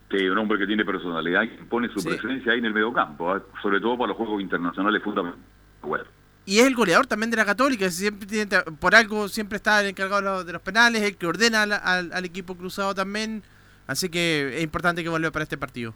[0.10, 2.94] Sí, un hombre que tiene personalidad y que pone su presencia ahí en el medio
[2.94, 3.42] campo, ¿ah?
[3.62, 5.46] sobre todo para los juegos internacionales fundamentales.
[5.82, 6.06] Bueno,
[6.46, 8.48] Y es el goleador también de la Católica, siempre tiene-
[8.80, 11.74] por algo siempre está el encargado de los, de los penales, el que ordena al,
[11.74, 13.44] al- al equipo cruzado también,
[13.86, 15.94] así que es importante que vuelva para este partido.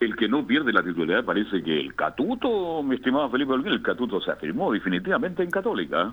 [0.00, 3.82] el que no pierde la titularidad parece que el Catuto, mi estimado Felipe Olguín, el
[3.82, 6.02] Catuto se afirmó definitivamente en Católica.
[6.02, 6.12] ¿ah?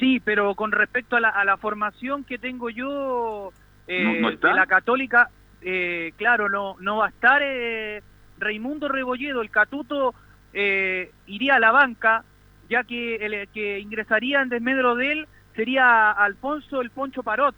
[0.00, 3.52] Sí, pero con respecto a la, a la formación que tengo yo
[3.86, 4.48] eh, ¿No- no está?
[4.48, 5.28] de la Católica,
[5.64, 8.02] eh, claro, no, no va a estar eh,
[8.38, 10.14] Raimundo Rebolledo, el Catuto
[10.52, 12.24] eh, iría a la banca,
[12.68, 17.54] ya que el que ingresaría en desmedro de él sería Alfonso el Poncho Parot.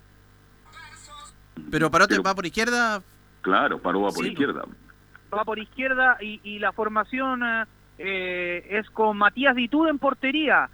[1.71, 3.03] Pero Parote va por izquierda.
[3.43, 4.31] Claro, Paró va por Sí.
[4.33, 4.65] izquierda.
[5.33, 7.65] va por izquierda y, y la formación eh,
[7.99, 10.69] eh, es con Matías Ditú en portería,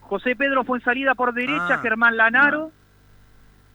[0.00, 2.72] José Pedro Fuensalida por derecha, Ah, Germán Lanaro,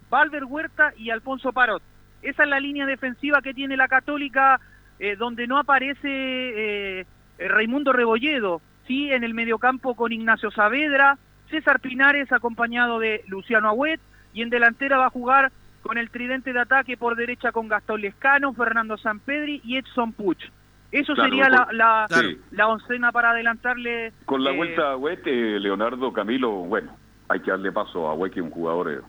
[0.09, 1.81] Valver Huerta y Alfonso Parot.
[2.21, 4.59] Esa es la línea defensiva que tiene la Católica,
[4.99, 7.05] eh, donde no aparece eh,
[7.39, 11.17] Raimundo Rebolledo, sí, en el mediocampo con Ignacio Saavedra,
[11.49, 13.99] César Pinares acompañado de Luciano Agüet,
[14.33, 18.01] y en delantera va a jugar con el tridente de ataque por derecha con Gastón
[18.01, 20.43] Lescano, Fernando Sampedri y Edson Puch.
[20.91, 22.37] Eso Claro, sería la, la, Sí.
[22.51, 24.13] la oncena para adelantarle.
[24.25, 26.95] Con la eh, vuelta a Huet, eh, Leonardo Camilo, bueno,
[27.29, 28.99] hay que darle paso a Huet, que es un jugador, eh,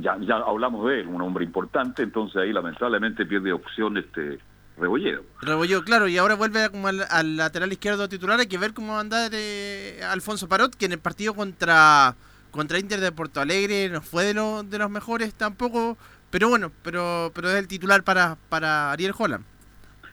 [0.00, 4.38] ya, ya hablamos de él, un hombre importante, entonces ahí lamentablemente pierde opción este
[4.78, 5.22] Rebolledo.
[5.42, 8.40] Rebolledo, claro, y ahora vuelve como al, al lateral izquierdo titular.
[8.40, 12.14] Hay que ver cómo va a andar eh, Alfonso Parot, que en el partido contra
[12.50, 15.96] contra Inter de Porto Alegre no fue de, lo- de los mejores tampoco.
[16.30, 19.44] Pero bueno, pero pero es el titular para, para Ariel Holland.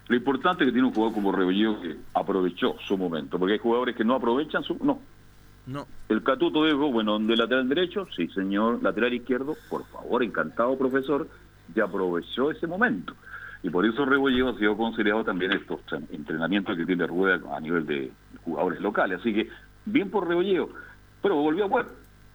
[0.08, 3.60] Lo importante es que tiene un jugador como Rebolledo que aprovechó su momento, porque hay
[3.60, 4.78] jugadores que no aprovechan su...
[4.84, 5.00] No,
[5.68, 5.86] No.
[6.08, 11.28] El Catuto dijo, bueno, de lateral derecho, sí señor, lateral izquierdo, por favor, encantado profesor,
[11.76, 13.14] ya aprovechó ese momento.
[13.64, 15.82] Y por eso Rebolledo ha sido considerado también estos
[16.12, 18.12] entrenamientos que tiene Rueda a nivel de
[18.46, 19.20] jugadores locales.
[19.20, 19.50] Así que,
[19.86, 20.70] bien por Rebolledo,
[21.22, 21.88] pero volvió a jugar.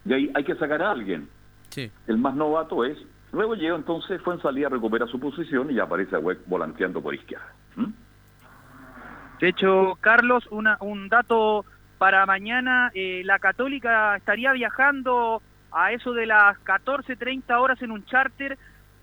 [0.04, 1.28] Y ahí hay que sacar a alguien.
[1.70, 1.90] Sí.
[2.06, 2.98] El más novato es
[3.32, 7.14] Rebolledo, entonces fue en salida, recupera su posición y ya aparece a Huec volanteando por
[7.14, 7.50] izquierda.
[7.76, 7.92] ¿Mm?
[9.40, 11.64] De hecho, Carlos, una, un dato
[12.02, 18.04] para mañana, eh, la Católica estaría viajando a eso de las 14.30 horas en un
[18.06, 18.58] charter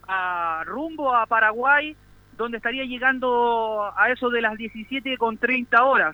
[0.06, 1.96] a rumbo a Paraguay,
[2.36, 6.14] donde estaría llegando a eso de las 17.30 horas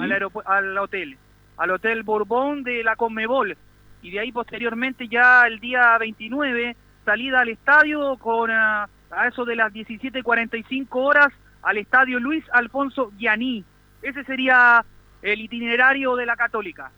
[0.00, 1.18] al, aeropu- al hotel,
[1.58, 3.58] al Hotel Bourbon de la Conmebol.
[4.00, 9.44] Y de ahí posteriormente ya el día 29, salida al estadio con ah, a eso
[9.44, 11.28] de las 17.45 horas
[11.62, 13.62] al estadio Luis Alfonso Gianni.
[14.00, 14.82] Ese sería
[15.32, 16.90] el itinerario de la Católica.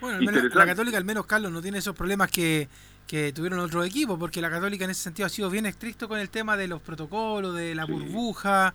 [0.00, 2.68] Bueno, al menos- la Católica, al menos Carlos, no tiene esos problemas que,
[3.06, 6.18] que tuvieron otros equipos, porque la Católica en ese sentido ha sido bien estricto con
[6.18, 8.74] el tema de los protocolos, de la burbuja.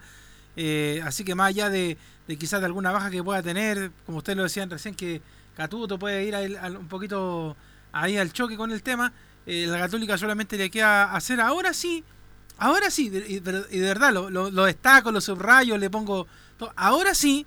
[0.57, 1.97] eh, así que más allá de,
[2.27, 5.21] de quizás de alguna baja que pueda tener, como ustedes lo decían recién, que
[5.55, 7.55] Catuto puede ir a- a- un poquito
[7.93, 9.13] ahí al choque con el tema,
[9.45, 12.03] eh, la Católica solamente le queda hacer ahora sí,
[12.57, 16.27] ahora sí, y, de verdad lo, lo- lo destaco, lo subrayo, le pongo,
[16.57, 17.45] to- ahora sí,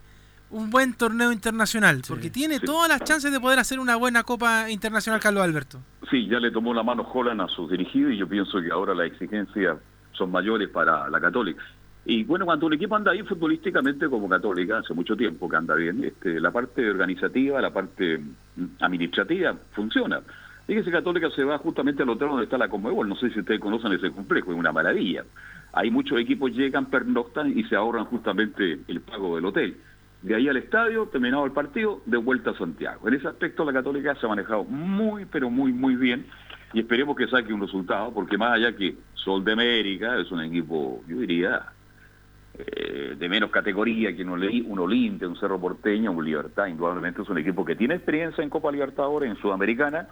[0.55, 4.71] un buen torneo internacional, porque tiene todas las chances de poder hacer una buena Copa
[4.71, 5.81] Internacional, Carlos Alberto.
[6.09, 8.95] Sí, ya le tomó la mano Holland a sus dirigidos y yo pienso que ahora
[8.95, 9.79] las exigencias
[10.13, 11.61] son mayores para la Católica.
[12.07, 15.75] Y bueno, cuando el equipo anda ahí futbolísticamente como Católica, hace mucho tiempo que anda
[15.75, 20.21] bien, este, la parte organizativa, la parte mm, administrativa funciona.
[20.69, 23.61] Fíjese, Católica se va justamente al hotel donde está la Conmebol, no sé si ustedes
[23.61, 25.25] conocen ese complejo, es una maravilla.
[25.73, 29.77] Hay muchos equipos llegan, pernoctan y se ahorran justamente el pago del hotel.
[30.25, 33.07] De ahí al estadio, terminado el partido, de vuelta a Santiago.
[33.07, 36.27] En ese aspecto la Católica se ha manejado muy, pero muy, muy bien
[36.73, 40.41] y esperemos que saque un resultado, porque más allá que Sol de América es un
[40.41, 41.63] equipo, yo diría,
[42.59, 47.29] eh, de menos categoría que un, un Olimpia, un Cerro Porteño, un Libertad, indudablemente es
[47.29, 50.09] un equipo que tiene experiencia en Copa Libertadores, en Sudamericana,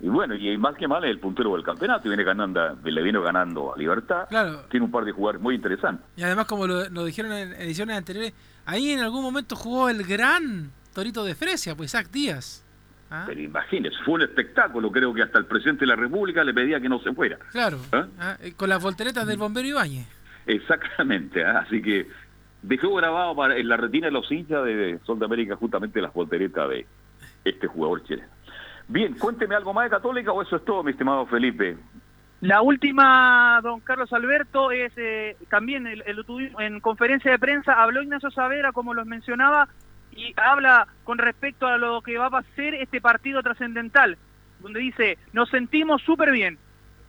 [0.00, 3.02] y bueno, y más que mal es el puntero del campeonato, y viene ganando, le
[3.02, 4.62] viene ganando a Libertad, Claro.
[4.70, 6.04] tiene un par de jugadores muy interesantes.
[6.16, 8.32] Y además, como lo, lo dijeron en ediciones anteriores,
[8.66, 12.64] ahí en algún momento jugó el gran Torito de Fresia, pues Isaac Díaz.
[13.10, 13.24] ¿Ah?
[13.26, 16.80] Pero imagínese, fue un espectáculo, creo que hasta el presidente de la República le pedía
[16.80, 17.38] que no se fuera.
[17.50, 18.06] Claro, ¿Ah?
[18.18, 20.06] ah, eh, con las volteretas del bombero Ibáñez.
[20.46, 22.08] Exactamente, así que
[22.62, 26.12] dejó grabado para, en la retina de los hinchas de Sol de América justamente las
[26.12, 26.86] volteretas de
[27.44, 28.28] este jugador chileno.
[28.88, 31.76] Bien, cuénteme algo más de Católica o eso es todo, mi estimado Felipe.
[32.42, 36.24] La última, don Carlos Alberto, es eh, también el, el-
[36.58, 39.68] en conferencia de prensa habló Ignacio Savera, como los mencionaba,
[40.14, 44.18] y habla con respecto a lo que va a ser este partido trascendental,
[44.60, 46.58] donde dice, nos sentimos súper bien.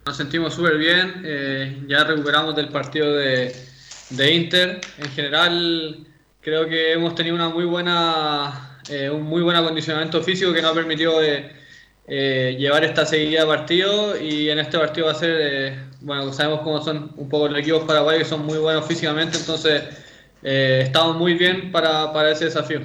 [0.05, 3.51] Nos sentimos súper bien, eh, ya recuperamos del partido de,
[4.11, 4.81] de Inter.
[4.99, 6.05] En general,
[6.41, 10.73] creo que hemos tenido una muy buena, eh, un muy buen acondicionamiento físico que nos
[10.73, 11.62] ha permitido eh,
[12.07, 16.33] eh, llevar esta seguida de partidos y en este partido va a ser, eh, bueno,
[16.33, 19.83] sabemos cómo son un poco los equipos paraguayos que son muy buenos físicamente, entonces
[20.43, 22.81] eh, estamos muy bien para, para ese desafío.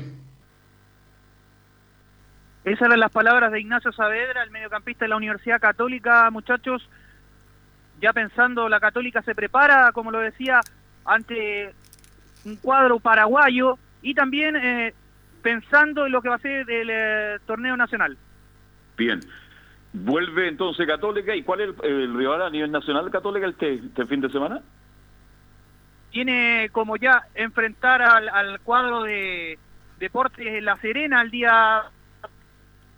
[2.65, 6.89] Esas eran las palabras de Ignacio Saavedra, el mediocampista de la Universidad Católica, muchachos.
[8.01, 10.61] Ya pensando, la Católica se prepara, como lo decía,
[11.05, 11.75] ante
[12.45, 14.95] un cuadro paraguayo y también eh,
[15.43, 18.17] pensando en lo que va a ser el eh, torneo nacional.
[18.99, 19.21] Bien,
[19.93, 21.35] Vuelve entonces Católica.
[21.35, 24.61] ¿Y cuál es el, el rival a nivel nacional Católica este, este fin de semana?
[26.11, 29.59] Tiene como ya enfrentar al, al cuadro de
[29.99, 31.83] Deportes La Serena al día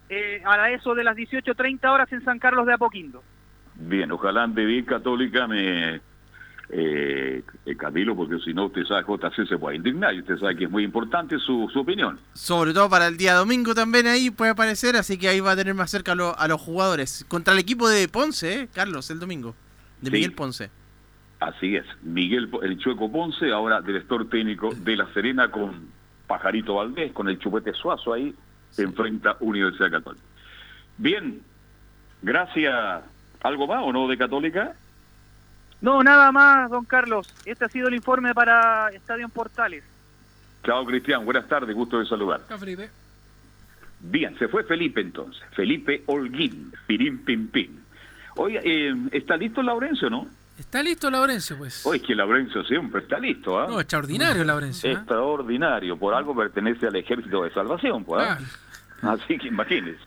[0.08, 3.22] eh, a eso de las 18.30 horas en San Carlos de Apoquindo.
[3.76, 6.00] Bien, ojalá ande bien Católica, me
[6.72, 7.42] eh,
[7.78, 10.70] Camilo, porque si no usted sabe JC se puede indignar y usted sabe que es
[10.70, 12.18] muy importante su, su opinión.
[12.34, 15.56] Sobre todo para el día domingo también ahí puede aparecer, así que ahí va a
[15.56, 17.24] tener más cerca a, lo- a los jugadores.
[17.28, 18.68] Contra el equipo de Ponce, ¿eh?
[18.72, 19.54] Carlos, el domingo.
[20.00, 20.12] De Sí.
[20.16, 20.70] Miguel Ponce.
[21.40, 25.88] Así es, Miguel el Chueco Ponce, ahora director técnico de La Serena con
[26.26, 28.34] Pajarito Valdés, con el Chupete Suazo ahí,
[28.70, 30.24] se enfrenta Universidad Católica.
[30.98, 31.40] Bien,
[32.22, 33.02] gracias.
[33.42, 34.74] ¿Algo más o no de Católica?
[35.80, 37.32] No, nada más, don Carlos.
[37.44, 39.82] Este ha sido el informe para Estadio en Portales.
[40.64, 42.40] Chao Cristian, buenas tardes, gusto de saludar.
[42.40, 42.90] Acá, Felipe.
[44.00, 47.76] Bien, se fue Felipe entonces, Felipe Holguín, Pirín Pim Pim.
[48.36, 50.26] Oye, eh, ¿está listo Laurencio, no?
[50.58, 51.84] Está listo Laurencio, pues.
[51.86, 53.66] Oye, es que Laurencio siempre está listo, ¿ah?
[53.68, 54.90] No, extraordinario Laurencio.
[54.90, 54.92] ¿eh?
[54.94, 58.22] Extraordinario, por algo pertenece al Ejército de Salvación, pues.
[58.22, 58.38] ¿ah?
[59.02, 59.98] Así que imagínese.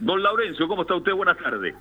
[0.00, 1.12] Don Laurencio, ¿cómo está usted?
[1.12, 1.74] Buenas tardes.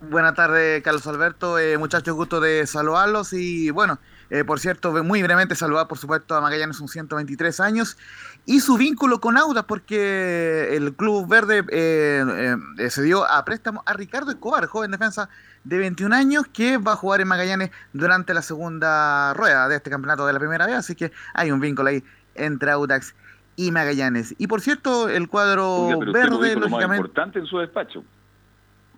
[0.00, 1.58] Buenas tardes, Carlos Alberto.
[1.58, 3.34] Eh, muchachos, gusto de saludarlos.
[3.34, 3.98] Y bueno,
[4.30, 7.98] eh, por cierto, muy brevemente saludar, por supuesto, a Magallanes, son 123 años.
[8.46, 13.82] Y su vínculo con Audas, porque el Club Verde eh, eh, se dio a préstamo
[13.84, 15.28] a Ricardo Escobar, joven defensa
[15.64, 19.90] de 21 años, que va a jugar en Magallanes durante la segunda rueda de este
[19.90, 20.76] campeonato de la primera vez.
[20.76, 22.02] Así que hay un vínculo ahí
[22.36, 23.14] entre Audax
[23.56, 24.34] y Magallanes.
[24.38, 27.06] Y por cierto, el cuadro Oiga, pero usted no verde, dijo lo más lógicamente.
[27.06, 28.02] importante en su despacho.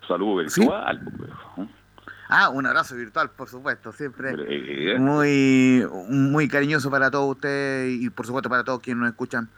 [0.07, 1.01] Saludo virtual.
[1.57, 1.69] ¿no?
[2.29, 8.09] Ah, un abrazo virtual, por supuesto, siempre Eh, muy, muy cariñoso para todos ustedes y
[8.09, 9.49] por supuesto para todos quienes nos escuchan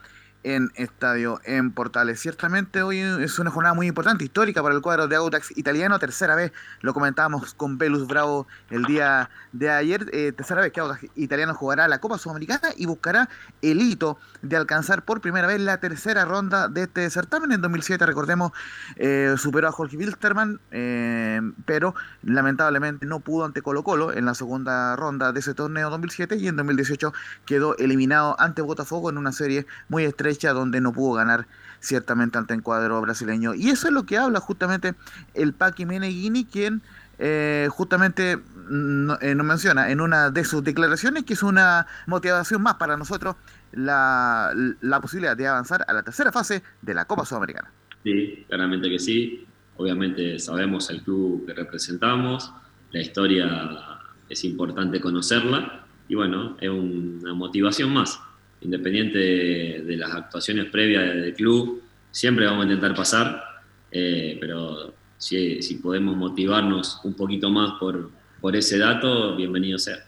[0.45, 2.21] en Estadio en Portales.
[2.21, 6.37] Ciertamente hoy es una jornada muy importante, histórica para el cuadro de Audax italiano, tercera
[6.37, 6.53] vez,
[6.83, 11.55] lo comentábamos con Velus Bravo el día de ayer, eh, tercera vez que Audax italiano
[11.55, 13.29] jugará la Copa Sudamericana y buscará
[13.63, 17.51] el hito de alcanzar por primera vez la tercera ronda de este certamen.
[17.53, 18.53] En 2007, recordemos,
[18.97, 24.35] eh, superó a Jorge Wilstermann, eh, pero lamentablemente no pudo ante Colo Colo en la
[24.35, 27.15] segunda ronda de ese torneo 2007 y en 2018
[27.47, 31.47] quedó eliminado ante Botafogo en una serie muy estrecha donde no pudo ganar
[31.81, 33.55] ciertamente ante el cuadro brasileño.
[33.55, 34.95] Y eso es lo que habla justamente
[35.35, 36.83] el Paqui Meneghini, quien
[37.19, 42.75] eh, justamente eh, nos menciona en una de sus declaraciones que es una motivación más
[42.75, 43.37] para nosotros
[43.73, 47.71] la, la posibilidad de avanzar a la tercera fase de la Copa Sudamericana.
[48.03, 49.47] Sí, claramente que sí.
[49.77, 52.53] Obviamente sabemos el club que representamos,
[52.93, 58.21] la historia es importante conocerla y bueno, es una motivación más.
[58.65, 63.45] Independiente de, de las actuaciones previas del club, siempre vamos a intentar pasar,
[63.91, 68.11] eh, pero si, podemos motivarnos un poquito más por,
[68.41, 69.99] por ese dato, bienvenido sea.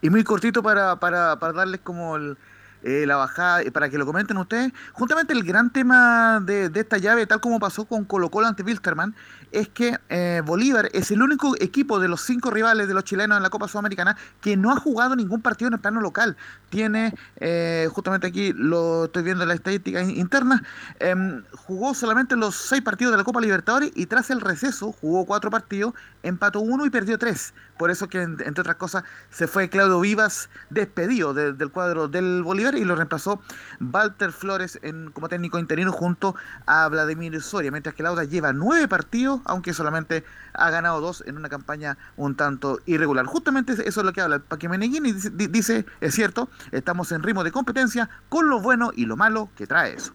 [0.00, 2.36] Y muy cortito para, para, para darles como el,
[2.82, 4.72] eh, la bajada, eh, para que lo comenten ustedes.
[4.92, 8.62] Justamente el gran tema de, de esta llave, tal como pasó con Colo Colo ante
[8.62, 9.14] Wilstermann,
[9.52, 13.36] es que eh, Bolívar es el único equipo de los cinco rivales de los chilenos
[13.36, 16.36] en la Copa Sudamericana que no ha jugado ningún partido en el plano local.
[16.68, 20.62] Tiene, eh, justamente aquí lo estoy viendo en la estadística in- interna,
[20.98, 25.26] em, jugó solamente los seis partidos de la Copa Libertadores y tras el receso jugó
[25.26, 27.54] cuatro partidos, empató uno y perdió tres.
[27.78, 32.08] Por eso que, en- entre otras cosas, se fue Claudio Vivas despedido de- del cuadro
[32.08, 33.40] del Bolívar y lo reemplazó
[33.80, 36.34] Walter Flores en, como técnico interino junto
[36.66, 41.36] a Vladimir Soria, mientras que Lauda lleva nueve partidos, aunque solamente ha ganado dos en
[41.36, 43.26] una campaña un tanto irregular.
[43.26, 47.12] Justamente eso es lo que habla el Paqui Meneghini, dice, di- dice, es cierto, estamos
[47.12, 50.12] en ritmo de competencia con lo bueno y lo malo que trae eso.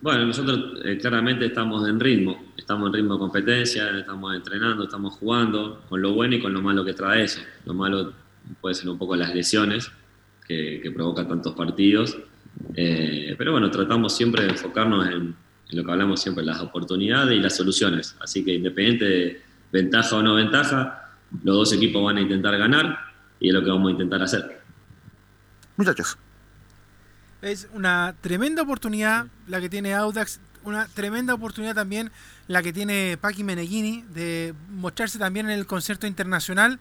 [0.00, 5.14] Bueno, nosotros eh, claramente estamos en ritmo, estamos en ritmo de competencia, estamos entrenando, estamos
[5.14, 7.40] jugando, con lo bueno y con lo malo que trae eso.
[7.64, 8.12] Lo malo
[8.60, 9.90] puede ser un poco las lesiones
[10.46, 12.18] que, que provocan tantos partidos,
[12.74, 15.34] eh, pero bueno, tratamos siempre de enfocarnos en,
[15.68, 18.16] en lo que hablamos siempre, las oportunidades y las soluciones.
[18.20, 19.42] Así que independiente de
[19.72, 21.10] ventaja o no ventaja,
[21.42, 22.98] los dos equipos van a intentar ganar
[23.40, 24.62] y es lo que vamos a intentar hacer.
[25.76, 26.16] Muchachos.
[27.42, 32.10] Es una tremenda oportunidad la que tiene Audax, una tremenda oportunidad también
[32.46, 36.78] la que tiene Paqui Meneghini de mostrarse también en el concierto internacional.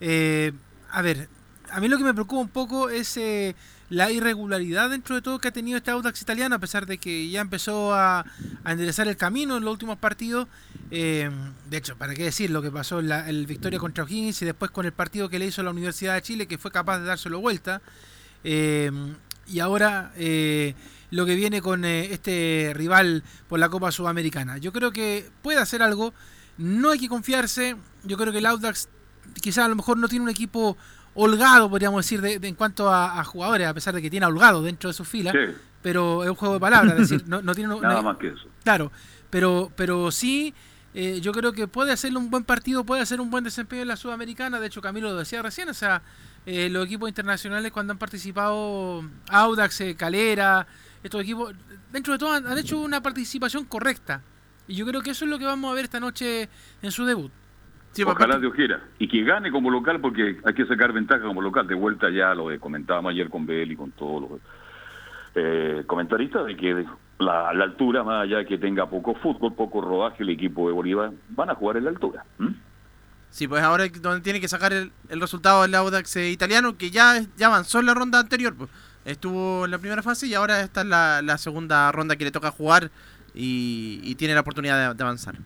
[0.00, 0.52] Eh,
[0.90, 1.28] a ver,
[1.70, 3.54] a mí lo que me preocupa un poco es eh,
[3.88, 7.28] la irregularidad dentro de todo que ha tenido este Audax italiano, a pesar de que
[7.28, 8.24] ya empezó a,
[8.64, 10.48] a enderezar el camino en los últimos partidos.
[10.90, 11.30] Eh,
[11.70, 14.44] de hecho, ¿para qué decir lo que pasó en la el victoria contra O'Higgins y
[14.44, 17.06] después con el partido que le hizo la Universidad de Chile, que fue capaz de
[17.06, 17.80] dárselo vuelta?
[18.44, 18.90] Eh,
[19.48, 20.74] y ahora eh,
[21.10, 24.58] lo que viene con eh, este rival por la Copa Sudamericana.
[24.58, 26.12] Yo creo que puede hacer algo,
[26.58, 28.88] no hay que confiarse, yo creo que el Audax
[29.40, 30.76] quizás a lo mejor no tiene un equipo
[31.16, 34.88] holgado, podríamos decir, de, en cuanto a, jugadores, a pesar de que tiene holgado dentro
[34.88, 35.34] de sus filas,
[35.82, 37.74] pero es un juego de palabras, es decir, no, tiene...
[37.80, 38.48] Nada más que eso.
[38.62, 38.92] Claro,
[39.30, 40.54] pero, pero sí...
[40.98, 43.88] Eh, yo creo que puede hacerle un buen partido, puede hacer un buen desempeño en
[43.88, 44.58] la Sudamericana.
[44.58, 46.00] De hecho, Camilo lo decía recién, o sea,
[46.46, 50.66] eh, los equipos internacionales cuando han participado, Audax, eh, Calera,
[51.02, 51.54] estos equipos,
[51.92, 54.22] dentro de todo han, hecho una participación correcta.
[54.68, 56.48] Y yo creo que eso es lo que vamos a ver esta noche
[56.80, 57.32] en su debut.
[58.04, 58.80] Ojalá Dios quiera.
[58.98, 61.66] Y que gane como local porque hay que sacar ventaja como local.
[61.66, 64.40] De vuelta ya lo comentábamos ayer con Bel y con todos los
[65.34, 66.84] eh, comentaristas de que
[67.18, 70.74] la, la altura, más allá de que tenga poco fútbol, poco rodaje, el equipo de
[70.74, 72.24] Bolívar van a jugar en la altura.
[73.30, 77.22] Sí, pues ahora donde tiene que sacar el, resultado del Audax eh, italiano, que ya,
[77.36, 78.54] ya avanzó en la ronda anterior.
[78.54, 78.70] Pues.
[79.04, 82.50] Estuvo en la primera fase y ahora está en la, segunda ronda que le toca
[82.50, 82.90] jugar
[83.34, 85.36] y, tiene la oportunidad de, avanzar.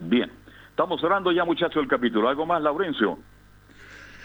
[0.00, 0.30] Bien,
[0.78, 2.28] estamos cerrando ya muchachos el capítulo.
[2.28, 3.18] ¿Algo más, Laurencio?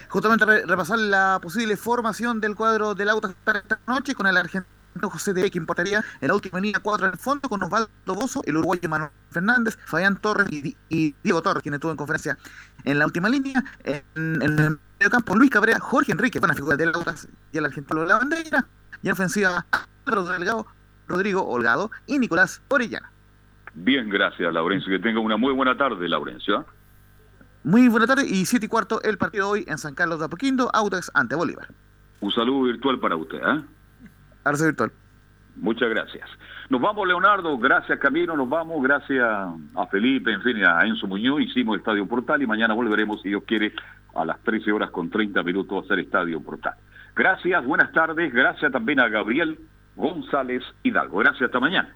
[0.08, 3.10] Justamente repasar la posible formación del cuadro del
[3.44, 7.08] para esta noche con el argentino José de que importaría en la última línea 4
[7.08, 11.64] en el fondo con Osvaldo Bozo, el uruguayo Manuel Fernández, Fabián Torres y, Diego Torres,
[11.64, 12.38] quien estuvo en conferencia
[12.84, 13.64] en la última línea.
[13.84, 17.16] En, el medio campo, Luis Cabrera, Jorge Enrique, buena figura de la
[17.52, 18.68] y el argentino de la bandera.
[19.02, 19.66] Y en ofensiva,
[20.06, 23.12] Rodrigo Holgado y Nicolás Orellana.
[23.76, 24.91] Bien, gracias, Laurencio.
[24.91, 26.58] Que tenga una muy buena tarde, Laurencio.
[26.58, 26.66] ¿ah?
[27.64, 30.70] Muy buena tarde y siete y cuarto el partido hoy en San Carlos de Apoquindo,
[30.74, 31.68] Audax ante Bolívar.
[32.20, 33.38] Un saludo virtual para usted.
[33.38, 33.64] ¿eh?
[34.44, 34.91] Arce virtual.
[35.56, 36.28] Muchas gracias.
[36.70, 37.58] Nos vamos, Leonardo.
[37.58, 38.36] Gracias, Camilo.
[38.36, 38.82] Nos vamos.
[38.82, 41.41] Gracias a Felipe, en fin, a Enzo Muñoz.
[41.41, 43.74] Hicimos Estadio Portal y mañana volveremos, si Dios quiere,
[44.16, 46.74] a las 13 horas con 30 minutos a hacer Estadio Portal.
[47.16, 48.34] Gracias, buenas tardes.
[48.34, 49.60] Gracias también a Gabriel
[49.95, 51.20] González Hidalgo.
[51.20, 51.95] Gracias, hasta mañana.